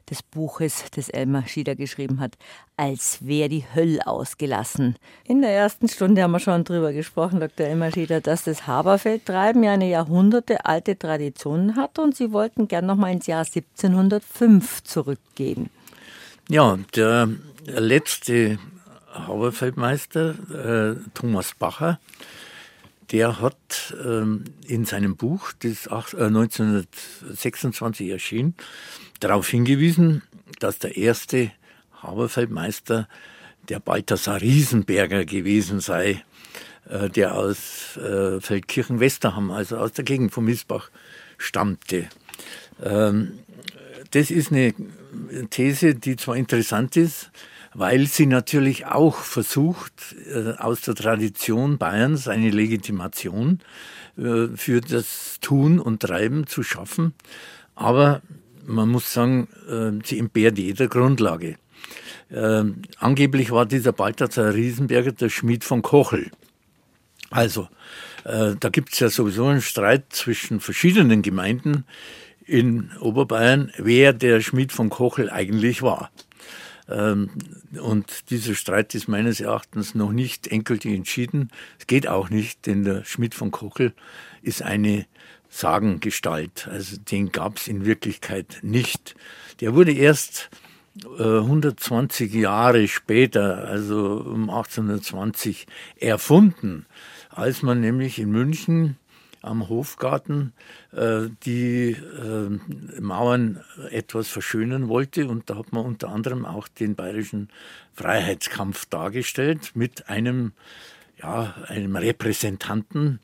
des 0.10 0.24
Buches, 0.24 0.86
das 0.96 1.10
Elmar 1.10 1.48
Schieder 1.48 1.76
geschrieben 1.76 2.20
hat, 2.20 2.38
als 2.78 3.20
wäre 3.26 3.50
die 3.50 3.66
Hölle 3.74 4.06
ausgelassen. 4.06 4.96
In 5.24 5.42
der 5.42 5.52
ersten 5.52 5.88
Stunde 5.88 6.24
haben 6.24 6.32
wir 6.32 6.40
schon 6.40 6.64
drüber 6.64 6.94
gesprochen, 6.94 7.40
Dr. 7.40 7.68
Elmar 7.68 7.92
Schieder, 7.92 8.22
dass 8.22 8.44
das 8.44 8.68
Haberfeldtreiben 8.68 9.64
ja 9.64 9.74
eine 9.74 9.90
jahrhundertealte 9.90 10.98
Tradition 10.98 11.76
hat 11.76 12.00
und 12.00 12.16
Sie 12.16 12.32
wollten 12.32 12.68
gern 12.68 12.86
noch 12.86 12.96
mal 12.98 13.12
ins 13.12 13.28
Jahr 13.28 13.46
1705 13.46 14.84
zurückgehen. 14.84 15.70
Ja, 16.48 16.78
der 16.96 17.30
letzte 17.66 18.60
Hauerfeldmeister, 19.16 20.36
äh, 20.52 21.10
Thomas 21.14 21.54
Bacher, 21.58 22.00
der 23.12 23.40
hat 23.42 23.94
ähm, 24.04 24.46
in 24.68 24.86
seinem 24.86 25.16
Buch, 25.16 25.52
das 25.60 25.88
ach- 25.90 26.14
äh, 26.14 26.26
1926 26.26 28.10
erschien, 28.10 28.56
darauf 29.20 29.48
hingewiesen, 29.48 30.22
dass 30.60 30.80
der 30.80 30.98
erste 30.98 31.52
Hauerfeldmeister 32.02 33.08
der 33.70 33.80
Balthasar 33.80 34.42
Riesenberger 34.42 35.26
gewesen 35.26 35.80
sei, 35.80 36.24
äh, 36.90 37.10
der 37.10 37.36
aus 37.36 37.98
äh, 37.98 38.40
Feldkirchen-Westerham, 38.40 39.52
also 39.52 39.78
aus 39.78 39.94
der 39.94 40.06
Gegend 40.06 40.32
von 40.34 40.46
Missbach, 40.46 40.90
stammte. 41.38 42.08
Ähm, 42.84 43.40
das 44.12 44.32
ist 44.32 44.52
eine 44.52 44.74
These, 45.50 45.96
die 45.96 46.16
zwar 46.16 46.36
interessant 46.38 46.96
ist, 46.96 47.32
weil 47.76 48.08
sie 48.08 48.26
natürlich 48.26 48.86
auch 48.86 49.18
versucht, 49.18 50.16
äh, 50.34 50.54
aus 50.58 50.82
der 50.82 50.96
Tradition 50.96 51.78
Bayerns 51.78 52.30
eine 52.30 52.50
Legitimation 52.50 53.60
äh, 54.18 54.48
für 54.56 54.80
das 54.80 55.40
Tun 55.42 55.80
und 55.80 56.02
Treiben 56.02 56.48
zu 56.48 56.64
schaffen. 56.64 57.14
Aber 57.76 58.22
man 58.66 58.88
muss 58.88 59.12
sagen, 59.12 59.50
äh, 59.70 60.06
sie 60.06 60.18
entbehrt 60.18 60.58
jeder 60.58 60.88
Grundlage. 60.88 61.58
Angeblich 62.98 63.52
war 63.52 63.68
dieser 63.68 63.92
Balthasar 63.92 64.56
Riesenberger 64.56 65.12
der 65.12 65.30
Schmied 65.30 65.64
von 65.64 65.84
Kochel. 65.84 66.32
Also, 67.30 67.70
da 68.24 68.56
gibt 68.72 68.94
es 68.94 69.00
ja 69.00 69.10
sowieso 69.10 69.46
einen 69.46 69.62
Streit 69.62 70.06
zwischen 70.10 70.60
verschiedenen 70.60 71.22
Gemeinden 71.22 71.86
in 72.44 72.90
Oberbayern, 73.00 73.72
wer 73.78 74.12
der 74.12 74.42
Schmied 74.42 74.72
von 74.72 74.90
Kochel 74.90 75.30
eigentlich 75.30 75.84
war. 75.84 76.10
Ähm, 76.90 77.30
und 77.82 78.30
dieser 78.30 78.56
Streit 78.56 78.94
ist 78.96 79.08
meines 79.08 79.40
Erachtens 79.40 79.96
noch 79.96 80.12
nicht 80.12 80.48
endgültig 80.48 80.94
entschieden. 80.94 81.50
Es 81.80 81.88
geht 81.88 82.08
auch 82.08 82.30
nicht, 82.30 82.66
denn 82.66 82.84
der 82.84 83.04
Schmied 83.06 83.36
von 83.36 83.52
Kochel 83.52 83.94
ist 84.42 84.62
eine 84.62 85.06
Sagengestalt. 85.50 86.68
Also 86.70 86.98
den 86.98 87.32
gab 87.32 87.58
es 87.58 87.68
in 87.68 87.86
Wirklichkeit 87.86 88.60
nicht. 88.62 89.16
Der 89.62 89.74
wurde 89.74 89.94
erst 89.94 90.50
120 91.04 92.34
äh, 92.34 92.40
Jahre 92.40 92.88
später, 92.88 93.68
also 93.68 94.24
um 94.26 94.50
1820, 94.50 95.68
erfunden, 95.98 96.86
als 97.30 97.64
man 97.64 97.82
nämlich 97.82 98.20
in 98.20 98.32
München 98.32 98.98
am 99.46 99.70
Hofgarten 99.70 100.54
äh, 100.92 101.30
die 101.46 101.92
äh, 101.92 103.00
Mauern 103.00 103.64
etwas 103.92 104.28
verschönern 104.28 104.88
wollte. 104.88 105.28
Und 105.28 105.50
da 105.50 105.58
hat 105.58 105.72
man 105.72 105.86
unter 105.86 106.10
anderem 106.10 106.46
auch 106.46 106.68
den 106.68 106.96
bayerischen 106.96 107.50
Freiheitskampf 107.94 108.86
dargestellt 108.88 109.72
mit 109.76 110.10
einem, 110.10 110.54
ja, 111.22 111.56
einem 111.68 111.96
Repräsentanten, 111.96 113.20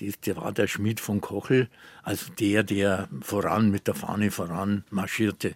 der 0.00 0.36
war 0.36 0.52
der 0.52 0.66
Schmied 0.66 0.98
von 0.98 1.20
Kochel, 1.20 1.68
also 2.02 2.32
der, 2.32 2.64
der 2.64 3.08
voran 3.20 3.70
mit 3.70 3.86
der 3.86 3.94
Fahne 3.94 4.30
voran 4.30 4.84
marschierte. 4.90 5.54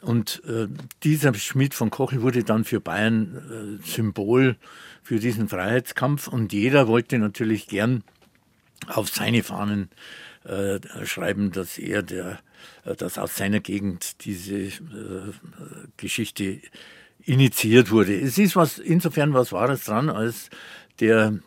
Und 0.00 0.42
äh, 0.46 0.68
dieser 1.02 1.32
Schmied 1.34 1.74
von 1.74 1.90
Kochel 1.90 2.22
wurde 2.22 2.44
dann 2.44 2.64
für 2.64 2.80
Bayern 2.80 3.80
äh, 3.82 3.86
Symbol 3.86 4.56
für 5.02 5.18
diesen 5.18 5.48
Freiheitskampf 5.48 6.28
und 6.28 6.52
jeder 6.52 6.88
wollte 6.88 7.18
natürlich 7.18 7.66
gern 7.66 8.04
auf 8.88 9.08
seine 9.08 9.42
Fahnen 9.42 9.90
äh, 10.44 10.80
schreiben, 11.04 11.52
dass 11.52 11.78
er 11.78 12.02
der, 12.02 12.38
äh, 12.84 12.94
dass 12.94 13.18
aus 13.18 13.36
seiner 13.36 13.60
Gegend 13.60 14.24
diese 14.24 14.56
äh, 14.56 14.70
Geschichte 15.96 16.60
initiiert 17.22 17.90
wurde. 17.90 18.18
Es 18.18 18.38
ist 18.38 18.56
was 18.56 18.78
insofern 18.78 19.32
was 19.32 19.52
Wahres 19.52 19.84
dran, 19.84 20.10
als 20.10 20.50
der 21.00 21.38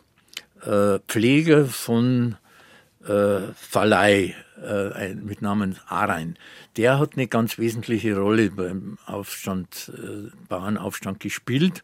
äh, 0.62 0.98
Pfleger 1.06 1.66
von 1.66 2.36
äh, 3.06 3.52
Verleih 3.54 4.34
äh, 4.62 5.14
mit 5.14 5.42
Namen 5.42 5.78
Arein, 5.86 6.36
der 6.76 6.98
hat 6.98 7.14
eine 7.14 7.28
ganz 7.28 7.58
wesentliche 7.58 8.16
Rolle 8.16 8.50
beim 8.50 8.98
Aufstand, 9.06 9.92
äh, 9.96 10.30
Bauernaufstand 10.48 11.20
gespielt. 11.20 11.82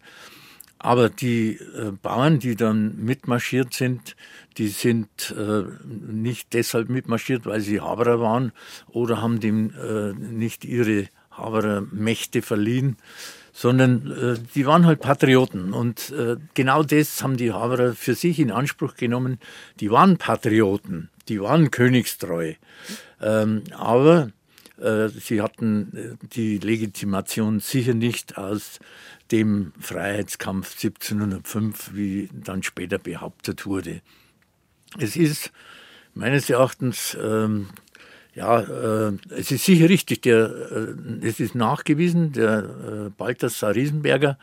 Aber 0.85 1.09
die 1.09 1.55
äh, 1.55 1.93
Bauern, 2.03 2.41
die 2.41 2.57
dann 2.57 3.03
mitmarschiert 3.03 3.73
sind, 3.73 4.17
die 4.59 4.69
sind 4.69 5.35
äh, 5.35 5.63
nicht 5.89 6.53
deshalb 6.53 6.91
mitmarschiert, 6.91 7.47
weil 7.47 7.63
sie 7.63 7.81
Haberer 7.81 8.21
waren 8.21 8.53
oder 8.89 9.23
haben 9.23 9.41
dem 9.41 9.71
äh, 9.71 10.13
nicht 10.13 10.67
ihre 10.67 11.09
Haberer-Mächte 11.31 12.43
verliehen, 12.43 12.99
sondern 13.55 14.11
äh, 14.11 14.39
die 14.55 14.67
waren 14.67 14.85
halt 14.85 15.01
Patrioten. 15.01 15.73
Und 15.73 16.11
äh, 16.11 16.37
genau 16.53 16.83
das 16.83 17.23
haben 17.23 17.39
die 17.39 17.51
Haberer 17.51 17.95
für 17.95 18.15
sich 18.15 18.39
in 18.39 18.51
Anspruch 18.51 18.95
genommen. 18.97 19.39
Die 19.81 19.91
waren 19.91 20.19
Patrioten, 20.19 21.09
die 21.31 21.41
waren 21.41 21.71
königstreu. 21.71 22.57
Ähm, 23.23 23.63
aber 23.75 24.33
äh, 24.79 25.09
sie 25.09 25.41
hatten 25.41 26.19
die 26.35 26.59
Legitimation 26.59 27.61
sicher 27.61 27.95
nicht 27.95 28.37
aus 28.37 28.81
dem 29.35 29.73
Freiheitskampf 29.81 30.73
1705, 30.83 31.91
wie 31.95 32.29
dann 32.33 32.63
später 32.63 32.99
behauptet 32.99 33.67
wurde. 33.67 34.01
Es 34.99 35.17
ist 35.17 35.51
meines 36.15 36.49
Erachtens 36.49 37.17
ähm, 37.21 37.69
ja, 38.35 38.61
äh, 38.61 39.13
es 39.31 39.51
ist 39.51 39.65
sicher 39.65 39.89
richtig, 39.89 40.23
der, 40.23 40.47
äh, 40.47 41.27
es 41.27 41.41
ist 41.41 41.55
nachgewiesen, 41.55 42.33
der 42.33 43.07
äh, 43.07 43.11
Balthasar 43.11 43.75
Riesenberger, 43.75 44.39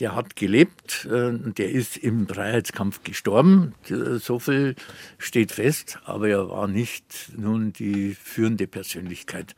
der 0.00 0.14
hat 0.14 0.36
gelebt, 0.36 1.06
äh, 1.06 1.32
der 1.32 1.70
ist 1.70 1.96
im 1.96 2.28
Freiheitskampf 2.28 3.02
gestorben, 3.02 3.74
so 4.18 4.38
viel 4.38 4.74
steht 5.18 5.52
fest, 5.52 5.98
aber 6.04 6.28
er 6.28 6.48
war 6.48 6.68
nicht 6.68 7.30
nun 7.36 7.72
die 7.72 8.14
führende 8.14 8.66
Persönlichkeit 8.66 9.54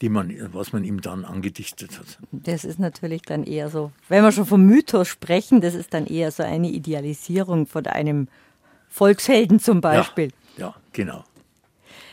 die 0.00 0.08
man, 0.08 0.32
was 0.52 0.72
man 0.72 0.84
ihm 0.84 1.00
dann 1.00 1.24
angedichtet 1.24 1.98
hat. 1.98 2.18
Das 2.32 2.64
ist 2.64 2.78
natürlich 2.78 3.22
dann 3.22 3.44
eher 3.44 3.70
so, 3.70 3.92
wenn 4.08 4.22
wir 4.22 4.32
schon 4.32 4.46
vom 4.46 4.64
Mythos 4.64 5.08
sprechen, 5.08 5.60
das 5.60 5.74
ist 5.74 5.94
dann 5.94 6.06
eher 6.06 6.30
so 6.30 6.42
eine 6.42 6.68
Idealisierung 6.68 7.66
von 7.66 7.86
einem 7.86 8.28
Volkshelden 8.88 9.58
zum 9.60 9.80
Beispiel. 9.80 10.30
Ja, 10.56 10.68
ja 10.68 10.74
genau. 10.92 11.24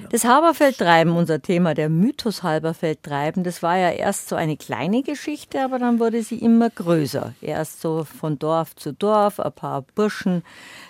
Das 0.09 0.25
Haberfeldtreiben, 0.25 1.15
unser 1.15 1.41
Thema, 1.41 1.73
der 1.73 1.89
Mythos 1.89 2.43
Haberfeldtreiben, 2.43 3.43
das 3.43 3.61
war 3.61 3.77
ja 3.77 3.91
erst 3.91 4.29
so 4.29 4.35
eine 4.35 4.57
kleine 4.57 5.03
Geschichte, 5.03 5.63
aber 5.63 5.79
dann 5.79 5.99
wurde 5.99 6.23
sie 6.23 6.37
immer 6.37 6.69
größer. 6.69 7.33
Erst 7.41 7.81
so 7.81 8.03
von 8.03 8.39
Dorf 8.39 8.75
zu 8.75 8.93
Dorf, 8.93 9.39
ein 9.39 9.51
paar 9.51 9.81
Burschen, 9.81 10.43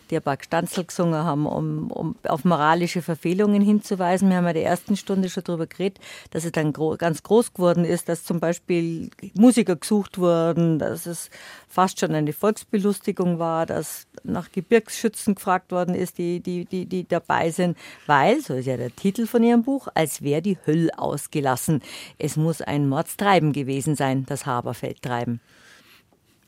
die 0.10 0.18
ein 0.18 0.22
paar 0.22 0.38
Gstanzel 0.38 0.86
gesungen 0.86 1.24
haben, 1.24 1.45
um, 1.45 1.91
um 1.91 2.16
auf 2.28 2.45
moralische 2.45 3.01
Verfehlungen 3.01 3.62
hinzuweisen. 3.62 4.30
Wir 4.30 4.38
haben 4.38 4.45
ja 4.45 4.54
der 4.54 4.66
ersten 4.66 4.95
Stunde 4.95 5.30
schon 5.30 5.43
darüber 5.43 5.68
geredet, 5.68 5.99
dass 6.32 6.45
es 6.45 6.51
dann 6.51 6.72
gro 6.72 6.95
ganz 6.97 7.24
groß 7.24 7.54
geworden 7.54 7.86
ist, 7.86 8.10
dass 8.10 8.24
zum 8.24 8.39
Beispiel 8.39 9.10
Musiker 9.34 9.76
gesucht 9.76 10.18
wurden, 10.18 10.80
dass 10.80 11.06
es 11.06 11.30
fast 11.68 11.99
schon 11.99 12.14
eine 12.14 12.34
Volksbelustigung 12.34 13.39
war, 13.39 13.66
dass 13.66 14.06
nach 14.24 14.51
Gebirgsschützen 14.51 15.36
gefragt 15.36 15.71
worden 15.71 15.95
ist, 15.95 16.17
die, 16.17 16.39
die, 16.39 16.65
die, 16.65 16.86
die 16.86 17.07
dabei 17.07 17.51
sind, 17.51 17.78
weil, 18.07 18.41
so 18.41 18.53
ist 18.55 18.65
ja 18.65 18.78
der 18.78 18.95
Titel 18.95 19.28
von 19.28 19.43
ihrem 19.43 19.63
Buch, 19.63 19.88
als 19.93 20.21
wäre 20.21 20.41
die 20.41 20.57
Hölle 20.65 20.97
ausgelassen. 20.97 21.82
Es 22.17 22.36
muss 22.38 22.61
ein 22.61 22.88
Mordstreiben 22.88 23.53
gewesen 23.53 23.95
sein, 23.95 24.26
das 24.26 24.45
Haberfeldtreiben. 24.45 25.39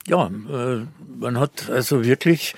Ja, 0.07 0.27
äh, 0.27 0.85
man 1.17 1.39
hat 1.39 1.69
also 1.69 2.05
wirklich 2.05 2.53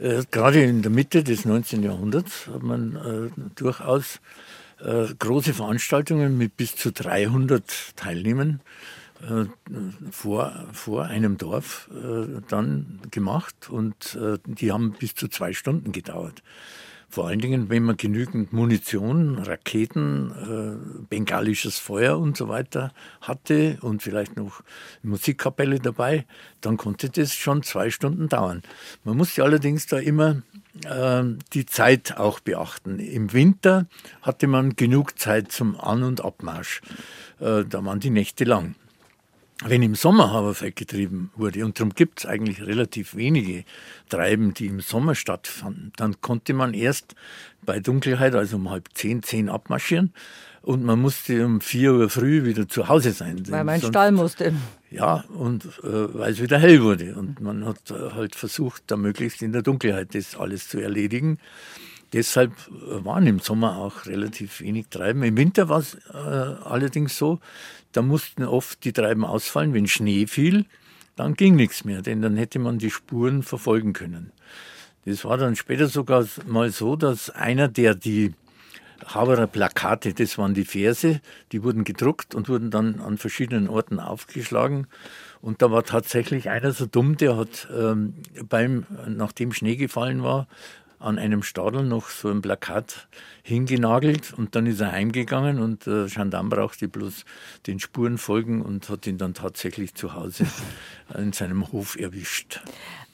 äh, 0.00 0.22
gerade 0.30 0.62
in 0.62 0.80
der 0.82 0.90
Mitte 0.90 1.22
des 1.22 1.44
19. 1.44 1.82
Jahrhunderts 1.82 2.46
hat 2.46 2.62
man 2.62 2.96
äh, 2.96 3.40
durchaus 3.54 4.20
große 5.18 5.54
Veranstaltungen 5.54 6.36
mit 6.36 6.58
bis 6.58 6.76
zu 6.76 6.92
300 6.92 7.96
Teilnehmern 7.96 8.60
vor, 10.10 10.66
vor 10.72 11.04
einem 11.04 11.38
Dorf 11.38 11.90
äh, 11.92 12.40
dann 12.48 13.00
gemacht 13.10 13.70
und 13.70 14.18
die 14.46 14.72
haben 14.72 14.92
bis 14.92 15.14
zu 15.14 15.28
zwei 15.28 15.52
Stunden 15.52 15.92
gedauert. 15.92 16.42
Vor 17.08 17.28
allen 17.28 17.38
Dingen, 17.38 17.70
wenn 17.70 17.84
man 17.84 17.96
genügend 17.96 18.52
Munition, 18.52 19.38
Raketen, 19.38 20.32
äh, 20.32 21.04
bengalisches 21.08 21.78
Feuer 21.78 22.18
und 22.18 22.36
so 22.36 22.48
weiter 22.48 22.92
hatte 23.20 23.78
und 23.80 24.02
vielleicht 24.02 24.36
noch 24.36 24.62
Musikkapelle 25.02 25.78
dabei, 25.78 26.26
dann 26.60 26.76
konnte 26.76 27.08
das 27.08 27.32
schon 27.32 27.62
zwei 27.62 27.90
Stunden 27.90 28.28
dauern. 28.28 28.62
Man 29.04 29.16
musste 29.16 29.44
allerdings 29.44 29.86
da 29.86 29.98
immer 29.98 30.42
äh, 30.84 31.22
die 31.52 31.64
Zeit 31.64 32.16
auch 32.18 32.40
beachten. 32.40 32.98
Im 32.98 33.32
Winter 33.32 33.86
hatte 34.20 34.48
man 34.48 34.74
genug 34.74 35.18
Zeit 35.18 35.52
zum 35.52 35.78
An- 35.80 36.02
und 36.02 36.24
Abmarsch. 36.24 36.82
Äh, 37.38 37.64
da 37.64 37.84
waren 37.84 38.00
die 38.00 38.10
Nächte 38.10 38.44
lang. 38.44 38.74
Wenn 39.64 39.82
im 39.82 39.94
Sommer 39.94 40.32
Haberfeld 40.32 40.76
getrieben 40.76 41.30
wurde, 41.34 41.64
und 41.64 41.78
darum 41.78 41.94
gibt 41.94 42.20
es 42.20 42.26
eigentlich 42.26 42.66
relativ 42.66 43.14
wenige 43.14 43.64
Treiben, 44.10 44.52
die 44.52 44.66
im 44.66 44.80
Sommer 44.80 45.14
stattfanden, 45.14 45.92
dann 45.96 46.20
konnte 46.20 46.52
man 46.52 46.74
erst 46.74 47.14
bei 47.64 47.80
Dunkelheit, 47.80 48.34
also 48.34 48.56
um 48.56 48.70
halb 48.70 48.88
zehn, 48.92 49.22
zehn 49.22 49.48
abmarschieren 49.48 50.12
und 50.66 50.82
man 50.82 51.00
musste 51.00 51.46
um 51.46 51.60
vier 51.60 51.92
Uhr 51.92 52.10
früh 52.10 52.44
wieder 52.44 52.68
zu 52.68 52.88
Hause 52.88 53.12
sein. 53.12 53.40
Weil 53.48 53.62
man 53.62 53.80
sonst, 53.80 53.92
Stall 53.92 54.10
musste. 54.10 54.52
Ja, 54.90 55.24
und 55.28 55.64
äh, 55.64 56.14
weil 56.14 56.32
es 56.32 56.42
wieder 56.42 56.58
hell 56.58 56.82
wurde. 56.82 57.14
Und 57.14 57.40
man 57.40 57.64
hat 57.64 57.90
äh, 57.92 58.14
halt 58.14 58.34
versucht, 58.34 58.82
da 58.88 58.96
möglichst 58.96 59.42
in 59.42 59.52
der 59.52 59.62
Dunkelheit 59.62 60.16
das 60.16 60.36
alles 60.36 60.68
zu 60.68 60.80
erledigen. 60.80 61.38
Deshalb 62.12 62.52
waren 62.68 63.28
im 63.28 63.38
Sommer 63.38 63.76
auch 63.76 64.06
relativ 64.06 64.60
wenig 64.60 64.88
Treiben. 64.88 65.22
Im 65.22 65.36
Winter 65.36 65.68
war 65.68 65.78
es 65.78 65.94
äh, 66.12 66.16
allerdings 66.16 67.16
so, 67.16 67.38
da 67.96 68.02
mussten 68.02 68.44
oft 68.44 68.84
die 68.84 68.92
Treiben 68.92 69.24
ausfallen, 69.24 69.72
wenn 69.72 69.86
Schnee 69.86 70.26
fiel, 70.26 70.66
dann 71.16 71.34
ging 71.34 71.56
nichts 71.56 71.84
mehr, 71.84 72.02
denn 72.02 72.20
dann 72.20 72.36
hätte 72.36 72.58
man 72.58 72.78
die 72.78 72.90
Spuren 72.90 73.42
verfolgen 73.42 73.94
können. 73.94 74.32
Das 75.06 75.24
war 75.24 75.38
dann 75.38 75.56
später 75.56 75.86
sogar 75.86 76.26
mal 76.46 76.70
so, 76.70 76.96
dass 76.96 77.30
einer, 77.30 77.68
der 77.68 77.94
die 77.94 78.34
Haberer 79.06 79.46
Plakate, 79.46 80.12
das 80.12 80.36
waren 80.36 80.52
die 80.52 80.64
Verse, 80.64 81.20
die 81.52 81.62
wurden 81.62 81.84
gedruckt 81.84 82.34
und 82.34 82.48
wurden 82.48 82.70
dann 82.70 83.00
an 83.00 83.16
verschiedenen 83.16 83.68
Orten 83.68 84.00
aufgeschlagen. 84.00 84.88
Und 85.40 85.62
da 85.62 85.70
war 85.70 85.84
tatsächlich 85.84 86.50
einer 86.50 86.72
so 86.72 86.86
dumm, 86.86 87.16
der 87.16 87.36
hat 87.36 87.68
ähm, 87.74 88.14
beim, 88.48 88.86
nachdem 89.06 89.52
Schnee 89.52 89.76
gefallen 89.76 90.22
war, 90.22 90.48
an 90.98 91.18
einem 91.18 91.42
Stadel 91.42 91.84
noch 91.84 92.08
so 92.08 92.28
ein 92.28 92.42
Plakat 92.42 93.08
hingenagelt 93.46 94.34
und 94.36 94.56
dann 94.56 94.66
ist 94.66 94.80
er 94.80 94.90
heimgegangen 94.90 95.60
und 95.60 95.86
der 95.86 96.06
Gendarm 96.06 96.48
brauchte 96.48 96.88
bloß 96.88 97.24
den 97.68 97.78
Spuren 97.78 98.18
folgen 98.18 98.60
und 98.60 98.88
hat 98.88 99.06
ihn 99.06 99.18
dann 99.18 99.34
tatsächlich 99.34 99.94
zu 99.94 100.14
Hause 100.14 100.46
in 101.16 101.32
seinem 101.32 101.70
Hof 101.70 101.96
erwischt. 101.96 102.60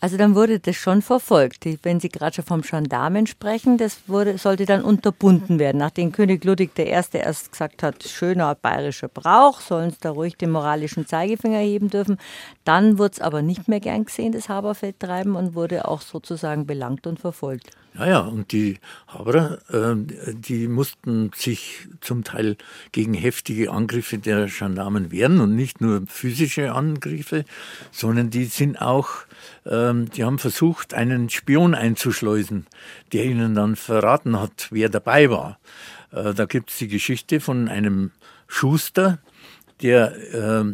Also 0.00 0.16
dann 0.16 0.34
wurde 0.34 0.58
das 0.58 0.74
schon 0.74 1.02
verfolgt. 1.02 1.66
Wenn 1.82 2.00
Sie 2.00 2.08
gerade 2.08 2.34
schon 2.34 2.46
vom 2.46 2.62
Gendarmen 2.62 3.26
sprechen, 3.26 3.76
das 3.76 4.00
wurde, 4.08 4.38
sollte 4.38 4.64
dann 4.64 4.82
unterbunden 4.82 5.58
werden. 5.58 5.78
Nachdem 5.78 6.12
König 6.12 6.44
Ludwig 6.44 6.70
I. 6.78 6.82
erst 6.82 7.12
gesagt 7.52 7.82
hat, 7.82 8.02
schöner 8.02 8.54
bayerischer 8.54 9.08
Brauch, 9.08 9.60
sollen 9.60 9.90
es 9.90 9.98
da 9.98 10.10
ruhig 10.10 10.36
den 10.36 10.50
moralischen 10.50 11.06
Zeigefinger 11.06 11.58
heben 11.58 11.88
dürfen. 11.90 12.16
Dann 12.64 12.98
wurde 12.98 13.12
es 13.12 13.20
aber 13.20 13.42
nicht 13.42 13.68
mehr 13.68 13.80
gern 13.80 14.06
gesehen, 14.06 14.32
das 14.32 14.48
Haberfeldtreiben, 14.48 15.36
und 15.36 15.54
wurde 15.54 15.86
auch 15.86 16.00
sozusagen 16.00 16.66
belangt 16.66 17.06
und 17.06 17.20
verfolgt. 17.20 17.70
Ja, 17.94 18.06
ja, 18.06 18.20
und 18.20 18.52
die 18.52 18.78
Haberer, 19.06 19.58
äh, 19.68 20.21
die 20.26 20.68
mussten 20.68 21.30
sich 21.34 21.88
zum 22.00 22.24
Teil 22.24 22.56
gegen 22.92 23.14
heftige 23.14 23.70
Angriffe 23.70 24.18
der 24.18 24.46
Gendarmen 24.46 25.10
wehren 25.10 25.40
und 25.40 25.54
nicht 25.54 25.80
nur 25.80 26.02
physische 26.06 26.72
Angriffe, 26.72 27.44
sondern 27.90 28.30
die 28.30 28.44
sind 28.44 28.80
auch, 28.80 29.10
äh, 29.64 29.92
die 29.94 30.24
haben 30.24 30.38
versucht, 30.38 30.94
einen 30.94 31.30
Spion 31.30 31.74
einzuschleusen, 31.74 32.66
der 33.12 33.24
ihnen 33.24 33.54
dann 33.54 33.76
verraten 33.76 34.38
hat, 34.40 34.68
wer 34.70 34.88
dabei 34.88 35.30
war. 35.30 35.58
Äh, 36.12 36.34
da 36.34 36.44
gibt 36.44 36.70
es 36.70 36.78
die 36.78 36.88
Geschichte 36.88 37.40
von 37.40 37.68
einem 37.68 38.10
Schuster, 38.46 39.18
der 39.80 40.14
äh, 40.32 40.64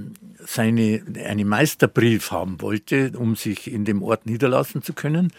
seine, 0.44 1.02
einen 1.24 1.48
Meisterbrief 1.48 2.30
haben 2.30 2.60
wollte, 2.60 3.12
um 3.16 3.36
sich 3.36 3.72
in 3.72 3.84
dem 3.84 4.02
Ort 4.02 4.26
niederlassen 4.26 4.82
zu 4.82 4.92
können. 4.92 5.32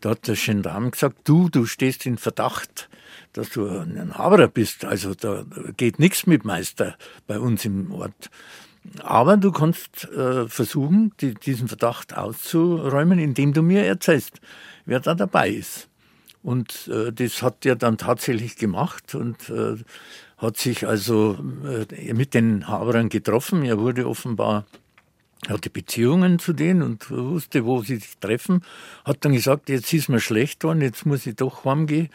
Da 0.00 0.10
hat 0.10 0.26
der 0.26 0.34
Gendarm 0.34 0.90
gesagt, 0.90 1.16
du, 1.24 1.48
du 1.48 1.64
stehst 1.66 2.06
in 2.06 2.18
Verdacht, 2.18 2.88
dass 3.32 3.50
du 3.50 3.66
ein 3.66 4.16
Haberer 4.16 4.48
bist. 4.48 4.84
Also 4.84 5.14
da 5.14 5.44
geht 5.76 5.98
nichts 5.98 6.26
mit 6.26 6.44
Meister 6.44 6.96
bei 7.26 7.38
uns 7.38 7.64
im 7.64 7.92
Ort. 7.92 8.30
Aber 9.02 9.36
du 9.36 9.52
kannst 9.52 10.10
äh, 10.10 10.48
versuchen, 10.48 11.12
die, 11.20 11.34
diesen 11.34 11.68
Verdacht 11.68 12.16
auszuräumen, 12.16 13.18
indem 13.18 13.52
du 13.52 13.62
mir 13.62 13.84
erzählst, 13.84 14.40
wer 14.86 15.00
da 15.00 15.14
dabei 15.14 15.50
ist. 15.50 15.88
Und 16.42 16.88
äh, 16.88 17.12
das 17.12 17.42
hat 17.42 17.64
er 17.64 17.76
dann 17.76 17.98
tatsächlich 17.98 18.56
gemacht 18.56 19.14
und 19.14 19.48
äh, 19.48 19.76
hat 20.36 20.56
sich 20.56 20.86
also 20.86 21.38
äh, 21.64 22.12
mit 22.12 22.34
den 22.34 22.66
Haberern 22.66 23.08
getroffen. 23.08 23.62
Er 23.62 23.78
wurde 23.78 24.08
offenbar 24.08 24.66
hatte 25.48 25.70
Beziehungen 25.70 26.38
zu 26.38 26.52
denen 26.52 26.82
und 26.82 27.10
wusste, 27.10 27.64
wo 27.64 27.82
sie 27.82 27.96
sich 27.96 28.16
treffen, 28.18 28.62
hat 29.04 29.24
dann 29.24 29.32
gesagt, 29.32 29.68
jetzt 29.68 29.92
ist 29.92 30.08
mir 30.08 30.20
schlecht 30.20 30.60
geworden, 30.60 30.80
jetzt 30.80 31.04
muss 31.04 31.26
ich 31.26 31.34
doch 31.34 31.64
heimgehen 31.64 32.10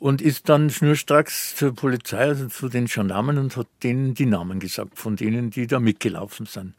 und 0.00 0.22
ist 0.22 0.48
dann 0.48 0.70
schnurstracks 0.70 1.54
zur 1.54 1.74
Polizei, 1.74 2.18
also 2.18 2.48
zu 2.48 2.68
den 2.68 2.86
Gendarmen 2.86 3.38
und 3.38 3.56
hat 3.56 3.68
denen 3.82 4.14
die 4.14 4.26
Namen 4.26 4.58
gesagt, 4.58 4.98
von 4.98 5.14
denen, 5.14 5.50
die 5.50 5.66
da 5.66 5.78
mitgelaufen 5.78 6.46
sind. 6.46 6.74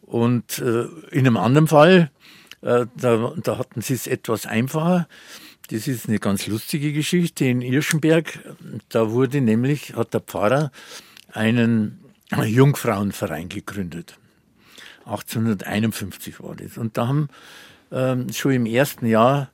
Und 0.00 0.58
äh, 0.58 0.84
in 1.10 1.26
einem 1.26 1.36
anderen 1.36 1.68
Fall, 1.68 2.10
äh, 2.62 2.86
da, 2.96 3.34
da 3.36 3.58
hatten 3.58 3.82
sie 3.82 3.92
es 3.92 4.06
etwas 4.06 4.46
einfacher. 4.46 5.06
Das 5.70 5.86
ist 5.86 6.08
eine 6.08 6.18
ganz 6.18 6.46
lustige 6.46 6.94
Geschichte 6.94 7.44
in 7.44 7.60
Irschenberg. 7.60 8.38
Da 8.88 9.10
wurde 9.10 9.42
nämlich, 9.42 9.94
hat 9.94 10.14
der 10.14 10.20
Pfarrer 10.20 10.72
einen 11.32 12.00
Jungfrauenverein 12.34 13.50
gegründet. 13.50 14.18
1851 15.04 16.42
war 16.42 16.56
das. 16.56 16.78
Und 16.78 16.96
da 16.96 17.08
haben 17.08 17.28
ähm, 17.92 18.32
schon 18.32 18.52
im 18.52 18.66
ersten 18.66 19.04
Jahr 19.04 19.50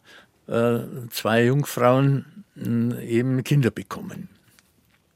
äh, 0.47 0.79
zwei 1.11 1.47
Jungfrauen 1.47 2.27
eben 2.57 3.43
Kinder 3.45 3.71
bekommen. 3.71 4.29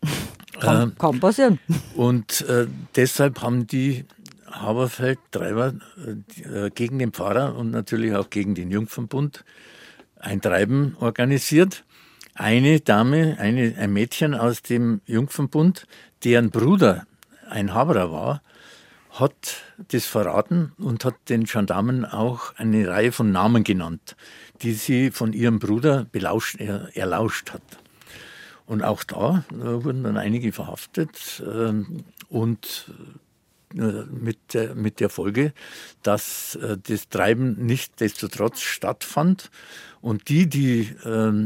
Kann, 0.61 0.91
äh, 0.91 0.93
kann 0.99 1.21
passieren. 1.21 1.61
Und 1.95 2.41
äh, 2.49 2.67
deshalb 2.97 3.43
haben 3.43 3.69
die 3.69 4.05
Haberfeld-Treiber 4.51 5.75
äh, 6.05 6.71
gegen 6.71 6.99
den 6.99 7.13
Pfarrer 7.13 7.55
und 7.55 7.71
natürlich 7.71 8.15
auch 8.15 8.29
gegen 8.29 8.57
den 8.57 8.71
Jungfernbund 8.71 9.45
ein 10.19 10.41
Treiben 10.41 10.97
organisiert. 10.99 11.85
Eine 12.35 12.81
Dame, 12.81 13.37
eine, 13.39 13.77
ein 13.79 13.93
Mädchen 13.93 14.35
aus 14.35 14.63
dem 14.63 15.01
Jungfernbund, 15.07 15.87
deren 16.25 16.51
Bruder 16.51 17.07
ein 17.49 17.75
Haberer 17.75 18.13
war, 18.13 18.43
hat 19.11 19.63
das 19.89 20.07
verraten 20.07 20.73
und 20.79 21.05
hat 21.05 21.15
den 21.29 21.45
Gendarmen 21.45 22.05
auch 22.05 22.55
eine 22.57 22.89
Reihe 22.89 23.13
von 23.13 23.33
Namen 23.33 23.65
genannt, 23.65 24.17
die 24.63 24.73
sie 24.73 25.11
von 25.11 25.33
ihrem 25.33 25.59
Bruder 25.59 26.07
belauscht, 26.11 26.57
er, 26.61 26.97
erlauscht 26.97 27.53
hat. 27.53 27.63
Und 28.67 28.83
auch 28.83 29.03
da 29.03 29.45
äh, 29.51 29.85
wurden 29.85 30.05
dann 30.05 30.19
einige 30.19 30.53
verhaftet 30.53 31.43
äh, 31.47 31.73
und 32.29 32.93
äh, 33.75 34.05
mit, 34.11 34.53
der, 34.53 34.75
mit 34.75 35.01
der 35.01 35.09
Folge, 35.09 35.53
dass 36.03 36.59
das 36.87 37.09
Treiben 37.09 37.65
nicht 37.65 38.01
destotrotz 38.01 38.61
stattfand. 38.61 39.51
Und 40.01 40.29
die, 40.29 40.49
die 40.49 40.95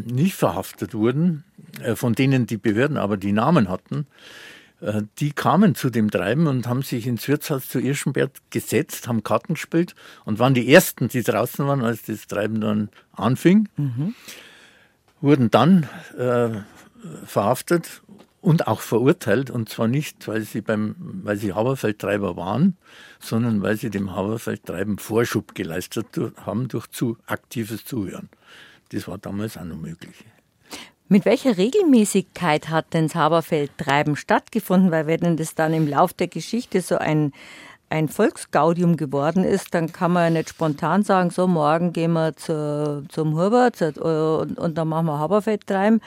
nicht 0.04 0.34
verhaftet 0.34 0.92
wurden, 0.92 1.42
von 1.94 2.12
denen 2.12 2.46
die 2.46 2.58
Behörden 2.58 2.98
aber 2.98 3.16
die 3.16 3.32
Namen 3.32 3.68
hatten, 3.70 4.06
die 5.18 5.32
kamen 5.32 5.74
zu 5.74 5.90
dem 5.90 6.10
Treiben 6.10 6.46
und 6.48 6.66
haben 6.66 6.82
sich 6.82 7.06
ins 7.06 7.28
Wirtshaus 7.28 7.68
zu 7.68 7.78
Irschenberg 7.78 8.32
gesetzt, 8.50 9.06
haben 9.06 9.22
Karten 9.22 9.54
gespielt 9.54 9.94
und 10.24 10.38
waren 10.38 10.54
die 10.54 10.72
Ersten, 10.72 11.08
die 11.08 11.22
draußen 11.22 11.66
waren, 11.66 11.82
als 11.82 12.02
das 12.02 12.26
Treiben 12.26 12.60
dann 12.60 12.88
anfing. 13.12 13.68
Mhm. 13.76 14.14
Wurden 15.20 15.50
dann 15.50 15.88
äh, 16.18 16.50
verhaftet 17.24 18.02
und 18.40 18.66
auch 18.66 18.80
verurteilt. 18.80 19.50
Und 19.50 19.68
zwar 19.68 19.86
nicht, 19.86 20.26
weil 20.26 20.42
sie, 20.42 20.60
beim, 20.60 20.96
weil 20.98 21.36
sie 21.36 21.52
Haberfeldtreiber 21.52 22.36
waren, 22.36 22.76
sondern 23.20 23.62
weil 23.62 23.76
sie 23.76 23.88
dem 23.88 24.14
Haberfeldtreiben 24.14 24.98
Vorschub 24.98 25.54
geleistet 25.54 26.08
haben 26.44 26.68
durch 26.68 26.88
zu 26.88 27.16
aktives 27.26 27.84
Zuhören. 27.84 28.28
Das 28.90 29.06
war 29.06 29.16
damals 29.16 29.56
auch 29.56 29.64
noch 29.64 29.76
möglich. 29.76 30.24
Mit 31.08 31.24
welcher 31.24 31.58
Regelmäßigkeit 31.58 32.70
hat 32.70 32.94
denn 32.94 33.08
das 33.08 33.14
Haberfeldtreiben 33.14 34.16
stattgefunden? 34.16 34.90
Weil 34.90 35.06
wenn 35.06 35.36
das 35.36 35.54
dann 35.54 35.74
im 35.74 35.86
Lauf 35.86 36.12
der 36.14 36.28
Geschichte 36.28 36.80
so 36.80 36.96
ein, 36.96 37.32
ein 37.90 38.08
Volksgaudium 38.08 38.96
geworden 38.96 39.44
ist, 39.44 39.74
dann 39.74 39.92
kann 39.92 40.12
man 40.12 40.24
ja 40.24 40.30
nicht 40.38 40.50
spontan 40.50 41.02
sagen, 41.02 41.30
so 41.30 41.46
morgen 41.46 41.92
gehen 41.92 42.12
wir 42.12 42.34
zu, 42.34 43.04
zum 43.10 43.34
Hurbert 43.34 43.82
und, 43.82 44.58
und 44.58 44.78
dann 44.78 44.88
machen 44.88 45.06
wir 45.06 45.18
Haberfeldtreiben, 45.18 46.00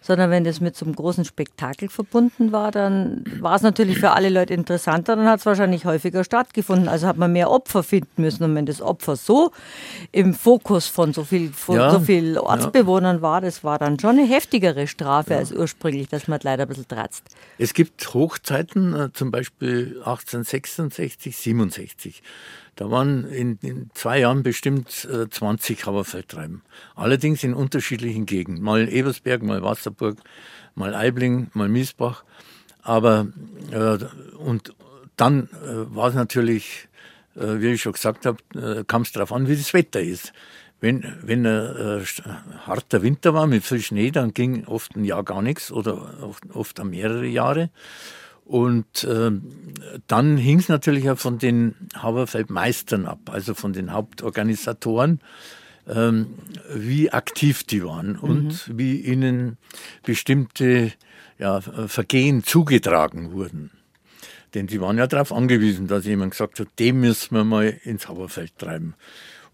sondern 0.00 0.30
wenn 0.30 0.44
das 0.44 0.60
mit 0.60 0.76
so 0.76 0.86
einem 0.86 0.94
großen 0.94 1.24
Spektakel 1.24 1.88
verbunden 1.88 2.52
war, 2.52 2.70
dann 2.70 3.24
war 3.40 3.54
es 3.54 3.62
natürlich 3.62 3.98
für 3.98 4.12
alle 4.12 4.30
Leute 4.30 4.54
interessanter, 4.54 5.16
dann 5.16 5.28
hat 5.28 5.40
es 5.40 5.46
wahrscheinlich 5.46 5.84
häufiger 5.84 6.24
stattgefunden. 6.24 6.88
Also 6.88 7.06
hat 7.06 7.16
man 7.16 7.32
mehr 7.32 7.50
Opfer 7.50 7.82
finden 7.82 8.22
müssen. 8.22 8.44
Und 8.44 8.54
wenn 8.54 8.66
das 8.66 8.80
Opfer 8.80 9.16
so 9.16 9.52
im 10.12 10.34
Fokus 10.34 10.86
von 10.86 11.12
so 11.12 11.24
viel, 11.24 11.52
von 11.52 11.76
ja, 11.76 11.90
so 11.90 12.00
viel 12.00 12.38
Ortsbewohnern 12.38 13.16
ja. 13.16 13.22
war, 13.22 13.40
das 13.40 13.62
war 13.62 13.78
dann 13.78 13.98
schon 13.98 14.18
eine 14.18 14.26
heftigere 14.26 14.86
Strafe 14.86 15.32
ja. 15.32 15.38
als 15.38 15.52
ursprünglich, 15.52 16.08
dass 16.08 16.28
man 16.28 16.40
leider 16.42 16.62
ein 16.62 16.68
bisschen 16.68 16.88
tratzt. 16.88 17.24
Es 17.58 17.74
gibt 17.74 18.14
Hochzeiten, 18.14 18.94
äh, 18.94 19.12
zum 19.12 19.30
Beispiel 19.30 19.96
1866, 19.98 21.36
67. 21.36 22.22
Da 22.80 22.90
waren 22.90 23.30
in, 23.30 23.58
in 23.60 23.90
zwei 23.92 24.20
Jahren 24.20 24.42
bestimmt 24.42 25.06
äh, 25.12 25.28
20 25.28 25.84
Haberfeldtreiben. 25.84 26.62
Allerdings 26.94 27.44
in 27.44 27.52
unterschiedlichen 27.52 28.24
Gegenden. 28.24 28.64
Mal 28.64 28.88
Ebersberg, 28.88 29.42
mal 29.42 29.62
Wasserburg, 29.62 30.16
mal 30.74 30.94
Eibling, 30.94 31.50
mal 31.52 31.68
Miesbach. 31.68 32.24
Aber 32.80 33.26
äh, 33.70 33.98
und 34.38 34.72
dann 35.16 35.50
äh, 35.62 35.94
war 35.94 36.08
es 36.08 36.14
natürlich, 36.14 36.88
äh, 37.36 37.60
wie 37.60 37.72
ich 37.72 37.82
schon 37.82 37.92
gesagt 37.92 38.24
habe, 38.24 38.38
äh, 38.54 38.82
kam 38.84 39.02
es 39.02 39.12
darauf 39.12 39.34
an, 39.34 39.46
wie 39.46 39.56
das 39.56 39.74
Wetter 39.74 40.00
ist. 40.00 40.32
Wenn, 40.80 41.04
wenn 41.20 41.44
ein 41.44 42.00
äh, 42.00 42.04
harter 42.66 43.02
Winter 43.02 43.34
war 43.34 43.46
mit 43.46 43.62
viel 43.62 43.82
Schnee, 43.82 44.10
dann 44.10 44.32
ging 44.32 44.64
oft 44.64 44.96
ein 44.96 45.04
Jahr 45.04 45.22
gar 45.22 45.42
nichts 45.42 45.70
oder 45.70 46.22
oft, 46.22 46.44
oft 46.54 46.82
mehrere 46.82 47.26
Jahre. 47.26 47.68
Und 48.50 49.04
äh, 49.04 49.30
dann 50.08 50.36
hing 50.36 50.58
es 50.58 50.68
natürlich 50.68 51.08
auch 51.08 51.18
von 51.18 51.38
den 51.38 51.76
Haberfeldmeistern 51.94 53.06
ab, 53.06 53.30
also 53.30 53.54
von 53.54 53.72
den 53.72 53.92
Hauptorganisatoren, 53.92 55.20
ähm, 55.88 56.34
wie 56.74 57.12
aktiv 57.12 57.62
die 57.62 57.84
waren 57.84 58.16
und 58.16 58.66
mhm. 58.66 58.76
wie 58.76 59.02
ihnen 59.02 59.56
bestimmte 60.02 60.90
ja, 61.38 61.60
Vergehen 61.60 62.42
zugetragen 62.42 63.30
wurden. 63.30 63.70
Denn 64.54 64.66
die 64.66 64.80
waren 64.80 64.98
ja 64.98 65.06
darauf 65.06 65.32
angewiesen, 65.32 65.86
dass 65.86 66.04
jemand 66.04 66.32
gesagt 66.32 66.58
hat, 66.58 66.66
dem 66.80 66.98
müssen 66.98 67.36
wir 67.36 67.44
mal 67.44 67.78
ins 67.84 68.08
Haberfeld 68.08 68.58
treiben 68.58 68.94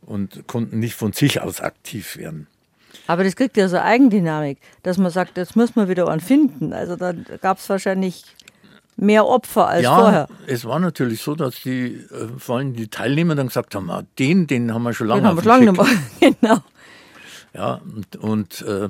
und 0.00 0.46
konnten 0.46 0.78
nicht 0.78 0.94
von 0.94 1.12
sich 1.12 1.42
aus 1.42 1.60
aktiv 1.60 2.16
werden. 2.16 2.46
Aber 3.08 3.24
das 3.24 3.36
kriegt 3.36 3.58
ja 3.58 3.68
so 3.68 3.76
Eigendynamik, 3.76 4.56
dass 4.82 4.96
man 4.96 5.10
sagt, 5.10 5.36
jetzt 5.36 5.54
muss 5.54 5.76
man 5.76 5.90
wieder 5.90 6.08
einen 6.08 6.22
finden. 6.22 6.72
Also 6.72 6.96
da 6.96 7.12
gab 7.12 7.58
es 7.58 7.68
wahrscheinlich 7.68 8.24
mehr 8.96 9.26
Opfer 9.26 9.68
als 9.68 9.82
ja, 9.82 9.98
vorher. 9.98 10.28
Es 10.46 10.64
war 10.64 10.78
natürlich 10.78 11.20
so, 11.20 11.34
dass 11.34 11.56
die, 11.62 11.94
äh, 11.94 12.28
vor 12.38 12.58
allem 12.58 12.74
die 12.74 12.88
Teilnehmer 12.88 13.34
dann 13.34 13.48
gesagt 13.48 13.74
haben, 13.74 13.90
ah, 13.90 14.02
den, 14.18 14.46
den 14.46 14.72
haben 14.72 14.82
wir 14.82 14.94
schon 14.94 15.06
lange 15.06 15.22
den 15.22 15.28
haben 15.28 15.36
wir 15.36 15.42
schon 15.42 15.64
lange 15.64 15.72
nicht 15.72 16.20
genau. 16.40 16.58
Ja, 17.54 17.80
und, 17.84 18.16
und 18.16 18.62
äh, 18.62 18.88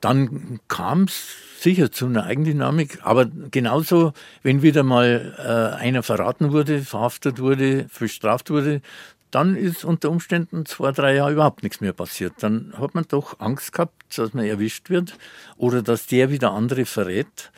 dann 0.00 0.60
kam 0.68 1.04
es 1.04 1.24
sicher 1.60 1.90
zu 1.90 2.06
einer 2.06 2.24
Eigendynamik, 2.24 3.00
aber 3.02 3.26
genauso, 3.50 4.12
wenn 4.42 4.62
wieder 4.62 4.82
mal 4.82 5.34
äh, 5.38 5.82
einer 5.82 6.02
verraten 6.02 6.52
wurde, 6.52 6.82
verhaftet 6.82 7.40
wurde, 7.40 7.86
bestraft 7.98 8.50
wurde, 8.50 8.82
dann 9.30 9.56
ist 9.56 9.84
unter 9.84 10.10
Umständen 10.10 10.66
zwei, 10.66 10.92
drei 10.92 11.14
Jahre 11.14 11.32
überhaupt 11.32 11.62
nichts 11.62 11.80
mehr 11.80 11.92
passiert. 11.92 12.34
Dann 12.40 12.72
hat 12.78 12.94
man 12.94 13.04
doch 13.08 13.40
Angst 13.40 13.72
gehabt, 13.72 14.16
dass 14.16 14.34
man 14.34 14.44
erwischt 14.44 14.90
wird 14.90 15.18
oder 15.56 15.82
dass 15.82 16.06
der 16.06 16.30
wieder 16.30 16.52
andere 16.52 16.84
verrät. 16.84 17.50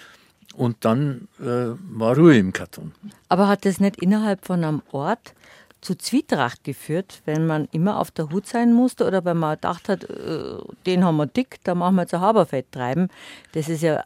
Und 0.59 0.85
dann 0.85 1.29
äh, 1.39 1.45
war 1.89 2.17
Ruhe 2.17 2.37
im 2.37 2.53
Karton. 2.53 2.93
Aber 3.29 3.47
hat 3.47 3.65
das 3.65 3.79
nicht 3.79 4.03
innerhalb 4.03 4.45
von 4.45 4.65
einem 4.65 4.83
Ort 4.91 5.35
zu 5.81 5.95
Zwietracht 5.95 6.65
geführt, 6.65 7.23
wenn 7.27 7.47
man 7.47 7.69
immer 7.71 8.01
auf 8.01 8.11
der 8.11 8.31
Hut 8.31 8.49
sein 8.49 8.73
musste 8.73 9.07
oder 9.07 9.25
wenn 9.25 9.37
man 9.37 9.55
gedacht 9.55 9.89
hat, 9.89 10.03
äh, 10.11 10.57
den 10.85 11.05
haben 11.05 11.17
wir 11.17 11.27
dick, 11.27 11.59
da 11.63 11.77
machen 11.77 11.95
wir 11.95 12.07
ein 12.13 12.21
Haberfett 12.21 12.73
treiben. 12.73 13.09
Das 13.53 13.69
ist 13.69 13.83
ja, 13.83 14.03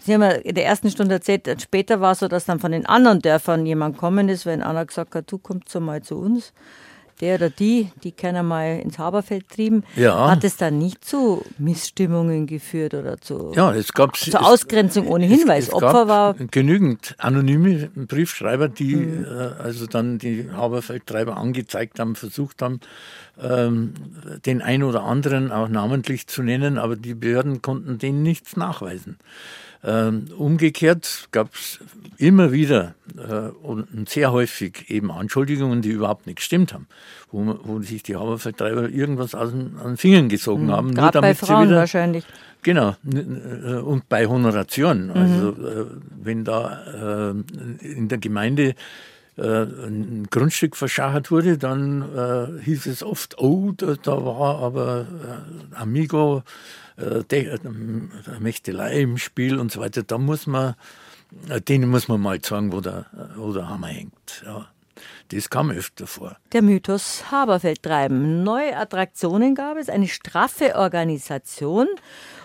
Sie 0.00 0.14
haben 0.14 0.22
ja 0.22 0.30
in 0.30 0.54
der 0.54 0.64
ersten 0.64 0.90
Stunde 0.90 1.16
erzählt, 1.16 1.46
später 1.60 2.00
war 2.00 2.12
es 2.12 2.20
so, 2.20 2.28
dass 2.28 2.46
dann 2.46 2.58
von 2.58 2.72
den 2.72 2.86
anderen 2.86 3.20
Dörfern 3.20 3.66
jemand 3.66 3.98
kommen 3.98 4.30
ist, 4.30 4.46
wenn 4.46 4.62
einer 4.62 4.86
gesagt 4.86 5.14
hat, 5.14 5.30
du 5.30 5.36
kommst 5.36 5.68
so 5.68 5.80
mal 5.80 6.02
zu 6.02 6.16
uns 6.16 6.54
der 7.22 7.36
oder 7.36 7.50
die, 7.50 7.88
die 8.02 8.12
keiner 8.12 8.42
mal 8.42 8.80
ins 8.80 8.98
Haberfeld 8.98 9.48
trieben, 9.48 9.84
ja. 9.96 10.30
hat 10.30 10.42
es 10.42 10.56
dann 10.56 10.76
nicht 10.78 11.04
zu 11.04 11.42
Missstimmungen 11.56 12.46
geführt 12.46 12.94
oder 12.94 13.18
zu, 13.18 13.52
ja, 13.54 13.72
es 13.72 13.92
gab, 13.92 14.16
zur 14.16 14.44
Ausgrenzung 14.44 15.06
ohne 15.06 15.24
Hinweis. 15.24 15.64
Es, 15.64 15.68
es 15.68 15.74
Opfer 15.74 16.08
war 16.08 16.34
genügend 16.34 17.14
anonyme 17.18 17.90
Briefschreiber, 17.94 18.68
die 18.68 18.96
mhm. 18.96 19.24
äh, 19.24 19.28
also 19.62 19.86
dann 19.86 20.18
die 20.18 20.50
Haberfeldtreiber 20.52 21.36
angezeigt 21.36 22.00
haben, 22.00 22.16
versucht 22.16 22.60
haben, 22.60 22.80
ähm, 23.40 23.94
den 24.44 24.60
einen 24.60 24.82
oder 24.82 25.04
anderen 25.04 25.52
auch 25.52 25.68
namentlich 25.68 26.26
zu 26.26 26.42
nennen, 26.42 26.76
aber 26.76 26.96
die 26.96 27.14
Behörden 27.14 27.62
konnten 27.62 27.98
denen 27.98 28.22
nichts 28.24 28.56
nachweisen. 28.56 29.16
Ähm, 29.84 30.26
umgekehrt 30.38 31.28
gab 31.32 31.54
es 31.54 31.80
immer 32.16 32.52
wieder 32.52 32.94
äh, 33.16 33.48
und 33.48 34.08
sehr 34.08 34.30
häufig 34.30 34.88
eben 34.88 35.10
Anschuldigungen, 35.10 35.82
die 35.82 35.88
überhaupt 35.88 36.26
nicht 36.26 36.36
gestimmt 36.36 36.72
haben, 36.72 36.86
wo, 37.32 37.58
wo 37.64 37.80
sich 37.82 38.04
die 38.04 38.14
Habervertreiber 38.14 38.88
irgendwas 38.88 39.34
aus 39.34 39.50
den, 39.50 39.76
aus 39.78 39.86
den 39.86 39.96
Fingern 39.96 40.28
gesogen 40.28 40.66
mhm. 40.66 40.72
haben. 40.72 40.94
Gerade 40.94 41.20
bei 41.20 41.34
Frauen 41.34 41.68
wieder, 41.68 41.78
wahrscheinlich. 41.78 42.24
Genau, 42.62 42.94
äh, 43.12 43.74
und 43.74 44.08
bei 44.08 44.28
Honoration. 44.28 45.06
Mhm. 45.06 45.12
Also 45.12 45.56
wenn 46.22 46.44
da 46.44 47.34
in 47.80 48.06
der 48.08 48.18
Gemeinde 48.18 48.76
ein 49.44 50.28
Grundstück 50.30 50.76
verschachert 50.76 51.30
wurde, 51.30 51.58
dann 51.58 52.02
äh, 52.14 52.62
hieß 52.62 52.86
es 52.86 53.02
oft, 53.02 53.38
oh, 53.38 53.72
da, 53.76 53.94
da 53.94 54.24
war 54.24 54.58
aber 54.58 55.06
Amigo 55.74 56.42
äh, 56.96 57.24
der, 57.24 57.58
der 57.58 58.40
Mächtelei 58.40 59.00
im 59.00 59.18
Spiel 59.18 59.58
und 59.58 59.72
so 59.72 59.80
weiter, 59.80 60.02
da 60.02 60.18
muss 60.18 60.46
man, 60.46 60.74
äh, 61.48 61.60
denen 61.60 61.90
muss 61.90 62.08
man 62.08 62.20
mal 62.20 62.40
zeigen, 62.40 62.72
wo 62.72 62.80
der, 62.80 63.06
wo 63.36 63.52
der 63.52 63.68
Hammer 63.68 63.88
hängt. 63.88 64.42
Ja. 64.44 64.68
Das 65.28 65.48
kam 65.48 65.70
öfter 65.70 66.06
vor. 66.06 66.36
Der 66.52 66.62
Mythos 66.62 67.30
Haberfeldtreiben. 67.30 68.44
Neue 68.44 68.76
Attraktionen 68.76 69.54
gab 69.54 69.78
es, 69.78 69.88
eine 69.88 70.08
straffe 70.08 70.76
Organisation. 70.76 71.88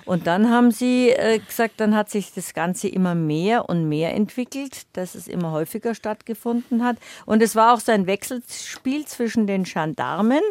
Und 0.07 0.25
dann 0.25 0.49
haben 0.49 0.71
sie 0.71 1.09
äh, 1.09 1.39
gesagt, 1.39 1.81
dann 1.81 1.93
hat 1.93 2.09
sich 2.09 2.33
das 2.33 2.53
Ganze 2.53 2.87
immer 2.87 3.13
mehr 3.13 3.69
und 3.69 3.89
mehr 3.89 4.15
entwickelt, 4.15 4.87
dass 4.93 5.15
es 5.15 5.27
immer 5.27 5.51
häufiger 5.51 5.93
stattgefunden 5.93 6.81
hat. 6.81 6.95
Und 7.25 7.43
es 7.43 7.57
war 7.57 7.73
auch 7.73 7.81
so 7.81 7.91
ein 7.91 8.07
Wechselspiel 8.07 9.05
zwischen 9.05 9.47
den 9.47 9.65
Gendarmen 9.65 10.41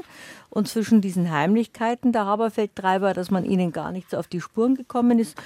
und 0.50 0.68
zwischen 0.68 1.00
diesen 1.00 1.30
Heimlichkeiten 1.30 2.12
der 2.12 2.26
Haberfeldtreiber, 2.26 3.14
dass 3.14 3.30
man 3.30 3.46
ihnen 3.46 3.72
gar 3.72 3.92
nicht 3.92 4.10
so 4.10 4.18
auf 4.18 4.26
die 4.26 4.42
Spuren 4.42 4.74
gekommen 4.74 5.18
ist. 5.18 5.38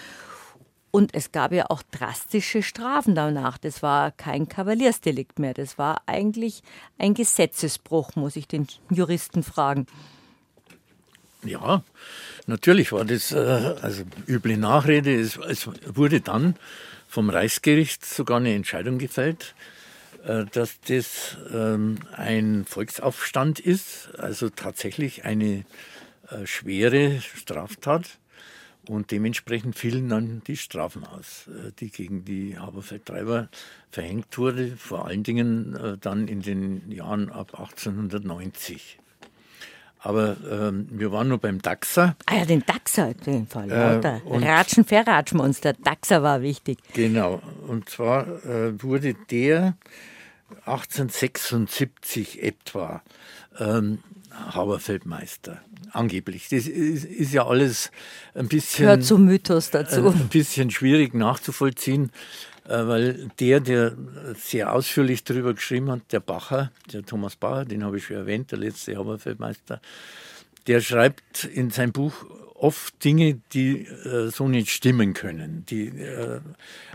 Und 0.90 1.14
es 1.14 1.30
gab 1.30 1.52
ja 1.52 1.66
auch 1.68 1.82
drastische 1.92 2.64
Strafen 2.64 3.14
danach. 3.14 3.58
Das 3.58 3.80
war 3.80 4.10
kein 4.10 4.48
Kavaliersdelikt 4.48 5.38
mehr. 5.38 5.54
Das 5.54 5.78
war 5.78 6.02
eigentlich 6.06 6.64
ein 6.98 7.14
Gesetzesbruch, 7.14 8.16
muss 8.16 8.34
ich 8.34 8.48
den 8.48 8.66
Juristen 8.90 9.44
fragen. 9.44 9.86
Ja, 11.44 11.82
natürlich 12.46 12.92
war 12.92 13.04
das 13.04 13.32
äh, 13.32 13.38
also 13.38 14.04
üble 14.28 14.56
Nachrede. 14.56 15.18
Es, 15.18 15.36
es 15.36 15.68
wurde 15.86 16.20
dann 16.20 16.54
vom 17.08 17.30
Reichsgericht 17.30 18.04
sogar 18.04 18.38
eine 18.38 18.54
Entscheidung 18.54 18.98
gefällt, 18.98 19.54
äh, 20.24 20.44
dass 20.52 20.80
das 20.80 21.38
ähm, 21.52 21.98
ein 22.12 22.64
Volksaufstand 22.66 23.58
ist, 23.58 24.10
also 24.18 24.50
tatsächlich 24.50 25.24
eine 25.24 25.64
äh, 26.28 26.46
schwere 26.46 27.20
Straftat. 27.20 28.18
Und 28.88 29.10
dementsprechend 29.10 29.76
fielen 29.76 30.08
dann 30.08 30.42
die 30.46 30.56
Strafen 30.56 31.04
aus, 31.04 31.48
äh, 31.48 31.72
die 31.78 31.90
gegen 31.90 32.24
die 32.24 32.58
Haberfeldtreiber 32.58 33.48
verhängt 33.90 34.36
wurde, 34.36 34.76
vor 34.76 35.06
allen 35.06 35.22
Dingen 35.22 35.98
dann 36.00 36.28
in 36.28 36.42
den 36.42 36.92
Jahren 36.92 37.30
ab 37.30 37.58
1890. 37.58 38.98
Aber 40.02 40.36
ähm, 40.50 40.88
wir 40.90 41.12
waren 41.12 41.28
nur 41.28 41.38
beim 41.38 41.60
Dachser. 41.60 42.16
Ah 42.26 42.36
ja, 42.38 42.44
den 42.46 42.64
Dachser 42.64 43.08
in 43.10 43.32
dem 43.32 43.46
Fall. 43.46 43.70
Äh, 43.70 44.20
Ratschen, 44.26 44.84
Verratschmonster. 44.84 45.74
Dachser 45.74 46.22
war 46.22 46.40
wichtig. 46.40 46.78
Genau. 46.94 47.42
Und 47.66 47.90
zwar 47.90 48.26
äh, 48.44 48.82
wurde 48.82 49.14
der 49.30 49.76
1876 50.64 52.42
etwa 52.42 53.02
ähm, 53.58 53.98
Hauerfeldmeister. 54.54 55.60
Angeblich. 55.92 56.48
Das 56.48 56.66
ist, 56.66 57.04
ist, 57.04 57.32
ja 57.32 57.46
alles 57.46 57.90
ein 58.34 58.48
bisschen. 58.48 58.86
Hört 58.86 59.04
zum 59.04 59.24
Mythos 59.24 59.70
dazu. 59.70 60.08
Ein 60.08 60.28
bisschen 60.28 60.70
schwierig 60.70 61.14
nachzuvollziehen, 61.14 62.10
weil 62.64 63.30
der, 63.40 63.60
der 63.60 63.96
sehr 64.34 64.72
ausführlich 64.72 65.24
darüber 65.24 65.54
geschrieben 65.54 65.90
hat, 65.90 66.12
der 66.12 66.20
Bacher, 66.20 66.70
der 66.92 67.04
Thomas 67.04 67.36
Bacher, 67.36 67.64
den 67.64 67.84
habe 67.84 67.96
ich 67.98 68.06
schon 68.06 68.16
erwähnt, 68.16 68.50
der 68.52 68.58
letzte 68.58 68.96
Hauerfeldmeister, 68.96 69.80
der 70.66 70.80
schreibt 70.80 71.44
in 71.44 71.70
sein 71.70 71.92
Buch 71.92 72.26
oft 72.60 73.02
Dinge, 73.04 73.40
die 73.52 73.86
äh, 73.86 74.28
so 74.30 74.46
nicht 74.46 74.70
stimmen 74.70 75.14
können. 75.14 75.64
Die, 75.68 75.88
äh, 75.88 76.40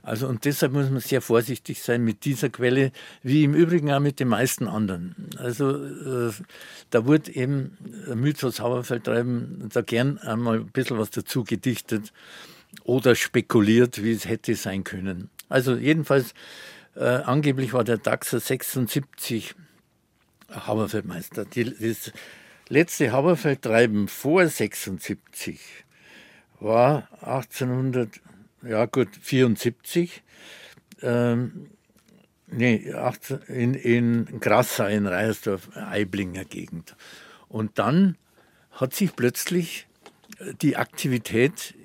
also 0.03 0.27
und 0.27 0.45
deshalb 0.45 0.73
muss 0.73 0.89
man 0.89 0.99
sehr 0.99 1.21
vorsichtig 1.21 1.81
sein 1.81 2.03
mit 2.03 2.25
dieser 2.25 2.49
Quelle, 2.49 2.91
wie 3.23 3.43
im 3.43 3.53
Übrigen 3.53 3.91
auch 3.91 3.99
mit 3.99 4.19
den 4.19 4.27
meisten 4.27 4.67
anderen. 4.67 5.15
Also 5.37 5.75
äh, 5.75 6.31
da 6.91 7.05
wurde 7.05 7.33
eben 7.33 7.77
Mythos 8.13 8.59
Hauerfeldtreiben 8.59 9.69
da 9.73 9.81
gern 9.81 10.19
einmal 10.19 10.59
ein 10.59 10.67
bisschen 10.67 10.99
was 10.99 11.09
dazu 11.09 11.43
gedichtet 11.43 12.13
oder 12.83 13.15
spekuliert, 13.15 14.03
wie 14.03 14.11
es 14.11 14.27
hätte 14.27 14.55
sein 14.55 14.83
können. 14.83 15.29
Also 15.49 15.75
jedenfalls 15.75 16.33
äh, 16.95 17.03
angeblich 17.03 17.73
war 17.73 17.83
der 17.83 17.97
Dachser 17.97 18.39
76 18.39 19.55
Hauerfeldmeister. 20.49 21.45
Die, 21.45 21.65
das, 21.65 22.11
letzte 22.69 23.11
Haberfeldtreiben 23.11 24.07
vor 24.07 24.47
76 24.47 25.59
war 26.59 27.07
1800, 27.21 28.09
ja 28.63 28.85
gut, 28.85 29.09
74, 29.21 30.23
ähm, 31.01 31.69
nee, 32.47 32.91
18, 32.93 33.39
in, 33.47 33.73
in 33.73 34.39
Grassau 34.39 34.87
in 34.87 35.05
Reiersdorf, 35.05 35.69
Eiblinger 35.75 36.45
Gegend. 36.45 36.95
Und 37.47 37.77
dann 37.77 38.17
hat 38.71 38.93
sich 38.93 39.15
plötzlich 39.15 39.87
äh, 40.39 40.53
die 40.61 40.77
Aktivität 40.77 41.75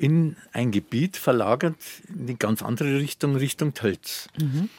in 0.00 0.36
ein 0.54 0.70
Gebiet 0.70 1.18
verlagert, 1.18 1.76
in 2.08 2.26
die 2.26 2.38
ganz 2.38 2.62
andere 2.62 2.98
Richtung, 2.98 3.36
Richtung 3.36 3.74
Tölz. 3.74 4.28
Mhm. 4.40 4.70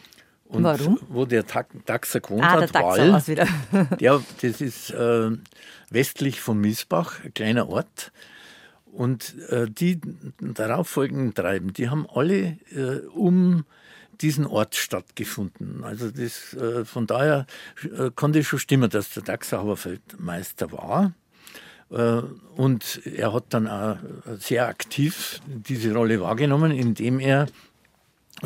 Und 0.45 0.63
Warum? 0.63 0.99
Wo 1.09 1.25
der 1.25 1.43
Dachser 1.85 2.19
gewohnt 2.21 2.43
ah, 2.43 2.59
hat, 2.59 2.73
der 2.73 2.81
Wall, 2.81 3.27
wieder. 3.27 3.47
der, 3.99 4.21
das 4.41 4.61
ist 4.61 4.89
äh, 4.89 5.29
westlich 5.91 6.41
von 6.41 6.59
Miesbach, 6.59 7.23
ein 7.23 7.33
kleiner 7.35 7.69
Ort. 7.69 8.11
Und 8.91 9.35
äh, 9.49 9.69
die 9.69 10.01
darauffolgenden 10.41 11.35
Treiben, 11.35 11.71
die 11.71 11.89
haben 11.89 12.07
alle 12.09 12.57
äh, 12.75 13.05
um 13.13 13.63
diesen 14.21 14.47
Ort 14.47 14.75
stattgefunden. 14.75 15.83
Also 15.83 16.09
das, 16.09 16.55
äh, 16.55 16.83
von 16.83 17.05
daher 17.05 17.45
äh, 17.83 18.09
konnte 18.13 18.43
schon 18.43 18.59
stimmen, 18.59 18.89
dass 18.89 19.11
der 19.11 19.23
Dachser 19.23 19.63
Meister 20.17 20.71
war. 20.71 21.13
Äh, 21.91 22.21
und 22.55 23.01
er 23.05 23.33
hat 23.33 23.45
dann 23.49 23.67
auch 23.67 23.97
sehr 24.39 24.67
aktiv 24.67 25.41
diese 25.45 25.93
Rolle 25.93 26.21
wahrgenommen, 26.21 26.71
indem 26.71 27.19
er 27.19 27.47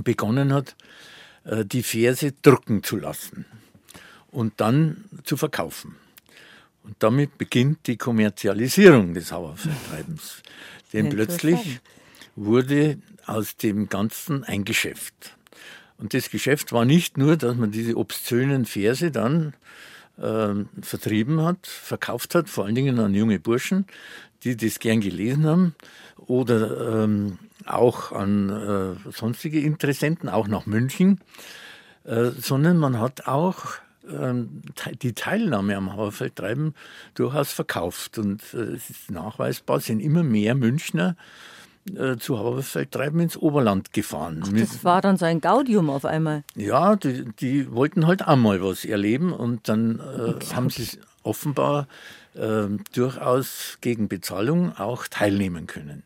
begonnen 0.03 0.53
hat, 0.53 0.75
äh, 1.45 1.65
die 1.65 1.83
Verse 1.83 2.33
drucken 2.41 2.83
zu 2.83 2.97
lassen 2.97 3.45
und 4.31 4.53
dann 4.57 5.05
zu 5.23 5.37
verkaufen. 5.37 5.95
Und 6.83 6.95
damit 6.99 7.37
beginnt 7.37 7.87
die 7.87 7.97
Kommerzialisierung 7.97 9.13
des 9.13 9.31
Hauervertreibens. 9.31 10.43
Denn 10.93 11.09
plötzlich 11.09 11.79
wurde 12.35 12.99
aus 13.25 13.57
dem 13.57 13.89
Ganzen 13.89 14.43
ein 14.43 14.65
Geschäft. 14.65 15.35
Und 15.97 16.13
das 16.13 16.29
Geschäft 16.29 16.73
war 16.73 16.85
nicht 16.85 17.17
nur, 17.17 17.37
dass 17.37 17.55
man 17.55 17.71
diese 17.71 17.97
obszönen 17.97 18.65
Verse 18.65 19.09
dann 19.11 19.53
äh, 20.18 20.53
vertrieben 20.82 21.41
hat, 21.41 21.68
verkauft 21.68 22.36
hat, 22.36 22.49
vor 22.49 22.66
allen 22.66 22.76
Dingen 22.76 22.99
an 22.99 23.13
junge 23.13 23.39
Burschen, 23.39 23.86
die 24.43 24.55
das 24.55 24.80
gern 24.80 25.01
gelesen 25.01 25.45
haben 25.45 25.76
oder 26.18 27.03
ähm, 27.03 27.39
auch 27.66 28.11
an 28.11 28.49
äh, 28.49 29.11
sonstige 29.11 29.59
Interessenten, 29.59 30.30
auch 30.30 30.47
nach 30.47 30.66
München, 30.66 31.20
äh, 32.03 32.32
sondern 32.38 32.78
man 32.78 32.99
hat 32.99 33.28
auch 33.28 33.66
ähm, 34.07 34.61
die 35.01 35.13
Teilnahme 35.13 35.76
am 35.76 35.91
Haberfeldtreiben 35.93 36.76
durchaus 37.16 37.51
verkauft. 37.51 38.18
Und 38.18 38.41
äh, 38.53 38.76
es 38.76 38.89
ist 38.89 39.11
nachweisbar, 39.11 39.80
sind 39.80 39.99
immer 39.99 40.24
mehr 40.24 40.55
Münchner 40.55 41.16
äh, 41.93 42.17
zu 42.17 42.39
Haberfeld 42.39 42.91
treiben 42.91 43.19
ins 43.19 43.38
Oberland 43.38 43.93
gefahren. 43.93 44.43
Ach, 44.43 44.51
das 44.51 44.83
war 44.83 45.01
dann 45.01 45.17
so 45.17 45.25
ein 45.25 45.39
Gaudium 45.39 45.89
auf 45.89 46.03
einmal. 46.03 46.43
Ja, 46.55 46.95
die, 46.95 47.25
die 47.39 47.71
wollten 47.71 48.07
halt 48.07 48.27
einmal 48.27 48.61
was 48.63 48.86
erleben 48.86 49.31
und 49.31 49.69
dann 49.69 49.99
äh, 49.99 50.43
haben 50.53 50.69
sie 50.71 50.99
offenbar 51.21 51.88
äh, 52.33 52.67
durchaus 52.93 53.77
gegen 53.81 54.07
Bezahlung 54.07 54.75
auch 54.77 55.07
teilnehmen 55.07 55.67
können. 55.67 56.03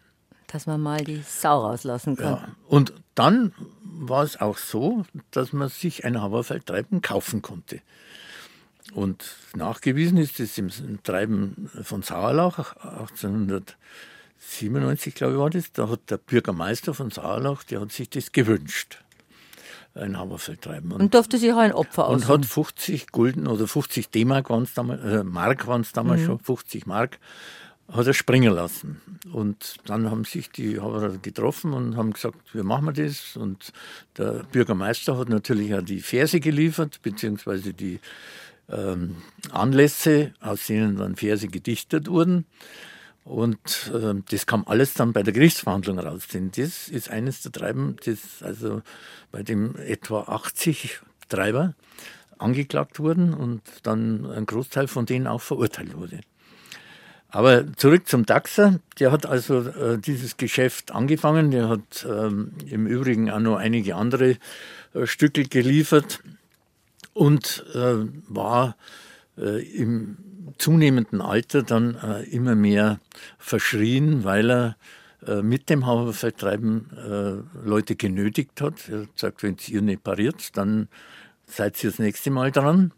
Dass 0.48 0.68
man 0.68 0.82
mal 0.82 1.04
die 1.04 1.22
Sau 1.26 1.62
rauslassen 1.62 2.18
kann. 2.18 2.34
Ja. 2.34 2.48
Und 2.68 2.94
dann 3.16 3.54
war 3.84 4.24
es 4.24 4.42
auch 4.42 4.58
so, 4.58 5.06
dass 5.32 5.54
man 5.54 5.70
sich 5.70 6.04
ein 6.04 6.20
Haberfeld-Treiben 6.20 7.02
kaufen 7.02 7.42
konnte. 7.42 7.82
Und 8.94 9.36
nachgewiesen 9.56 10.18
ist 10.18 10.40
es 10.40 10.58
im 10.58 10.70
Treiben 11.04 11.70
von 11.84 12.02
Sauerlach 12.02 12.76
1800. 12.78 13.70
Äh, 13.70 13.74
97, 14.40 15.16
glaube 15.16 15.34
ich, 15.34 15.40
war 15.40 15.50
das, 15.50 15.72
da 15.72 15.90
hat 15.90 16.10
der 16.10 16.18
Bürgermeister 16.18 16.94
von 16.94 17.12
Saarlach, 17.12 17.64
der 17.64 17.82
hat 17.82 17.92
sich 17.92 18.10
das 18.10 18.32
gewünscht. 18.32 19.04
Ein 19.96 20.18
Haberfeldtreiben. 20.18 20.92
Und, 20.92 21.02
und 21.02 21.14
durfte 21.14 21.38
sich 21.38 21.52
auch 21.52 21.58
ein 21.58 21.74
Opfer 21.74 22.08
aus. 22.08 22.24
Und 22.24 22.28
hat 22.28 22.46
50 22.46 23.12
Gulden 23.12 23.48
oder 23.48 23.68
50 23.68 24.10
D-Mark 24.10 24.50
waren 24.50 24.64
es 24.64 24.74
damals, 24.74 25.04
äh, 25.04 25.24
Mark 25.24 25.68
waren 25.68 25.82
es 25.82 25.92
damals 25.92 26.22
mhm. 26.22 26.26
schon, 26.26 26.40
50 26.40 26.86
Mark, 26.86 27.20
hat 27.92 28.08
er 28.08 28.14
springen 28.14 28.54
lassen. 28.54 29.02
Und 29.32 29.78
dann 29.86 30.10
haben 30.10 30.24
sich 30.24 30.50
die 30.52 30.80
Haberer 30.80 31.18
getroffen 31.18 31.74
und 31.74 31.98
haben 31.98 32.14
gesagt, 32.14 32.38
wir 32.54 32.64
machen 32.64 32.94
das? 32.94 33.36
Und 33.36 33.74
der 34.18 34.44
Bürgermeister 34.52 35.18
hat 35.18 35.30
natürlich 35.30 35.74
auch 35.74 35.82
die 35.82 36.00
Verse 36.00 36.40
geliefert, 36.40 37.02
beziehungsweise 37.02 37.74
die 37.74 38.00
ähm, 38.70 39.18
Anlässe, 39.52 40.34
aus 40.40 40.68
denen 40.68 40.98
dann 40.98 41.16
Verse 41.16 41.48
gedichtet 41.48 42.08
wurden. 42.08 42.46
Und 43.30 43.92
äh, 43.94 44.16
das 44.32 44.48
kam 44.48 44.64
alles 44.66 44.96
dann 44.96 45.14
bei 45.14 45.22
der 45.22 45.34
Gerichtsverhandlung 45.34 46.00
raus. 46.00 46.28
Denn 46.34 46.50
das 46.50 46.90
ist 46.90 47.12
eines 47.12 47.44
der 47.44 47.52
Treiben, 47.52 47.96
das 48.04 48.42
also 48.42 48.82
bei 49.32 49.44
dem 49.44 49.76
etwa 49.76 50.22
80 50.24 51.00
Treiber 51.30 51.76
angeklagt 52.40 53.00
wurden 53.00 53.36
und 53.36 53.62
dann 53.84 54.26
ein 54.26 54.48
Großteil 54.48 54.88
von 54.88 55.06
denen 55.06 55.28
auch 55.28 55.42
verurteilt 55.42 55.96
wurde. 55.96 56.22
Aber 57.28 57.72
zurück 57.74 58.08
zum 58.08 58.26
Daxer. 58.26 58.80
Der 59.00 59.12
hat 59.12 59.28
also 59.28 59.60
äh, 59.60 60.00
dieses 60.00 60.38
Geschäft 60.38 60.92
angefangen. 60.92 61.52
Der 61.52 61.70
hat 61.70 62.08
ähm, 62.10 62.54
im 62.66 62.88
Übrigen 62.88 63.30
auch 63.30 63.40
noch 63.40 63.58
einige 63.58 63.94
andere 63.94 64.38
äh, 64.96 65.06
Stücke 65.06 65.44
geliefert 65.44 66.24
und 67.14 67.64
äh, 67.76 68.08
war 68.28 68.76
äh, 69.38 69.62
im 69.62 70.18
zunehmenden 70.60 71.22
Alter 71.22 71.64
dann 71.64 71.96
äh, 71.96 72.24
immer 72.30 72.54
mehr 72.54 73.00
verschrien, 73.40 74.24
weil 74.24 74.52
er 74.52 74.78
äh, 75.26 75.42
mit 75.42 75.70
dem 75.70 75.86
Hafervertreiben 75.86 76.86
äh, 76.96 77.68
Leute 77.68 77.96
genötigt 77.96 78.62
hat. 78.62 78.88
Er 78.90 79.02
hat 79.02 79.16
gesagt, 79.16 79.44
wenn 79.44 79.58
ihr 79.68 79.82
nicht 79.82 80.04
pariert, 80.04 80.56
dann 80.58 80.88
seid 81.46 81.84
ihr 81.84 81.90
das 81.90 82.00
nächste 82.00 82.30
Mal 82.30 82.52
dran. 82.52 82.92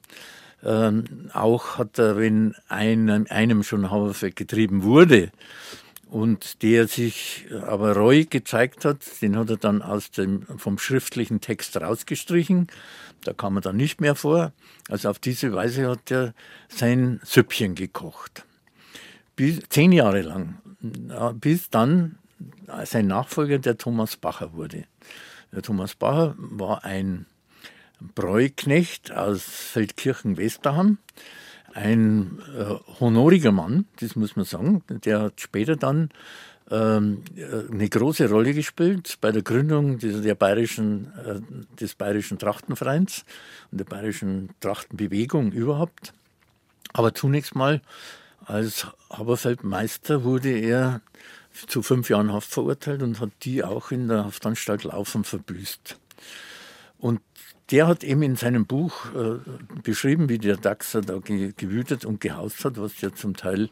Ähm, 0.64 1.30
auch 1.34 1.78
hat 1.78 1.98
er, 1.98 2.18
wenn 2.18 2.54
einem, 2.68 3.26
einem 3.30 3.64
schon 3.64 3.90
Haferfeld 3.90 4.36
getrieben 4.36 4.84
wurde 4.84 5.32
und 6.08 6.62
der 6.62 6.88
sich 6.88 7.48
aber 7.66 7.96
reu 7.96 8.26
gezeigt 8.30 8.86
hat, 8.86 9.00
den 9.22 9.38
hat 9.38 9.50
er 9.50 9.58
dann 9.58 9.82
aus 9.82 10.12
dem, 10.12 10.46
vom 10.58 10.78
schriftlichen 10.78 11.42
Text 11.42 11.80
rausgestrichen 11.82 12.68
da 13.24 13.34
kam 13.34 13.58
er 13.58 13.62
dann 13.62 13.78
nicht 13.78 14.02
mehr 14.02 14.16
vor. 14.16 14.54
Also 14.90 15.10
auf 15.10 15.20
diese 15.20 15.54
Weise 15.54 15.90
hat 15.90 16.12
er 16.12 16.34
sein 16.70 17.20
Süppchen 17.24 17.76
gekocht. 17.76 18.46
Bis, 19.36 19.60
zehn 19.70 19.92
Jahre 19.92 20.22
lang, 20.22 20.58
bis 21.40 21.70
dann 21.70 22.18
sein 22.84 23.08
Nachfolger 23.08 23.60
der 23.60 23.78
Thomas 23.78 24.18
Bacher 24.18 24.54
wurde. 24.54 24.86
Der 25.52 25.62
Thomas 25.62 25.96
Bacher 25.96 26.36
war 26.38 26.84
ein 26.84 27.26
Bräuknecht 28.16 29.12
aus 29.12 29.44
Feldkirchen-Westerham, 29.44 30.98
ein 31.74 32.40
äh, 32.58 32.76
honoriger 33.00 33.52
Mann, 33.52 33.86
das 34.00 34.16
muss 34.16 34.36
man 34.36 34.46
sagen. 34.46 34.84
Der 34.90 35.22
hat 35.22 35.40
später 35.40 35.76
dann 35.76 36.10
eine 36.76 37.90
große 37.90 38.30
Rolle 38.30 38.54
gespielt 38.54 39.18
bei 39.20 39.32
der 39.32 39.42
Gründung 39.42 40.00
der 40.00 40.36
bayerischen, 40.36 41.12
äh, 41.18 41.42
des 41.80 41.96
Bayerischen 41.96 42.40
Trachtenvereins 42.40 43.26
und 43.72 43.80
der 43.80 43.86
Bayerischen 43.86 44.50
Trachtenbewegung 44.62 45.52
überhaupt. 45.52 46.14
Aber 46.94 47.14
zunächst 47.14 47.56
mal 47.56 47.82
als 48.46 48.88
Haberfeldmeister 49.10 50.24
wurde 50.24 50.52
er 50.52 51.02
zu 51.68 51.82
fünf 51.82 52.10
Jahren 52.10 52.32
Haft 52.32 52.50
verurteilt 52.50 53.04
und 53.04 53.20
hat 53.20 53.32
die 53.44 53.64
auch 53.64 53.92
in 53.92 54.08
der 54.08 54.26
Haftanstalt 54.26 54.84
Laufen 54.86 55.24
verbüßt. 55.24 55.98
Und 57.00 57.20
der 57.72 57.88
hat 57.88 58.04
eben 58.04 58.22
in 58.22 58.36
seinem 58.36 58.66
Buch 58.66 59.06
äh, 59.16 59.40
beschrieben, 59.82 60.28
wie 60.30 60.38
der 60.38 60.58
Dachser 60.58 61.02
da 61.02 61.20
ge 61.20 61.54
gewütet 61.56 62.06
und 62.06 62.20
gehaust 62.20 62.66
hat, 62.66 62.80
was 62.80 63.00
ja 63.02 63.14
zum 63.14 63.36
Teil 63.36 63.70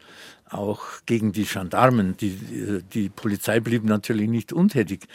auch 0.48 0.82
gegen 1.06 1.32
die 1.32 1.44
Gendarmen, 1.44 2.16
die, 2.16 2.82
die 2.92 3.08
Polizei 3.08 3.60
blieb 3.60 3.84
natürlich 3.84 4.28
nicht 4.28 4.52
untätig. 4.52 5.06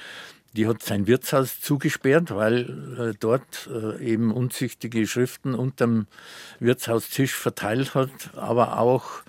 Die 0.53 0.67
hat 0.67 0.81
sein 0.83 1.07
Wirtshaus 1.07 1.59
zugesperrt, 1.59 2.33
weil 2.33 3.09
äh, 3.11 3.17
dort 3.19 3.69
äh, 3.73 4.01
eben 4.01 4.31
unzüchtige 4.31 5.05
Schriften 5.05 5.53
unterm 5.53 6.07
Wirtshaustisch 6.59 7.33
verteilt 7.33 7.93
hat, 7.93 8.11
aber 8.36 8.79
auch 8.79 9.23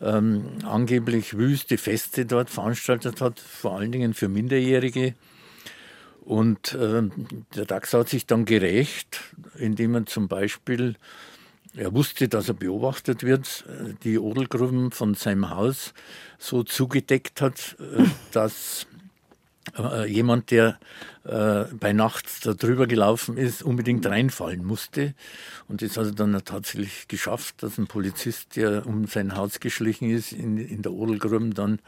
ähm, 0.00 0.46
angeblich 0.64 1.38
wüste 1.38 1.78
Feste 1.78 2.26
dort 2.26 2.50
veranstaltet 2.50 3.20
hat, 3.20 3.38
vor 3.38 3.76
allen 3.76 3.92
Dingen 3.92 4.14
für 4.14 4.28
Minderjährige. 4.28 5.14
Und 6.24 6.74
äh, 6.74 7.02
der 7.56 7.64
DAX 7.64 7.92
hat 7.94 8.08
sich 8.08 8.26
dann 8.26 8.44
gerecht, 8.44 9.20
indem 9.58 9.94
er 9.94 10.06
zum 10.06 10.28
Beispiel, 10.28 10.96
er 11.74 11.94
wusste, 11.94 12.28
dass 12.28 12.48
er 12.48 12.54
beobachtet 12.54 13.24
wird, 13.24 13.64
die 14.04 14.18
Odelgruben 14.18 14.92
von 14.92 15.14
seinem 15.14 15.50
Haus 15.50 15.94
so 16.38 16.62
zugedeckt 16.62 17.40
hat, 17.40 17.76
äh, 17.80 18.04
dass 18.32 18.84
äh, 18.84 18.91
jemand, 20.06 20.50
der 20.50 20.78
äh, 21.24 21.64
bei 21.78 21.92
Nacht 21.92 22.44
da 22.44 22.52
drüber 22.52 22.86
gelaufen 22.86 23.36
ist, 23.36 23.62
unbedingt 23.62 24.04
reinfallen 24.04 24.64
musste. 24.64 25.14
Und 25.68 25.82
das 25.82 25.96
hat 25.96 26.06
er 26.06 26.12
dann 26.12 26.44
tatsächlich 26.44 27.06
geschafft, 27.06 27.62
dass 27.62 27.78
ein 27.78 27.86
Polizist, 27.86 28.56
der 28.56 28.86
um 28.86 29.06
sein 29.06 29.36
Haus 29.36 29.60
geschlichen 29.60 30.10
ist, 30.10 30.32
in, 30.32 30.58
in 30.58 30.82
der 30.82 30.92
Odelgruben 30.92 31.54
dann 31.54 31.78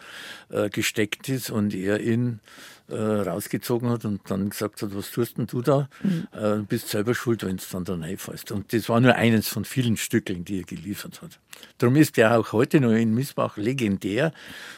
äh, 0.50 0.70
gesteckt 0.70 1.28
ist 1.28 1.50
und 1.50 1.74
er 1.74 2.00
ihn 2.00 2.40
äh, 2.88 2.94
rausgezogen 2.94 3.88
hat 3.90 4.04
und 4.04 4.20
dann 4.30 4.50
gesagt 4.50 4.82
hat, 4.82 4.94
was 4.94 5.10
tust 5.10 5.38
denn 5.38 5.46
du 5.46 5.62
da? 5.62 5.88
Mhm. 6.02 6.28
Äh, 6.32 6.58
bist 6.58 6.88
selber 6.88 7.14
schuld, 7.14 7.44
wenn 7.44 7.56
es 7.56 7.68
dann 7.68 7.84
da 7.84 7.96
reinfällst. 7.96 8.52
Und 8.52 8.72
das 8.72 8.88
war 8.88 9.00
nur 9.00 9.16
eines 9.16 9.48
von 9.48 9.64
vielen 9.64 9.96
Stückeln, 9.96 10.44
die 10.44 10.60
er 10.60 10.64
geliefert 10.64 11.22
hat. 11.22 11.40
Darum 11.78 11.96
ist 11.96 12.18
er 12.18 12.38
auch 12.38 12.52
heute 12.52 12.80
noch 12.80 12.92
in 12.92 13.14
Missbach 13.14 13.56
legendär 13.56 14.32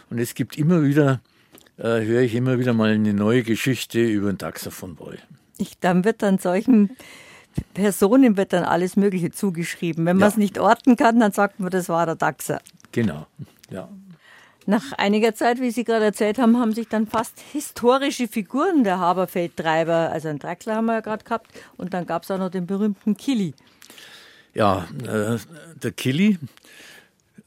und 0.09 0.19
es 0.19 0.35
gibt 0.35 0.57
immer 0.57 0.83
wieder 0.83 1.21
äh, 1.79 2.05
höre 2.05 2.23
ich 2.23 2.35
immer 2.35 2.59
wieder 2.59 2.73
mal 2.73 2.91
eine 2.91 3.15
neue 3.15 3.43
Geschichte 3.43 4.01
über 4.01 4.33
den 4.33 4.39
Taxa 4.39 4.71
von 4.71 4.97
Boy. 4.97 5.19
Ich, 5.59 5.79
dann 5.79 6.05
wird 6.05 6.23
dann 6.23 6.39
solchen 6.39 6.97
Personen 7.75 8.37
wird 8.37 8.53
dann 8.53 8.65
alles 8.65 8.97
Mögliche 8.97 9.31
zugeschrieben. 9.31 10.05
Wenn 10.05 10.19
man 10.19 10.29
es 10.29 10.37
nicht 10.37 10.59
orten 10.59 10.97
kann, 10.97 11.21
dann 11.21 11.33
sagt 11.33 11.61
man, 11.61 11.71
das 11.71 11.89
war 11.89 12.07
der 12.07 12.17
Dachser. 12.17 12.61
Genau, 12.93 13.27
ja. 13.71 13.89
Nach 14.69 14.93
einiger 14.93 15.35
Zeit, 15.35 15.61
wie 15.61 15.71
Sie 15.71 15.85
gerade 15.85 16.07
erzählt 16.07 16.39
haben, 16.39 16.59
haben 16.59 16.73
sich 16.73 16.89
dann 16.89 17.07
fast 17.07 17.39
historische 17.53 18.27
Figuren 18.27 18.83
der 18.83 18.99
Haberfeldtreiber, 18.99 20.11
also 20.11 20.29
ein 20.29 20.41
Draxler 20.41 20.75
haben 20.75 20.87
wir 20.87 20.95
ja 20.95 21.01
gerade 21.01 21.25
gehabt, 21.25 21.53
und 21.77 21.95
dann 21.95 22.05
gab 22.05 22.25
es 22.25 22.31
auch 22.33 22.39
noch 22.39 22.51
den 22.51 22.67
berühmten 22.67 23.17
Killy. 23.17 23.55
Ja, 24.55 24.89
äh, 25.05 25.39
der 25.81 25.93
Killy, 25.93 26.39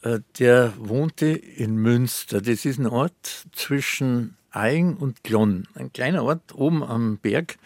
der 0.02 0.74
wohnte 0.78 1.28
in 1.28 1.76
Münster. 1.76 2.42
Das 2.42 2.64
ist 2.66 2.80
ein 2.80 2.88
Ort 2.88 3.46
zwischen 3.52 4.38
Aing 4.52 4.96
und 4.96 5.24
Glonn, 5.24 5.68
ein 5.76 5.92
kleiner 5.94 6.24
Ort 6.24 6.56
oben 6.56 6.84
am 6.84 7.18
Berg. 7.18 7.58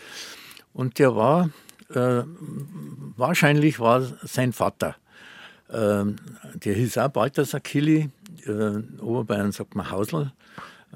Und 0.74 1.00
der 1.00 1.16
war, 1.16 1.50
äh, 1.90 2.24
wahrscheinlich 3.16 3.80
war 3.80 4.02
sein 4.24 4.54
Vater. 4.54 4.96
Äh, 5.70 6.06
der 6.56 6.74
hieß 6.74 6.98
auch 6.98 7.10
Balthasar 7.10 7.60
Killy, 7.60 8.10
äh, 8.46 9.02
Oberbayern 9.02 9.52
sagt 9.52 9.76
man 9.76 9.92
Hausl, 9.92 10.32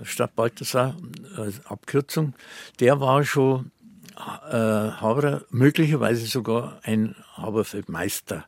statt 0.04 0.36
Balthasar 0.36 0.96
als 1.36 1.66
Abkürzung. 1.66 2.34
Der 2.80 3.00
war 3.00 3.24
schon 3.24 3.72
äh, 4.16 4.52
Haberer, 4.52 5.44
möglicherweise 5.50 6.26
sogar 6.26 6.80
ein 6.84 7.16
Haberfeldmeister 7.36 8.46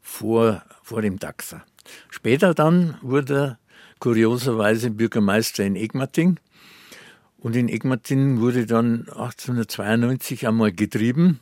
vor, 0.00 0.62
vor 0.82 1.02
dem 1.02 1.18
Dachser. 1.18 1.62
Später 2.10 2.54
dann 2.54 2.96
wurde 3.02 3.34
er 3.34 3.58
kurioserweise 4.00 4.90
Bürgermeister 4.90 5.64
in 5.64 5.76
Egmating. 5.76 6.38
Und 7.38 7.56
in 7.56 7.68
Egmating 7.68 8.40
wurde 8.40 8.66
dann 8.66 9.08
1892 9.08 10.46
einmal 10.46 10.72
getrieben. 10.72 11.40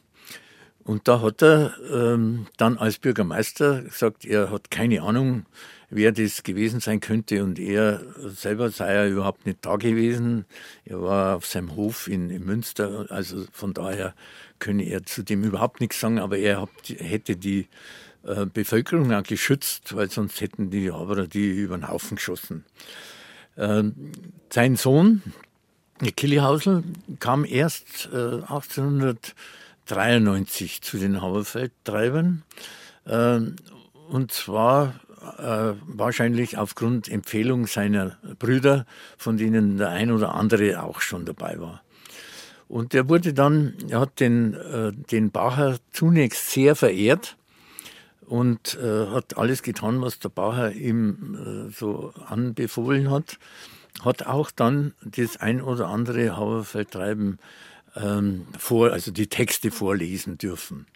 Und 0.85 1.07
da 1.07 1.21
hat 1.21 1.43
er 1.43 1.75
ähm, 1.93 2.47
dann 2.57 2.79
als 2.79 2.99
Bürgermeister 2.99 3.83
gesagt, 3.83 4.25
er 4.25 4.51
hat 4.51 4.71
keine 4.71 5.03
Ahnung, 5.03 5.45
wer 5.91 6.13
das 6.13 6.45
gewesen 6.45 6.81
sein 6.81 7.01
könnte. 7.01 7.45
Und 7.45 7.59
er 7.59 8.01
selber 8.25 8.71
sei 8.71 8.95
ja 8.95 9.07
überhaupt 9.07 9.45
nicht 9.45 9.59
da 9.63 9.77
gewesen. 9.77 10.47
Er 10.85 11.03
war 11.03 11.37
auf 11.37 11.47
seinem 11.47 11.77
Hof 11.77 12.09
in, 12.09 12.31
in 12.31 12.45
Münster. 12.45 13.07
Also 13.11 13.45
von 13.53 13.75
daher 13.75 14.15
könne 14.61 14.85
er 14.85 15.05
zu 15.05 15.23
dem 15.23 15.45
überhaupt 15.45 15.81
nichts 15.81 16.01
sagen. 16.01 16.19
Aber 16.19 16.39
er 16.39 16.63
hat, 16.63 16.71
hätte 16.87 17.37
die 17.37 17.69
äh, 18.29 18.47
Bevölkerung 18.47 19.13
auch 19.13 19.23
geschützt, 19.23 19.95
weil 19.97 20.11
sonst 20.11 20.41
hätten 20.41 20.71
die 20.71 20.91
Haberer 20.93 21.27
die 21.27 21.49
über 21.49 21.79
den 21.79 21.89
Haufen 21.89 22.17
geschossen. 22.17 22.65
Ähm, 23.57 24.13
sein 24.51 24.77
Sohn, 24.77 25.23
Kilihausl, 26.17 26.85
kam 27.19 27.45
erst 27.45 28.09
äh, 28.13 28.43
1893 28.43 30.83
zu 30.83 30.99
den 30.99 31.23
Haberfeldtreibern. 31.23 32.43
Ähm, 33.07 33.57
und 34.09 34.33
zwar 34.33 35.01
äh, 35.39 35.75
wahrscheinlich 35.87 36.59
aufgrund 36.59 37.09
Empfehlung 37.09 37.67
seiner 37.67 38.19
Brüder, 38.39 38.87
von 39.17 39.37
denen 39.37 39.77
der 39.79 39.89
ein 39.89 40.13
oder 40.13 40.35
andere 40.35 40.83
auch 40.83 41.01
schon 41.01 41.25
dabei 41.25 41.61
war. 41.61 41.83
Und 42.69 42.95
er 42.95 43.09
wurde 43.09 43.33
dann, 43.33 43.75
er 43.89 44.01
hat 44.01 44.21
den, 44.21 44.55
äh, 44.55 44.93
den 44.93 45.31
Bacher 45.31 45.79
zunächst 45.93 46.51
sehr 46.51 46.77
verehrt 46.77 47.39
und 48.29 48.79
äh, 48.83 49.07
hat 49.07 49.39
alles 49.39 49.63
getan, 49.63 50.03
was 50.03 50.19
der 50.19 50.29
Bacher 50.29 50.73
ihm 50.73 51.69
äh, 51.69 51.73
so 51.73 52.13
anbefohlen 52.27 53.11
hat. 53.11 53.39
Hat 54.03 54.27
auch 54.27 54.51
dann 54.51 54.95
das 55.03 55.39
ein 55.39 55.61
oder 55.61 55.89
andere 55.89 56.37
Hauerfeldtreiben 56.37 57.39
ähm, 57.97 58.47
vor, 58.59 58.93
also 58.93 59.11
die 59.11 59.29
Texte 59.29 59.71
vorlesen 59.71 60.39
dürfen. 60.39 60.87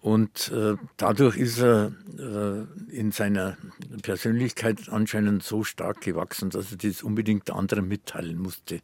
Und 0.00 0.50
äh, 0.52 0.76
dadurch 0.96 1.36
ist 1.36 1.58
er 1.58 1.92
äh, 2.18 2.96
in 2.96 3.12
seiner 3.12 3.56
Persönlichkeit 4.02 4.88
anscheinend 4.88 5.42
so 5.42 5.64
stark 5.64 6.00
gewachsen, 6.00 6.50
dass 6.50 6.70
er 6.70 6.78
das 6.78 7.02
unbedingt 7.02 7.50
anderen 7.50 7.88
mitteilen 7.88 8.38
musste. 8.38 8.80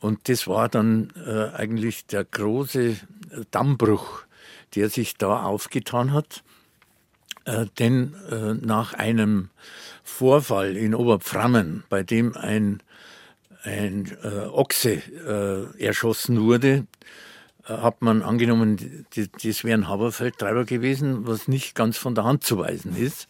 Und 0.00 0.28
das 0.28 0.46
war 0.46 0.68
dann 0.68 1.12
äh, 1.26 1.50
eigentlich 1.54 2.06
der 2.06 2.24
große 2.24 2.96
Dammbruch, 3.50 4.22
der 4.74 4.88
sich 4.88 5.16
da 5.16 5.42
aufgetan 5.42 6.12
hat. 6.12 6.44
Äh, 7.44 7.66
denn 7.78 8.14
äh, 8.30 8.54
nach 8.54 8.94
einem 8.94 9.50
Vorfall 10.02 10.76
in 10.76 10.94
Oberpframmen, 10.94 11.84
bei 11.88 12.02
dem 12.02 12.36
ein, 12.36 12.82
ein 13.62 14.16
äh, 14.22 14.46
Ochse 14.46 14.94
äh, 14.94 15.82
erschossen 15.82 16.40
wurde, 16.40 16.86
äh, 17.66 17.72
hat 17.72 18.00
man 18.00 18.22
angenommen, 18.22 19.06
das 19.14 19.64
wären 19.64 19.88
Haberfeldtreiber 19.88 20.64
gewesen, 20.64 21.26
was 21.26 21.48
nicht 21.48 21.74
ganz 21.74 21.98
von 21.98 22.14
der 22.14 22.24
Hand 22.24 22.44
zu 22.44 22.58
weisen 22.58 22.96
ist, 22.96 23.28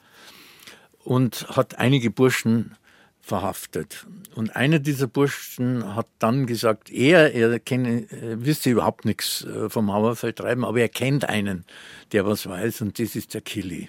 und 1.02 1.48
hat 1.48 1.78
einige 1.78 2.10
Burschen 2.10 2.76
verhaftet. 3.20 4.06
Und 4.34 4.54
einer 4.54 4.78
dieser 4.78 5.06
Burschen 5.06 5.94
hat 5.96 6.06
dann 6.18 6.46
gesagt, 6.46 6.90
er, 6.90 7.34
er 7.34 7.58
kenne, 7.58 8.06
wüsste 8.10 8.70
überhaupt 8.70 9.04
nichts 9.06 9.46
vom 9.68 9.92
Hauerfeldtreiben, 9.92 10.64
aber 10.64 10.80
er 10.80 10.88
kennt 10.88 11.26
einen, 11.26 11.64
der 12.12 12.26
was 12.26 12.46
weiß, 12.46 12.82
und 12.82 12.98
das 12.98 13.16
ist 13.16 13.32
der 13.32 13.40
Killy. 13.40 13.88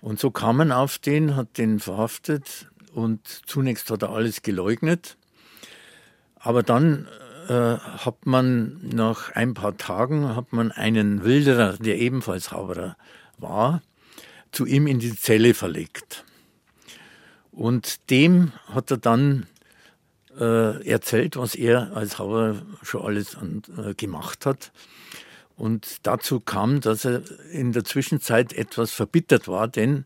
Und 0.00 0.20
so 0.20 0.30
kam 0.30 0.58
man 0.58 0.72
auf 0.72 0.98
den, 0.98 1.36
hat 1.36 1.58
den 1.58 1.80
verhaftet 1.80 2.68
und 2.92 3.26
zunächst 3.46 3.90
hat 3.90 4.02
er 4.02 4.10
alles 4.10 4.42
geleugnet. 4.42 5.16
Aber 6.36 6.62
dann 6.62 7.08
äh, 7.48 7.76
hat 7.78 8.26
man 8.26 8.80
nach 8.88 9.32
ein 9.32 9.54
paar 9.54 9.76
Tagen 9.76 10.34
hat 10.34 10.52
man 10.52 10.72
einen 10.72 11.24
Wilderer, 11.24 11.76
der 11.78 11.98
ebenfalls 11.98 12.52
Hauberer 12.52 12.96
war, 13.38 13.82
zu 14.52 14.66
ihm 14.66 14.86
in 14.86 14.98
die 14.98 15.14
Zelle 15.14 15.54
verlegt. 15.54 16.24
Und 17.52 18.10
dem 18.10 18.52
hat 18.72 18.90
er 18.90 18.98
dann 18.98 19.46
äh, 20.38 20.86
erzählt, 20.86 21.36
was 21.36 21.54
er 21.54 21.96
als 21.96 22.18
Hauber 22.18 22.62
schon 22.82 23.02
alles 23.02 23.36
an, 23.36 23.62
äh, 23.76 23.94
gemacht 23.94 24.46
hat. 24.46 24.72
Und 25.56 26.06
dazu 26.06 26.40
kam, 26.40 26.80
dass 26.80 27.04
er 27.04 27.22
in 27.50 27.72
der 27.72 27.84
Zwischenzeit 27.84 28.52
etwas 28.52 28.92
verbittert 28.92 29.48
war, 29.48 29.68
denn 29.68 30.04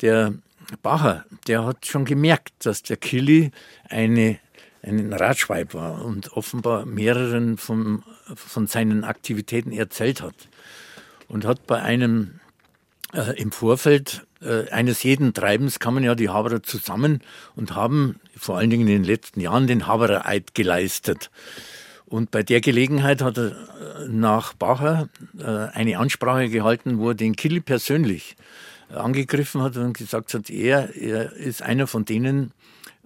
der 0.00 0.34
Bacher, 0.82 1.24
der 1.46 1.64
hat 1.64 1.86
schon 1.86 2.04
gemerkt, 2.04 2.52
dass 2.66 2.82
der 2.82 2.96
Killy 2.96 3.52
eine, 3.88 4.38
ein 4.82 5.12
Ratschweib 5.12 5.74
war 5.74 6.04
und 6.04 6.32
offenbar 6.32 6.84
mehreren 6.84 7.58
von, 7.58 8.02
von 8.34 8.66
seinen 8.66 9.04
Aktivitäten 9.04 9.72
erzählt 9.72 10.20
hat. 10.20 10.34
Und 11.28 11.44
hat 11.44 11.66
bei 11.66 11.80
einem 11.80 12.40
äh, 13.12 13.40
im 13.40 13.52
Vorfeld 13.52 14.26
äh, 14.40 14.68
eines 14.70 15.02
jeden 15.02 15.34
Treibens 15.34 15.78
kamen 15.78 16.04
ja 16.04 16.14
die 16.14 16.28
Haberer 16.28 16.62
zusammen 16.62 17.22
und 17.56 17.74
haben 17.74 18.20
vor 18.36 18.58
allen 18.58 18.70
Dingen 18.70 18.88
in 18.88 19.02
den 19.02 19.04
letzten 19.04 19.40
Jahren 19.40 19.66
den 19.66 19.86
Haberereid 19.86 20.54
geleistet. 20.54 21.30
Und 22.08 22.30
bei 22.30 22.42
der 22.42 22.60
Gelegenheit 22.60 23.22
hat 23.22 23.36
er 23.36 23.50
äh, 23.50 24.08
nach 24.08 24.54
Bacher 24.54 25.08
äh, 25.38 25.44
eine 25.44 25.98
Ansprache 25.98 26.48
gehalten, 26.48 26.98
wo 26.98 27.10
er 27.10 27.14
den 27.14 27.36
Kill 27.36 27.60
persönlich 27.60 28.36
äh, 28.90 28.94
angegriffen 28.94 29.62
hat 29.62 29.76
und 29.76 29.96
gesagt 29.96 30.32
hat, 30.32 30.48
er, 30.48 30.94
er 30.96 31.32
ist 31.32 31.62
einer 31.62 31.86
von 31.86 32.04
denen, 32.04 32.52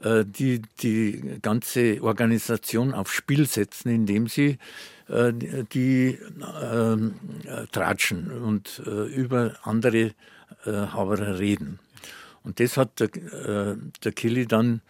die 0.05 0.61
die 0.83 1.39
ganze 1.43 2.03
Organisation 2.03 2.93
aufs 2.93 3.13
Spiel 3.13 3.47
setzen, 3.47 3.89
indem 3.89 4.27
sie 4.27 4.59
die 5.09 6.19
äh, 6.19 7.67
tratschen 7.71 8.33
und 8.33 8.83
über 8.85 9.55
andere 9.63 10.11
Haberer 10.67 11.39
reden. 11.39 11.79
Und 12.43 12.59
das 12.59 12.77
hat 12.77 12.99
der, 12.99 13.77
der 14.03 14.13
Killy 14.13 14.47
dann 14.47 14.81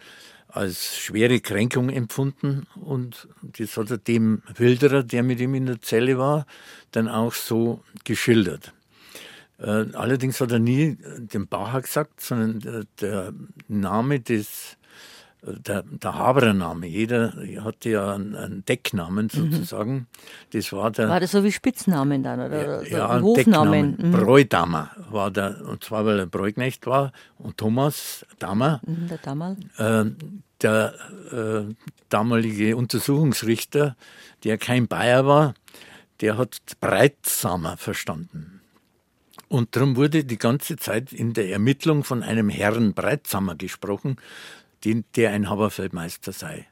als 0.53 0.95
schwere 0.97 1.39
Kränkung 1.39 1.89
empfunden 1.89 2.67
und 2.75 3.27
das 3.41 3.75
hat 3.75 3.89
er 3.89 3.97
dem 3.97 4.43
Wilderer, 4.55 5.01
der 5.01 5.23
mit 5.23 5.39
ihm 5.39 5.55
in 5.55 5.65
der 5.65 5.81
Zelle 5.81 6.19
war, 6.19 6.45
dann 6.91 7.07
auch 7.07 7.33
so 7.33 7.81
geschildert. 8.03 8.71
Äh, 9.57 9.85
allerdings 9.93 10.39
hat 10.41 10.51
er 10.51 10.59
nie 10.59 10.97
den 11.17 11.47
Bacher 11.47 11.81
gesagt, 11.81 12.21
sondern 12.21 12.59
der, 12.59 12.83
der 13.01 13.33
Name 13.67 14.19
des 14.19 14.77
der, 15.45 15.83
der 15.83 16.15
Haberer-Name. 16.15 16.87
Jeder 16.87 17.33
hatte 17.63 17.89
ja 17.89 18.13
einen, 18.13 18.35
einen 18.35 18.65
Decknamen 18.65 19.29
mhm. 19.33 19.51
sozusagen. 19.51 19.93
Mhm. 19.93 20.07
Das 20.51 20.71
war 20.71 20.91
der. 20.91 21.09
War 21.09 21.19
das 21.19 21.31
so 21.31 21.43
wie 21.43 21.51
Spitznamen 21.51 22.23
dann 22.23 22.39
oder, 22.39 22.87
ja, 22.87 23.05
oder 23.05 23.21
Hofnamen? 23.21 23.97
Mhm. 23.99 24.11
Bräudammer 24.11 24.91
war 25.09 25.31
der, 25.31 25.61
und 25.67 25.83
zwar 25.83 26.05
weil 26.05 26.19
er 26.19 26.25
Bräuknecht 26.25 26.85
war 26.87 27.11
und 27.37 27.57
Thomas 27.57 28.25
Dammer. 28.39 28.81
Mhm, 28.85 29.07
der 29.07 29.17
Dammer. 29.17 29.57
Äh, 29.77 30.05
der 30.61 30.93
äh, 31.31 31.73
damalige 32.09 32.77
Untersuchungsrichter, 32.77 33.97
der 34.43 34.57
kein 34.57 34.87
Bayer 34.87 35.25
war, 35.25 35.55
der 36.21 36.37
hat 36.37 36.57
Breitsamer 36.79 37.75
verstanden. 37.75 38.61
Und 39.49 39.75
darum 39.75 39.97
wurde 39.97 40.23
die 40.23 40.37
ganze 40.37 40.77
Zeit 40.77 41.13
in 41.13 41.33
der 41.33 41.49
Ermittlung 41.49 42.03
von 42.03 42.23
einem 42.23 42.49
Herrn 42.49 42.93
Breitsamer 42.93 43.55
gesprochen, 43.55 44.17
den, 44.83 45.05
der 45.15 45.31
ein 45.31 45.49
Haberfeldmeister 45.49 46.31
sei. 46.31 46.67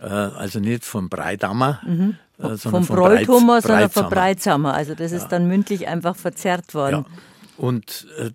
Äh, 0.00 0.06
also 0.06 0.60
nicht 0.60 0.84
von 0.84 1.08
Breidammer, 1.08 1.80
mhm. 1.86 2.16
äh, 2.38 2.56
sondern 2.56 2.84
von 2.84 2.96
Breuthumer, 2.96 3.62
sondern 3.62 3.90
von 3.90 4.08
Breitsamer. 4.08 4.74
Also 4.74 4.94
das 4.94 5.12
ist 5.12 5.28
dann 5.28 5.48
mündlich 5.48 5.86
einfach 5.88 6.16
verzerrt 6.16 6.74
worden. 6.74 7.04
Ja. 7.08 7.18
Und 7.56 8.06
äh, 8.18 8.30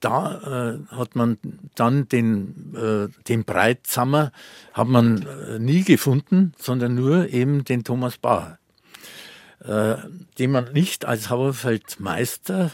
da 0.00 0.78
äh, 0.90 0.94
hat 0.94 1.14
man 1.14 1.38
dann 1.74 2.08
den, 2.08 2.74
äh, 2.74 3.22
den 3.28 3.44
Breitsammer 3.44 4.32
hat 4.72 4.88
man 4.88 5.22
äh, 5.22 5.58
nie 5.58 5.84
gefunden, 5.84 6.54
sondern 6.58 6.94
nur 6.94 7.28
eben 7.28 7.64
den 7.64 7.84
Thomas 7.84 8.18
Bacher, 8.18 8.58
äh, 9.64 9.96
den 10.38 10.50
man 10.50 10.72
nicht 10.72 11.04
als 11.04 11.30
Hauerfeldmeister 11.30 12.66
äh, 12.66 12.70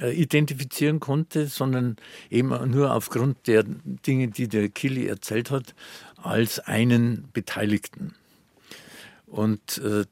identifizieren 0.00 1.00
konnte, 1.00 1.46
sondern 1.46 1.96
eben 2.30 2.48
nur 2.70 2.94
aufgrund 2.94 3.46
der 3.46 3.64
Dinge, 3.64 4.28
die 4.28 4.48
der 4.48 4.68
Killy 4.68 5.06
erzählt 5.06 5.50
hat, 5.50 5.74
als 6.16 6.60
einen 6.60 7.28
Beteiligten. 7.32 8.14
Und 9.26 9.78
äh, 9.78 10.04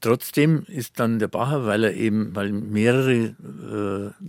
trotzdem 0.00 0.64
ist 0.68 0.98
dann 1.00 1.18
der 1.18 1.28
Bacher, 1.28 1.66
weil 1.66 1.84
er 1.84 1.94
eben, 1.94 2.34
weil 2.34 2.50
mehrere 2.50 4.14
äh, 4.16 4.24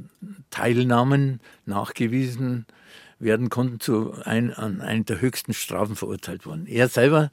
Teilnahmen 0.50 1.40
nachgewiesen 1.66 2.66
werden 3.20 3.50
konnten, 3.50 3.80
zu 3.80 4.14
ein, 4.24 4.54
an 4.54 4.82
einen 4.82 5.06
der 5.06 5.22
höchsten 5.22 5.54
Strafen 5.54 5.96
verurteilt 5.96 6.46
worden. 6.46 6.68
Er 6.68 6.90
selber, 6.90 7.32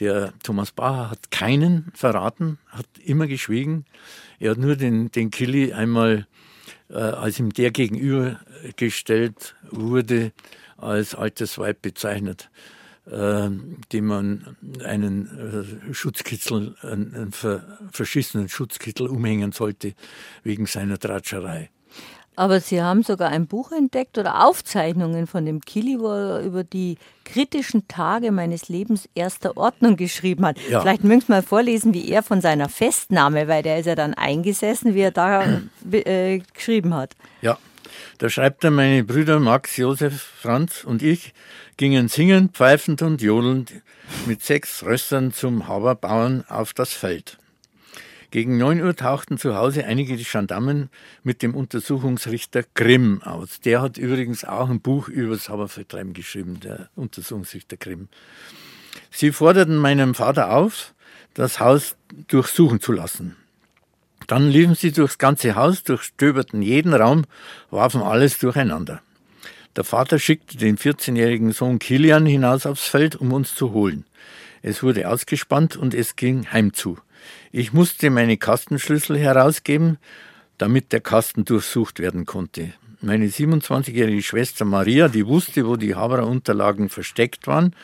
der 0.00 0.32
Thomas 0.42 0.72
Bacher, 0.72 1.10
hat 1.10 1.30
keinen 1.30 1.90
verraten, 1.94 2.58
hat 2.68 2.86
immer 3.04 3.26
geschwiegen. 3.26 3.84
Er 4.38 4.52
hat 4.52 4.58
nur 4.58 4.76
den, 4.76 5.10
den 5.12 5.30
Killy 5.30 5.72
einmal 5.72 6.20
äh, 6.20 6.33
als 6.92 7.38
ihm 7.38 7.52
der 7.52 7.70
gegenübergestellt 7.70 9.56
wurde, 9.70 10.32
als 10.76 11.14
altes 11.14 11.58
Weib 11.58 11.82
bezeichnet, 11.82 12.50
äh, 13.06 13.48
dem 13.92 14.06
man 14.06 14.56
einen 14.84 15.88
äh, 15.90 15.94
Schutzkittel, 15.94 16.76
einen 16.82 17.32
verschissenen 17.90 18.48
Schutzkittel 18.48 19.06
umhängen 19.08 19.52
sollte 19.52 19.94
wegen 20.42 20.66
seiner 20.66 20.98
Tratscherei. 20.98 21.70
Aber 22.36 22.60
Sie 22.60 22.82
haben 22.82 23.02
sogar 23.02 23.30
ein 23.30 23.46
Buch 23.46 23.70
entdeckt 23.72 24.18
oder 24.18 24.44
Aufzeichnungen 24.44 25.26
von 25.26 25.46
dem 25.46 25.60
Kili, 25.60 25.98
wo 26.00 26.08
er 26.08 26.40
über 26.40 26.64
die 26.64 26.98
kritischen 27.24 27.86
Tage 27.88 28.32
meines 28.32 28.68
Lebens 28.68 29.08
erster 29.14 29.56
Ordnung 29.56 29.96
geschrieben 29.96 30.44
hat. 30.44 30.56
Ja. 30.68 30.80
Vielleicht 30.80 31.04
mögen 31.04 31.20
Sie 31.20 31.30
mal 31.30 31.42
vorlesen, 31.42 31.94
wie 31.94 32.08
er 32.10 32.22
von 32.22 32.40
seiner 32.40 32.68
Festnahme, 32.68 33.48
weil 33.48 33.62
der 33.62 33.78
ist 33.78 33.86
ja 33.86 33.94
dann 33.94 34.14
eingesessen, 34.14 34.94
wie 34.94 35.00
er 35.00 35.10
da 35.12 35.60
äh, 35.90 36.40
geschrieben 36.52 36.94
hat. 36.94 37.14
Ja, 37.40 37.58
da 38.18 38.28
schreibt 38.28 38.64
er, 38.64 38.70
meine 38.70 39.04
Brüder 39.04 39.40
Max, 39.40 39.76
Josef, 39.76 40.20
Franz 40.20 40.84
und 40.84 41.02
ich 41.02 41.32
gingen 41.76 42.08
singend, 42.08 42.56
pfeifend 42.56 43.02
und 43.02 43.22
jodelnd 43.22 43.72
mit 44.26 44.42
sechs 44.42 44.84
Röstern 44.84 45.32
zum 45.32 45.68
Haberbauern 45.68 46.44
auf 46.48 46.72
das 46.72 46.92
Feld. 46.92 47.38
Gegen 48.34 48.58
9 48.58 48.82
Uhr 48.82 48.96
tauchten 48.96 49.38
zu 49.38 49.54
Hause 49.54 49.84
einige 49.84 50.16
Gendarmen 50.16 50.90
mit 51.22 51.40
dem 51.40 51.54
Untersuchungsrichter 51.54 52.64
Grimm 52.74 53.22
aus. 53.22 53.60
Der 53.60 53.80
hat 53.80 53.96
übrigens 53.96 54.44
auch 54.44 54.68
ein 54.68 54.80
Buch 54.80 55.06
über 55.06 55.34
das 55.34 55.48
Habervertreiben 55.48 56.14
geschrieben, 56.14 56.58
der 56.58 56.88
Untersuchungsrichter 56.96 57.76
Grimm. 57.76 58.08
Sie 59.12 59.30
forderten 59.30 59.76
meinem 59.76 60.16
Vater 60.16 60.50
auf, 60.50 60.94
das 61.34 61.60
Haus 61.60 61.94
durchsuchen 62.26 62.80
zu 62.80 62.90
lassen. 62.90 63.36
Dann 64.26 64.50
liefen 64.50 64.74
sie 64.74 64.90
durchs 64.90 65.18
ganze 65.18 65.54
Haus, 65.54 65.84
durchstöberten 65.84 66.60
jeden 66.60 66.92
Raum, 66.92 67.26
warfen 67.70 68.02
alles 68.02 68.38
durcheinander. 68.38 69.00
Der 69.76 69.84
Vater 69.84 70.18
schickte 70.18 70.58
den 70.58 70.76
14-jährigen 70.76 71.52
Sohn 71.52 71.78
Kilian 71.78 72.26
hinaus 72.26 72.66
aufs 72.66 72.88
Feld, 72.88 73.14
um 73.14 73.32
uns 73.32 73.54
zu 73.54 73.70
holen. 73.70 74.04
Es 74.60 74.82
wurde 74.82 75.08
ausgespannt 75.08 75.76
und 75.76 75.94
es 75.94 76.16
ging 76.16 76.50
heimzu. 76.50 76.98
Ich 77.52 77.72
musste 77.72 78.10
meine 78.10 78.36
Kastenschlüssel 78.36 79.18
herausgeben, 79.18 79.98
damit 80.58 80.92
der 80.92 81.00
Kasten 81.00 81.44
durchsucht 81.44 81.98
werden 81.98 82.26
konnte. 82.26 82.74
Meine 83.00 83.26
27-jährige 83.26 84.22
Schwester 84.22 84.64
Maria, 84.64 85.08
die 85.08 85.26
wusste, 85.26 85.66
wo 85.66 85.76
die 85.76 85.94
Haberer-Unterlagen 85.94 86.88
versteckt 86.88 87.46
waren, 87.46 87.74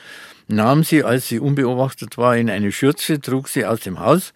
nahm 0.48 0.82
sie, 0.82 1.04
als 1.04 1.28
sie 1.28 1.38
unbeobachtet 1.38 2.16
war, 2.16 2.36
in 2.36 2.48
eine 2.48 2.72
Schürze, 2.72 3.20
trug 3.20 3.48
sie 3.48 3.66
aus 3.66 3.80
dem 3.80 3.98
Haus 4.00 4.32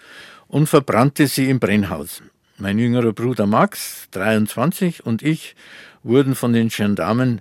und 0.47 0.68
verbrannte 0.68 1.26
sie 1.26 1.48
im 1.48 1.59
Brennhaus. 1.59 2.22
Mein 2.59 2.78
jüngerer 2.78 3.12
Bruder 3.12 3.47
Max, 3.47 4.09
23, 4.12 5.05
und 5.05 5.22
ich 5.22 5.56
wurden 6.02 6.35
von 6.35 6.52
den 6.52 6.68
Gendarmen 6.68 7.40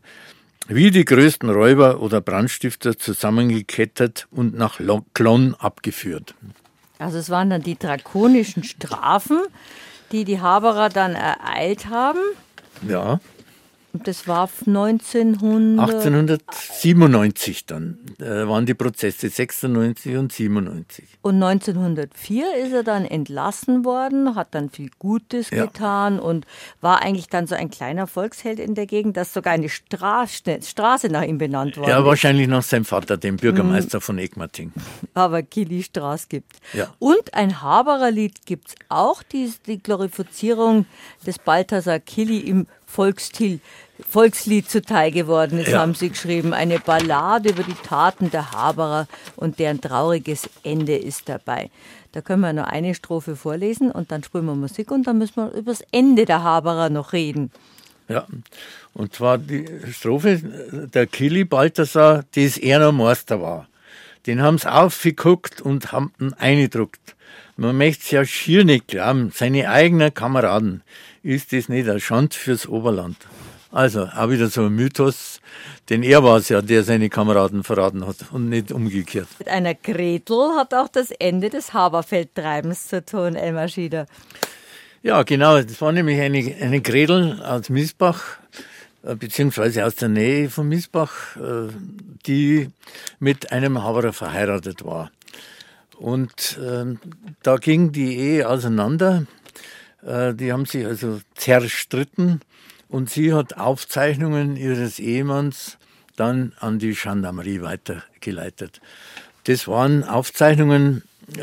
wie 0.67 0.91
die 0.91 1.05
größten 1.05 1.49
Räuber 1.49 1.99
oder 2.01 2.21
Brandstifter 2.21 2.97
zusammengekettet 2.97 4.27
und 4.31 4.55
nach 4.55 4.79
Klon 5.13 5.55
abgeführt. 5.55 6.33
Also 7.03 7.17
es 7.17 7.29
waren 7.29 7.49
dann 7.49 7.61
die 7.61 7.77
drakonischen 7.77 8.63
Strafen, 8.63 9.39
die 10.13 10.23
die 10.23 10.39
Haberer 10.39 10.87
dann 10.87 11.15
ereilt 11.15 11.89
haben. 11.89 12.19
Ja. 12.87 13.19
Das 13.93 14.27
war 14.27 14.49
1900 14.65 15.79
1897 15.79 17.67
dann 17.67 17.99
äh, 18.19 18.47
waren 18.47 18.65
die 18.65 18.73
Prozesse 18.73 19.29
96 19.29 20.17
und 20.17 20.31
97. 20.33 21.05
Und 21.21 21.35
1904 21.35 22.55
ist 22.63 22.73
er 22.73 22.81
dann 22.81 23.05
entlassen 23.05 23.85
worden, 23.85 24.33
hat 24.33 24.55
dann 24.55 24.71
viel 24.71 24.89
Gutes 24.97 25.51
ja. 25.51 25.65
getan 25.65 26.19
und 26.19 26.47
war 26.81 27.03
eigentlich 27.03 27.27
dann 27.27 27.45
so 27.45 27.53
ein 27.53 27.69
kleiner 27.69 28.07
Volksheld 28.07 28.57
in 28.57 28.73
der 28.73 28.87
Gegend, 28.87 29.15
dass 29.15 29.31
sogar 29.31 29.53
eine 29.53 29.69
Straße, 29.69 30.59
Straße 30.63 31.09
nach 31.09 31.21
ihm 31.21 31.37
benannt 31.37 31.77
worden 31.77 31.89
Ja, 31.89 31.99
ist. 31.99 32.05
wahrscheinlich 32.05 32.47
nach 32.47 32.63
seinem 32.63 32.85
Vater, 32.85 33.17
dem 33.17 33.37
Bürgermeister 33.37 33.99
mhm. 33.99 34.01
von 34.01 34.17
Egmating. 34.17 34.73
Aber 35.13 35.43
Kili 35.43 35.83
Straße 35.83 36.25
gibt. 36.29 36.53
Ja. 36.73 36.91
Und 36.97 37.35
ein 37.35 37.61
Habererlied 37.61 38.47
gibt 38.47 38.69
es 38.69 38.75
auch, 38.89 39.21
die, 39.21 39.53
die 39.67 39.77
Glorifizierung 39.77 40.87
des 41.27 41.37
Balthasar 41.37 41.99
Kili 41.99 42.39
im 42.39 42.65
Volkstil, 42.93 43.59
Volkslied 44.09 44.69
zuteil 44.69 45.11
geworden 45.11 45.59
ist, 45.59 45.69
ja. 45.69 45.79
haben 45.79 45.93
sie 45.93 46.09
geschrieben. 46.09 46.53
Eine 46.53 46.79
Ballade 46.79 47.49
über 47.49 47.63
die 47.63 47.75
Taten 47.75 48.31
der 48.31 48.51
Haberer 48.51 49.07
und 49.35 49.59
deren 49.59 49.81
trauriges 49.81 50.49
Ende 50.63 50.95
ist 50.95 51.29
dabei. 51.29 51.69
Da 52.11 52.21
können 52.21 52.41
wir 52.41 52.53
noch 52.53 52.67
eine 52.67 52.95
Strophe 52.95 53.35
vorlesen 53.35 53.91
und 53.91 54.11
dann 54.11 54.23
spielen 54.23 54.45
wir 54.45 54.55
Musik 54.55 54.91
und 54.91 55.07
dann 55.07 55.17
müssen 55.17 55.35
wir 55.37 55.51
über 55.51 55.71
das 55.71 55.83
Ende 55.91 56.25
der 56.25 56.43
Haberer 56.43 56.89
noch 56.89 57.13
reden. 57.13 57.51
Ja, 58.07 58.27
und 58.93 59.13
zwar 59.13 59.37
die 59.37 59.65
Strophe, 59.91 60.39
der 60.93 61.07
Kili 61.07 61.45
Balthasar, 61.45 62.23
das 62.35 62.57
er 62.57 62.79
noch 62.79 62.91
Meister 62.91 63.41
war. 63.41 63.67
Den 64.25 64.41
haben 64.41 64.57
sie 64.57 64.71
aufgeguckt 64.71 65.61
und 65.61 65.91
haben 65.91 66.13
ihn 66.19 66.33
eingedruckt. 66.33 67.15
Man 67.55 67.77
möchte 67.77 68.03
es 68.03 68.11
ja 68.11 68.25
schier 68.25 68.65
nicht 68.65 68.87
glauben, 68.87 69.31
seine 69.33 69.69
eigenen 69.69 70.13
Kameraden 70.13 70.81
ist 71.23 71.53
das 71.53 71.69
nicht 71.69 71.87
ein 71.89 71.99
Schand 71.99 72.33
fürs 72.33 72.67
Oberland. 72.67 73.17
Also 73.73 74.03
auch 74.03 74.29
wieder 74.29 74.49
so 74.49 74.65
ein 74.65 74.75
Mythos, 74.75 75.41
denn 75.89 76.03
er 76.03 76.23
war 76.23 76.37
es 76.37 76.47
ja, 76.49 76.61
der 76.61 76.83
seine 76.83 77.09
Kameraden 77.09 77.63
verraten 77.63 78.05
hat 78.05 78.17
und 78.31 78.47
nicht 78.47 78.71
umgekehrt. 78.71 79.27
Mit 79.39 79.47
einer 79.47 79.73
Gretel 79.73 80.51
hat 80.55 80.75
auch 80.75 80.87
das 80.87 81.09
Ende 81.09 81.49
des 81.49 81.73
Haberfeldtreibens 81.73 82.87
zu 82.87 83.03
tun, 83.03 83.35
Elmar 83.35 83.67
Schieder. 83.67 84.05
Ja, 85.01 85.23
genau. 85.23 85.59
Das 85.59 85.81
war 85.81 85.91
nämlich 85.91 86.21
eine, 86.21 86.55
eine 86.61 86.81
Gretel 86.81 87.41
aus 87.41 87.69
Miesbach, 87.69 88.37
äh, 89.01 89.15
beziehungsweise 89.15 89.87
aus 89.87 89.95
der 89.95 90.09
Nähe 90.09 90.51
von 90.51 90.69
Miesbach, 90.69 91.35
äh, 91.37 91.69
die 92.27 92.69
mit 93.17 93.51
einem 93.51 93.83
Haberer 93.83 94.13
verheiratet 94.13 94.85
war. 94.85 95.09
Und 95.97 96.59
äh, 96.59 96.95
da 97.41 97.55
ging 97.55 97.91
die 97.91 98.17
Ehe 98.19 98.47
auseinander. 98.47 99.25
Äh, 100.05 100.35
die 100.35 100.53
haben 100.53 100.67
sich 100.67 100.85
also 100.85 101.21
zerstritten 101.33 102.41
und 102.93 103.09
sie 103.09 103.33
hat 103.33 103.57
Aufzeichnungen 103.57 104.55
ihres 104.55 104.99
Ehemanns 104.99 105.79
dann 106.15 106.53
an 106.59 106.77
die 106.77 106.93
Gendarmerie 106.93 107.61
weitergeleitet. 107.61 108.81
Das 109.45 109.67
waren 109.67 110.03
Aufzeichnungen 110.03 111.01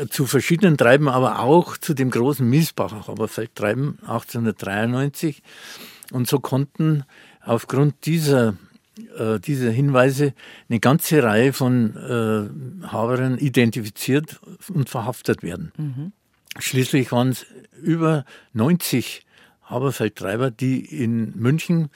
zu 0.09 0.27
verschiedenen 0.27 0.77
Treiben, 0.77 1.09
aber 1.09 1.39
auch 1.39 1.75
zu 1.75 1.93
dem 1.93 2.09
großen 2.09 2.49
Miesbacher 2.49 3.05
Haberfeldtreiben 3.05 3.99
1893. 4.03 5.43
Und 6.13 6.29
so 6.29 6.39
konnten 6.39 7.03
aufgrund 7.43 8.05
dieser, 8.05 8.55
äh, 9.17 9.37
dieser 9.41 9.71
Hinweise 9.71 10.33
eine 10.69 10.79
ganze 10.79 11.21
Reihe 11.21 11.51
von 11.51 11.97
äh, 11.97 12.87
Haberern 12.87 13.37
identifiziert 13.37 14.39
und 14.69 14.89
verhaftet 14.89 15.43
werden. 15.43 15.73
Mhm. 15.75 16.13
Schließlich 16.59 17.11
waren 17.11 17.29
es 17.29 17.45
über 17.81 18.23
90 18.53 19.25
Haberfeldtreiber, 19.71 20.51
die 20.51 20.85
in 20.85 21.33
München 21.35 21.89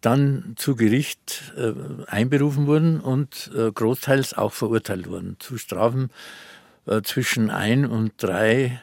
dann 0.00 0.54
zu 0.56 0.74
Gericht 0.74 1.54
äh, 1.56 1.72
einberufen 2.06 2.66
wurden 2.66 3.00
und 3.00 3.50
äh, 3.56 3.70
großteils 3.70 4.34
auch 4.34 4.52
verurteilt 4.52 5.08
wurden 5.08 5.36
zu 5.38 5.56
Strafen 5.56 6.10
äh, 6.86 7.02
zwischen 7.02 7.50
ein 7.50 7.86
und 7.86 8.12
drei 8.16 8.82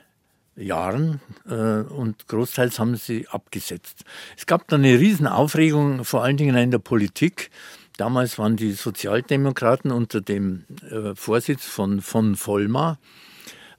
Jahren 0.55 1.21
äh, 1.47 1.53
und 1.53 2.27
großteils 2.27 2.79
haben 2.79 2.95
sie 2.95 3.27
abgesetzt. 3.27 4.03
Es 4.37 4.45
gab 4.45 4.67
dann 4.69 4.83
eine 4.83 4.99
Riesenaufregung, 4.99 6.05
vor 6.05 6.23
allen 6.23 6.37
Dingen 6.37 6.55
in 6.55 6.71
der 6.71 6.79
Politik. 6.79 7.49
Damals 7.97 8.39
waren 8.39 8.55
die 8.55 8.71
Sozialdemokraten 8.71 9.91
unter 9.91 10.21
dem 10.21 10.65
äh, 10.89 11.15
Vorsitz 11.15 11.65
von 11.65 12.01
von 12.01 12.35
Vollmar 12.37 12.91
ähm, 12.91 13.28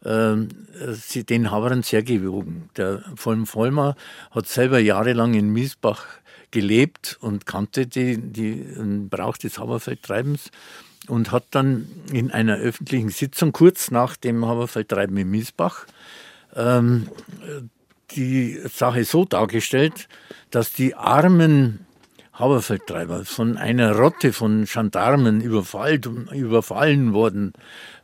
sie 0.03 1.25
den 1.25 1.51
Haveren 1.51 1.83
sehr 1.83 2.03
gewogen. 2.03 2.71
Der 2.77 3.03
von 3.17 3.47
Vollmer 3.47 3.97
hat 4.31 4.47
selber 4.47 4.79
jahrelang 4.79 5.35
in 5.35 5.51
Miesbach 5.51 6.07
gelebt 6.51 7.19
und 7.21 7.47
kannte 7.47 7.87
die, 7.87 8.19
die 8.19 8.65
den 8.65 9.09
Brauch 9.09 9.37
des 9.37 9.59
Haberfeldtreibens 9.59 10.51
und 11.09 11.33
hat 11.33 11.45
dann 11.51 11.89
in 12.13 12.31
einer 12.31 12.57
öffentlichen 12.57 13.11
Sitzung 13.11 13.53
kurz 13.53 13.91
nach 13.91 14.17
dem 14.17 14.45
Haberfeldtreiben 14.47 15.17
in 15.17 15.31
Miesbach 15.31 15.87
ähm, 16.55 17.09
die 18.13 18.59
Sache 18.73 19.05
so 19.05 19.25
dargestellt, 19.25 20.09
dass 20.51 20.73
die 20.73 20.95
armen 20.95 21.87
Haberfeldtreiber 22.33 23.25
von 23.25 23.57
einer 23.57 23.95
Rotte 23.97 24.33
von 24.33 24.65
Gendarmen 24.65 25.41
überfallen 25.41 27.13
worden 27.13 27.53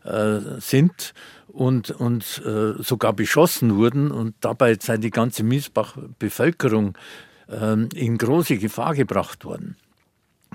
äh, 0.04 0.60
sind 0.60 1.14
und, 1.56 1.90
und 1.90 2.42
äh, 2.44 2.74
sogar 2.82 3.14
beschossen 3.14 3.76
wurden 3.76 4.10
und 4.10 4.34
dabei 4.40 4.76
sei 4.78 4.98
die 4.98 5.10
ganze 5.10 5.42
Miesbach-Bevölkerung 5.42 6.96
äh, 7.48 7.82
in 7.94 8.18
große 8.18 8.58
Gefahr 8.58 8.94
gebracht 8.94 9.44
worden. 9.46 9.76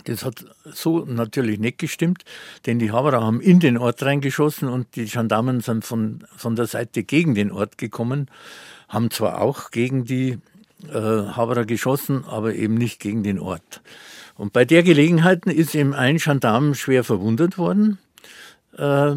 Das 0.06 0.24
hat 0.24 0.46
so 0.66 1.00
natürlich 1.06 1.60
nicht 1.60 1.80
gestimmt, 1.80 2.24
denn 2.66 2.78
die 2.78 2.92
Haberer 2.92 3.24
haben 3.24 3.42
in 3.42 3.60
den 3.60 3.78
Ort 3.78 4.04
reingeschossen 4.04 4.70
und 4.70 4.96
die 4.96 5.06
Gendarmen 5.06 5.62
sind 5.62 5.86
von, 5.86 6.24
von 6.36 6.56
der 6.56 6.68
Seite 6.68 7.04
gegen 7.04 7.34
den 7.34 7.52
Ort 7.52 7.78
gekommen, 7.80 8.28
haben 8.88 9.10
zwar 9.10 9.42
auch 9.42 9.72
gegen 9.72 10.06
die 10.06 10.38
äh, 10.88 10.94
Haberer 10.94 11.66
geschossen, 11.66 12.26
aber 12.26 12.54
eben 12.54 12.76
nicht 12.76 13.00
gegen 13.00 13.24
den 13.24 13.40
Ort. 13.40 13.82
Und 14.36 14.54
bei 14.54 14.66
der 14.66 14.84
Gelegenheit 14.84 15.46
ist 15.48 15.74
ihm 15.74 15.94
ein 15.94 16.18
Gendarm 16.18 16.76
schwer 16.76 17.04
verwundet 17.04 17.58
worden. 17.58 17.98
Äh, 18.78 19.16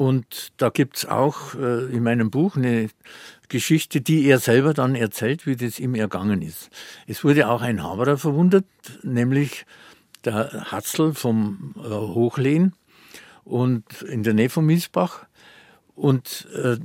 und 0.00 0.52
da 0.56 0.70
gibt 0.70 0.96
es 0.96 1.04
auch 1.04 1.54
äh, 1.56 1.84
in 1.94 2.02
meinem 2.02 2.30
Buch 2.30 2.56
eine 2.56 2.88
Geschichte, 3.50 4.00
die 4.00 4.24
er 4.24 4.38
selber 4.38 4.72
dann 4.72 4.94
erzählt, 4.94 5.46
wie 5.46 5.56
das 5.56 5.78
ihm 5.78 5.94
ergangen 5.94 6.40
ist. 6.40 6.70
Es 7.06 7.22
wurde 7.22 7.50
auch 7.50 7.60
ein 7.60 7.82
Haberer 7.82 8.16
verwundet, 8.16 8.64
nämlich 9.02 9.66
der 10.24 10.72
Hatzl 10.72 11.12
vom 11.12 11.74
äh, 11.76 11.90
Hochlehn 11.90 12.72
und 13.44 13.84
in 14.00 14.22
der 14.22 14.32
Nähe 14.32 14.48
von 14.48 14.64
Miesbach. 14.64 15.26
Und 15.94 16.48
äh, 16.56 16.78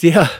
der 0.00 0.30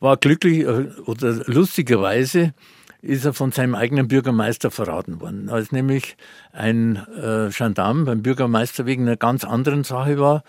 war 0.00 0.16
glücklich 0.16 0.60
äh, 0.60 0.88
oder 1.04 1.44
lustigerweise 1.44 2.54
ist 3.02 3.26
er 3.26 3.34
von 3.34 3.52
seinem 3.52 3.74
eigenen 3.74 4.08
Bürgermeister 4.08 4.70
verraten 4.70 5.20
worden. 5.20 5.50
Als 5.50 5.72
nämlich 5.72 6.16
ein 6.52 6.96
äh, 7.22 7.50
Gendarm 7.50 8.06
beim 8.06 8.22
Bürgermeister 8.22 8.86
wegen 8.86 9.02
einer 9.02 9.18
ganz 9.18 9.44
anderen 9.44 9.84
Sache 9.84 10.18
war, 10.18 10.42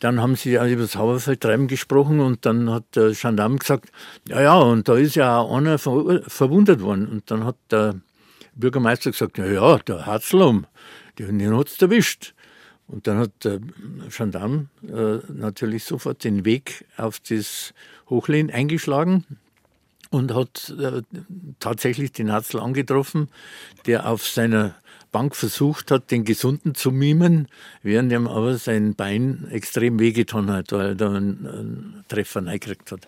dann 0.00 0.20
haben 0.20 0.36
sie 0.36 0.52
ja 0.52 0.66
über 0.66 0.82
das 0.82 0.96
Hauerfeldtreiben 0.96 1.68
gesprochen 1.68 2.20
und 2.20 2.44
dann 2.46 2.70
hat 2.70 2.84
der 2.94 3.12
Gendarm 3.12 3.58
gesagt, 3.58 3.90
ja, 4.28 4.40
ja, 4.40 4.58
und 4.58 4.88
da 4.88 4.96
ist 4.96 5.14
ja 5.14 5.38
auch 5.38 5.56
einer 5.56 5.78
ver 5.78 6.22
verwundet 6.26 6.80
worden. 6.80 7.08
Und 7.08 7.30
dann 7.30 7.44
hat 7.44 7.56
der 7.70 7.94
Bürgermeister 8.54 9.10
gesagt, 9.12 9.38
ja, 9.38 9.46
ja, 9.46 9.78
der 9.78 10.06
Hatzlum, 10.06 10.66
den, 11.18 11.38
den 11.38 11.56
hat's 11.56 11.80
erwischt. 11.80 12.34
Und 12.86 13.06
dann 13.06 13.18
hat 13.18 13.30
der 13.44 13.60
Gendarm 14.14 14.68
äh, 14.82 15.18
natürlich 15.32 15.84
sofort 15.84 16.22
den 16.22 16.44
Weg 16.44 16.84
auf 16.96 17.18
das 17.20 17.72
Hochlehn 18.10 18.50
eingeschlagen 18.50 19.24
und 20.10 20.34
hat 20.34 20.74
äh, 20.78 21.02
tatsächlich 21.60 22.12
den 22.12 22.30
Hatzl 22.30 22.60
angetroffen, 22.60 23.28
der 23.86 24.08
auf 24.08 24.26
seiner 24.26 24.74
Bank 25.14 25.36
versucht 25.36 25.92
hat, 25.92 26.10
den 26.10 26.24
Gesunden 26.24 26.74
zu 26.74 26.90
mimen, 26.90 27.46
während 27.84 28.10
ihm 28.10 28.26
aber 28.26 28.56
sein 28.56 28.96
Bein 28.96 29.46
extrem 29.48 30.00
wehgetan 30.00 30.50
hat, 30.50 30.72
weil 30.72 30.88
er 30.88 30.94
da 30.96 31.06
einen, 31.06 31.46
einen 31.46 32.04
Treffer 32.08 32.44
reingekriegt 32.44 32.90
hat. 32.90 33.06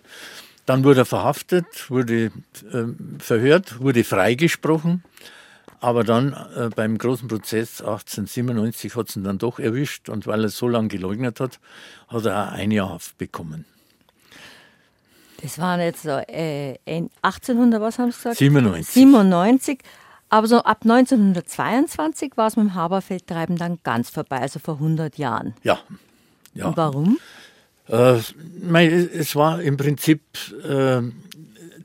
Dann 0.65 0.85
wurde 0.85 1.01
er 1.01 1.05
verhaftet, 1.05 1.89
wurde 1.89 2.31
äh, 2.71 2.85
verhört, 3.19 3.81
wurde 3.81 4.05
freigesprochen. 4.05 5.03
Aber 5.81 6.05
dann 6.05 6.31
äh, 6.55 6.69
beim 6.73 6.97
großen 6.97 7.27
Prozess 7.27 7.81
1897 7.81 8.95
hat 8.95 9.09
es 9.09 9.17
ihn 9.17 9.25
dann 9.25 9.37
doch 9.37 9.59
erwischt 9.59 10.07
und 10.07 10.27
weil 10.27 10.43
er 10.43 10.49
so 10.49 10.69
lange 10.69 10.87
geleugnet 10.87 11.41
hat, 11.41 11.59
hat 12.07 12.25
er 12.25 12.47
auch 12.47 12.51
ein 12.53 12.71
Jahr 12.71 12.89
Haft 12.89 13.17
bekommen. 13.17 13.65
Das 15.41 15.59
waren 15.59 15.81
jetzt 15.81 16.03
so 16.03 16.09
äh, 16.09 16.77
1800, 17.21 17.81
was 17.81 17.99
haben 17.99 18.11
Sie 18.11 18.17
gesagt? 18.17 18.37
97. 18.37 18.93
97. 18.93 19.79
Aber 20.29 20.47
so 20.47 20.57
ab 20.63 20.79
1922 20.83 22.33
war 22.35 22.47
es 22.47 22.57
mit 22.57 22.65
dem 22.65 22.75
Haberfeldtreiben 22.75 23.55
dann 23.55 23.79
ganz 23.83 24.09
vorbei, 24.09 24.39
also 24.39 24.59
vor 24.59 24.75
100 24.75 25.17
Jahren. 25.17 25.53
Ja. 25.63 25.79
ja. 26.53 26.67
Und 26.67 26.77
warum? 26.77 27.17
Äh, 27.87 28.19
es 29.13 29.35
war 29.35 29.61
im 29.61 29.77
Prinzip, 29.77 30.21
äh, 30.67 31.01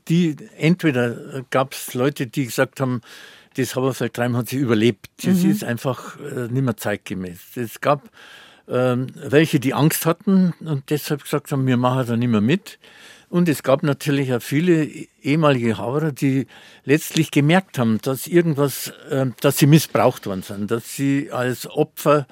die, 0.09 0.35
entweder 0.57 1.43
gab 1.49 1.73
es 1.73 1.93
Leute, 1.93 2.27
die 2.27 2.45
gesagt 2.45 2.81
haben, 2.81 3.01
das 3.55 3.75
Haberfeldtreiben 3.75 4.35
hat 4.35 4.49
sich 4.49 4.59
überlebt. 4.59 5.09
Das 5.23 5.43
mhm. 5.43 5.51
ist 5.51 5.63
einfach 5.63 6.19
äh, 6.19 6.47
nicht 6.49 6.63
mehr 6.63 6.75
zeitgemäß. 6.75 7.55
Es 7.55 7.79
gab 7.79 8.09
ähm, 8.67 9.07
welche, 9.15 9.59
die 9.59 9.73
Angst 9.73 10.05
hatten 10.05 10.53
und 10.61 10.89
deshalb 10.89 11.23
gesagt 11.23 11.51
haben, 11.51 11.67
wir 11.67 11.77
machen 11.77 12.05
da 12.07 12.15
nicht 12.15 12.29
mehr 12.29 12.41
mit. 12.41 12.79
Und 13.33 13.49
es 13.49 13.63
gab 13.63 13.81
natürlich 13.81 14.31
auch 14.31 14.43
viele 14.43 14.87
ehemalige 15.23 15.79
Hauerer, 15.79 16.11
die 16.11 16.45
letztlich 16.85 17.31
gemerkt 17.31 17.79
haben, 17.79 17.97
dass 18.03 18.27
irgendwas, 18.27 18.89
äh, 19.09 19.25
dass 19.41 19.57
sie 19.57 19.65
missbraucht 19.65 20.27
worden 20.27 20.43
sind, 20.43 20.69
dass 20.69 20.95
sie 20.95 21.31
als 21.31 21.65
Opfer 21.67 22.27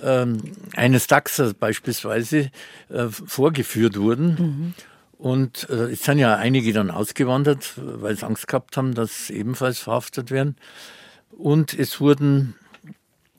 ähm, 0.00 0.40
eines 0.76 1.08
Dachsers 1.08 1.54
beispielsweise 1.54 2.52
äh, 2.90 3.08
vorgeführt 3.08 3.98
wurden. 3.98 4.28
Mhm. 4.38 4.74
Und 5.18 5.68
äh, 5.68 5.90
es 5.90 6.04
sind 6.04 6.20
ja 6.20 6.36
einige 6.36 6.72
dann 6.72 6.92
ausgewandert, 6.92 7.72
weil 7.76 8.16
sie 8.16 8.24
Angst 8.24 8.46
gehabt 8.46 8.76
haben, 8.76 8.94
dass 8.94 9.26
sie 9.26 9.38
ebenfalls 9.38 9.80
verhaftet 9.80 10.30
werden. 10.30 10.54
Und 11.36 11.76
es 11.76 12.00
wurden 12.00 12.54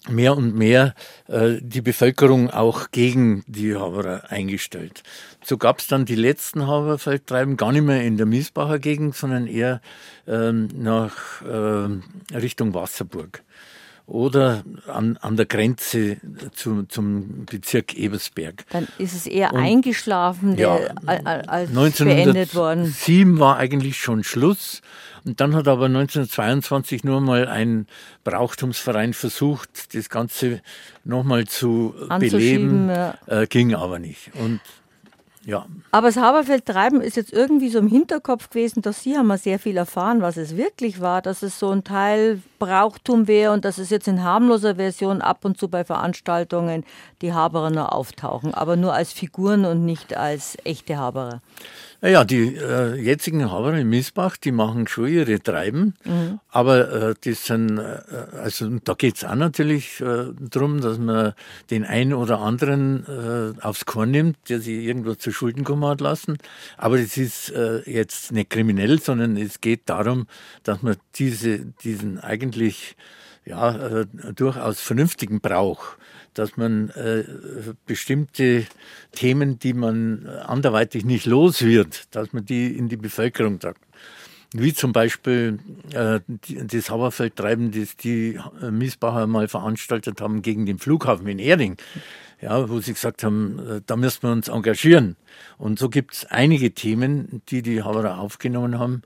mehr 0.09 0.35
und 0.35 0.55
mehr 0.55 0.93
äh, 1.27 1.55
die 1.61 1.81
Bevölkerung 1.81 2.49
auch 2.49 2.91
gegen 2.91 3.43
die 3.47 3.75
Haberer 3.75 4.29
eingestellt. 4.29 5.03
So 5.48 5.57
gab 5.57 5.80
es 5.80 5.88
dann 5.88 6.03
die 6.03 6.15
letzten 6.15 6.68
Haberfeldtreiben 6.68 7.56
gar 7.56 7.72
nicht 7.72 7.84
mehr 7.86 8.03
in 8.03 8.18
der 8.18 8.26
Miesbacher 8.26 8.80
Gegend, 8.80 9.15
sondern 9.15 9.48
eher 9.48 9.80
ähm, 10.28 10.68
nach 10.76 11.41
äh, 11.41 12.36
Richtung 12.36 12.74
Wasserburg 12.74 13.44
oder 14.07 14.65
an, 14.88 15.15
an 15.22 15.38
der 15.38 15.45
Grenze 15.45 16.18
zu, 16.53 16.84
zum 16.84 17.45
Bezirk 17.45 17.95
Ebersberg. 17.95 18.65
Dann 18.72 18.90
ist 18.98 19.14
es 19.14 19.26
eher 19.26 19.53
und, 19.53 19.61
eingeschlafen 19.61 20.57
ja, 20.57 20.80
als 21.06 21.72
beendet 21.72 22.53
worden. 22.53 22.82
1907 22.82 23.40
war 23.40 23.56
eigentlich 23.56 23.98
schon 23.98 24.26
Schluss. 24.26 24.82
Und 25.24 25.40
dann 25.40 25.56
hat 25.56 25.69
aber 25.69 25.86
1922 25.86 27.06
nur 27.06 27.22
mal 27.22 27.48
ein 27.48 27.88
Brauchtumsverein 28.26 29.14
versucht, 29.14 29.95
das 29.95 30.10
Ganze 30.10 30.61
nochmal 31.06 31.45
zu 31.45 31.95
beleben. 32.19 32.90
Ja. 32.90 33.18
Äh, 33.28 33.48
ging 33.48 33.74
aber 33.74 33.99
nicht. 33.99 34.32
Und 34.36 34.60
ja. 35.48 35.65
Aber 35.91 36.07
das 36.07 36.18
Haberfeldtreiben 36.18 36.99
ist 36.99 37.15
jetzt 37.15 37.32
irgendwie 37.32 37.69
so 37.69 37.80
im 37.80 37.88
Hinterkopf 37.88 38.49
gewesen, 38.49 38.82
dass 38.82 39.02
Sie 39.02 39.18
haben 39.18 39.30
ja 39.30 39.38
sehr 39.38 39.60
viel 39.60 39.78
erfahren, 39.78 40.22
was 40.22 40.36
es 40.36 40.57
wirklich 40.57 40.99
war, 40.99 41.22
dass 41.22 41.41
es 41.41 41.57
so 41.57 41.69
ein 41.69 41.86
Teil 41.86 42.41
Brauchtum 42.60 43.30
wäre 43.30 43.53
und 43.53 43.64
dass 43.64 43.78
es 43.78 43.90
jetzt 43.90 44.10
in 44.10 44.24
harmloser 44.24 44.76
Version 44.76 45.22
ab 45.22 45.45
und 45.45 45.57
zu 45.57 45.69
bei 45.69 45.86
Veranstaltungen 45.86 46.84
die 47.22 47.32
Haberer 47.32 47.69
nur 47.69 47.94
auftauchen, 47.94 48.53
aber 48.53 48.76
nur 48.76 48.94
als 48.94 49.14
Figuren 49.14 49.64
und 49.64 49.86
nicht 49.86 50.18
als 50.18 50.57
echte 50.65 50.98
Haberer. 50.98 51.41
Naja, 51.99 52.24
die 52.26 52.56
äh, 52.56 52.95
jetzigen 52.95 53.49
Haberer 53.49 53.80
in 53.80 53.90
Miesbach, 53.90 54.38
die 54.38 54.52
machen 54.52 54.88
schon 54.88 55.07
ihre 55.07 55.40
Treiben, 55.41 55.95
mhm. 56.06 56.40
aber 56.49 56.91
äh, 56.91 57.15
das 57.24 57.45
sind, 57.45 57.80
äh, 57.80 58.02
also 58.40 58.69
da 58.84 58.94
geht's 58.94 59.24
auch 59.24 59.34
natürlich 59.34 59.99
äh, 60.02 60.28
darum, 60.40 60.80
dass 60.80 60.99
man 60.99 61.34
den 61.72 61.86
einen 61.86 62.14
oder 62.14 62.40
anderen 62.40 63.06
äh, 63.07 63.61
aufs 63.64 63.86
Korn 63.86 64.11
nimmt, 64.11 64.38
der 64.48 64.60
sich 64.60 64.86
irgendwo 64.86 65.15
zu 65.15 65.32
Schulden 65.32 65.64
kommen 65.64 65.86
hat 65.86 65.99
lassen. 65.99 66.38
Aber 66.78 66.98
das 66.98 67.18
ist 67.18 67.49
äh, 67.49 67.82
jetzt 67.90 68.32
nicht 68.32 68.52
kriminell, 68.52 68.99
sondern 68.99 69.36
es 69.36 69.60
geht 69.60 69.90
darum, 69.90 70.28
dass 70.61 70.84
man 70.84 70.98
diese, 71.15 71.65
diesen 71.84 72.19
eigentlich 72.19 72.95
ja, 73.44 74.02
äh, 74.02 74.06
durchaus 74.36 74.82
vernünftigen 74.82 75.40
Brauch, 75.40 75.95
dass 76.38 76.57
man 76.57 76.89
äh, 76.89 77.23
bestimmte 77.85 78.65
Themen, 79.11 79.59
die 79.59 79.73
man 79.73 80.27
anderweitig 80.27 81.05
nicht 81.05 81.26
los 81.26 81.61
wird, 81.64 82.15
dass 82.15 82.34
man 82.34 82.45
die 82.45 82.77
in 82.77 82.89
die 82.89 82.97
Bevölkerung 82.97 83.59
tragt. 83.59 83.81
Wie 84.53 84.73
zum 84.73 84.93
Beispiel 84.93 85.59
äh, 85.93 86.19
das 86.47 86.89
Hauerfeldtreiben, 86.89 87.72
das 87.72 87.97
die 87.97 88.39
Miesbacher 88.72 89.27
mal 89.27 89.47
veranstaltet 89.47 90.22
haben 90.22 90.41
gegen 90.41 90.65
den 90.65 90.80
Flughafen 90.80 91.27
in 91.27 91.39
Erding, 91.39 91.77
ja, 92.41 92.69
wo 92.69 92.80
sie 92.80 92.93
gesagt 92.93 93.23
haben, 93.23 93.59
äh, 93.59 93.81
da 93.85 93.95
müssen 93.95 94.23
wir 94.23 94.31
uns 94.31 94.47
engagieren. 94.47 95.15
Und 95.57 95.80
so 95.80 95.89
gibt 95.89 96.14
es 96.14 96.26
einige 96.26 96.72
Themen, 96.72 97.41
die 97.49 97.61
die 97.61 97.81
Hauerer 97.81 98.19
aufgenommen 98.19 98.80
haben, 98.80 99.01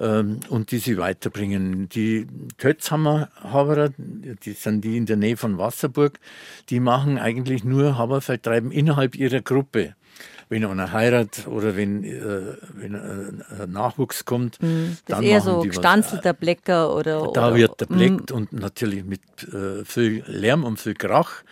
ähm, 0.00 0.40
und 0.48 0.70
die 0.70 0.78
sie 0.78 0.98
weiterbringen. 0.98 1.88
Die 1.88 2.26
Tötzhammer 2.56 3.30
Haberer, 3.42 3.90
die 3.96 4.52
sind 4.52 4.84
die 4.84 4.96
in 4.96 5.06
der 5.06 5.16
Nähe 5.16 5.36
von 5.36 5.58
Wasserburg, 5.58 6.18
die 6.70 6.80
machen 6.80 7.18
eigentlich 7.18 7.64
nur 7.64 7.98
Haberfeldtreiben 7.98 8.70
innerhalb 8.70 9.16
ihrer 9.16 9.40
Gruppe. 9.40 9.94
Wenn 10.50 10.64
einer 10.64 10.92
heiratet 10.92 11.46
oder 11.46 11.76
wenn, 11.76 12.04
äh, 12.04 12.56
wenn 12.72 12.94
äh, 12.94 13.66
Nachwuchs 13.66 14.24
kommt, 14.24 14.62
mhm, 14.62 14.96
das 15.04 15.16
dann 15.16 15.24
ist 15.24 15.30
eher 15.30 15.40
so 15.42 15.60
gestanzelter 15.60 16.32
Blecker 16.32 16.94
oder. 16.94 17.30
Da 17.34 17.48
oder, 17.48 17.54
wird 17.54 17.80
der 17.80 17.86
Bleckt 17.86 18.30
mhm. 18.30 18.36
und 18.36 18.52
natürlich 18.54 19.04
mit 19.04 19.20
äh, 19.52 19.84
viel 19.84 20.24
Lärm 20.26 20.64
und 20.64 20.80
viel 20.80 20.94
Krach. 20.94 21.42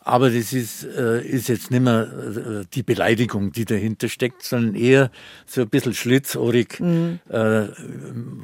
Aber 0.00 0.30
das 0.30 0.52
ist, 0.52 0.84
äh, 0.84 1.20
ist 1.20 1.48
jetzt 1.48 1.70
nicht 1.70 1.82
mehr 1.82 2.02
äh, 2.02 2.64
die 2.72 2.82
Beleidigung, 2.82 3.52
die 3.52 3.64
dahinter 3.64 4.08
steckt, 4.08 4.42
sondern 4.42 4.74
eher 4.74 5.10
so 5.46 5.62
ein 5.62 5.68
bisschen 5.68 5.92
schlitzohrig. 5.92 6.80
Mhm. 6.80 7.18
Äh, 7.28 7.68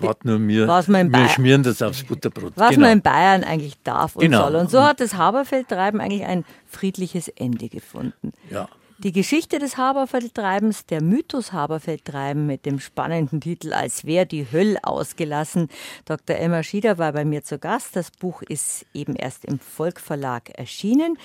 wart 0.01 0.25
nur 0.25 0.39
mir, 0.39 0.69
was 0.69 0.89
man 0.89 1.13
wir 1.13 1.29
schmieren 1.29 1.63
das 1.63 1.81
aufs 1.81 2.05
Butterbrot. 2.05 2.53
Was 2.57 2.71
genau. 2.71 2.83
man 2.83 2.93
in 2.93 3.03
Bayern 3.03 3.45
eigentlich 3.45 3.77
darf 3.83 4.17
und 4.17 4.23
genau. 4.23 4.43
soll. 4.43 4.57
Und 4.57 4.71
so 4.71 4.83
hat 4.83 5.01
das 5.01 5.15
Haberfeldtreiben 5.15 6.01
eigentlich 6.01 6.25
ein 6.25 6.45
friedliches 6.67 7.29
Ende 7.29 7.69
gefunden. 7.69 8.33
Ja. 8.51 8.69
Die 9.05 9.13
Geschichte 9.13 9.59
des 9.59 9.77
Haberfeldtreibens, 9.77 10.87
der 10.87 11.03
Mythos 11.03 11.53
Haberfeldtreiben 11.53 12.47
mit 12.47 12.65
dem 12.65 12.81
spannenden 12.81 13.39
Titel 13.39 13.75
Als 13.75 14.07
wäre 14.07 14.25
die 14.25 14.51
Hölle 14.51 14.79
ausgelassen. 14.83 15.69
Dr. 16.07 16.37
Emma 16.37 16.63
Schieder 16.63 16.97
war 16.97 17.13
bei 17.13 17.27
mir 17.27 17.45
zu 17.45 17.59
Gast. 17.59 17.97
Das 17.97 18.11
Buch 18.11 18.41
ist 18.41 18.87
eben 18.95 19.15
erst 19.15 19.45
im 19.45 19.59
Volkverlag 19.59 20.59
erschienen 20.59 21.19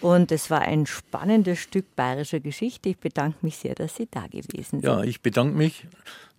und 0.00 0.30
es 0.30 0.48
war 0.48 0.60
ein 0.60 0.86
spannendes 0.86 1.58
Stück 1.58 1.96
bayerischer 1.96 2.38
Geschichte. 2.38 2.90
Ich 2.90 2.98
bedanke 2.98 3.38
mich 3.42 3.56
sehr, 3.56 3.74
dass 3.74 3.96
Sie 3.96 4.06
da 4.08 4.28
gewesen 4.28 4.80
sind. 4.80 4.84
Ja, 4.84 5.02
ich 5.02 5.20
bedanke 5.20 5.56
mich 5.56 5.88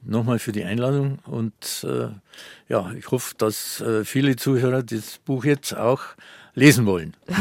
nochmal 0.01 0.39
für 0.39 0.53
die 0.53 0.63
Einladung 0.63 1.19
und 1.25 1.85
äh, 1.85 2.07
ja, 2.69 2.93
ich 2.93 3.11
hoffe, 3.11 3.35
dass 3.37 3.81
äh, 3.81 4.05
viele 4.05 4.37
Zuhörer 4.37 4.81
das 4.81 5.17
Buch 5.17 5.43
jetzt 5.43 5.75
auch 5.75 6.03
lesen 6.53 6.85
wollen. 6.85 7.17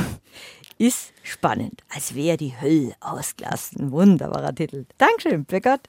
Ist 0.84 1.14
spannend, 1.22 1.82
als 1.88 2.14
wäre 2.14 2.36
die 2.36 2.60
Hölle 2.60 2.94
ausgelassen. 3.00 3.90
Wunderbarer 3.90 4.54
Titel. 4.54 4.84
Dankeschön, 4.98 5.46
Beckert. 5.46 5.88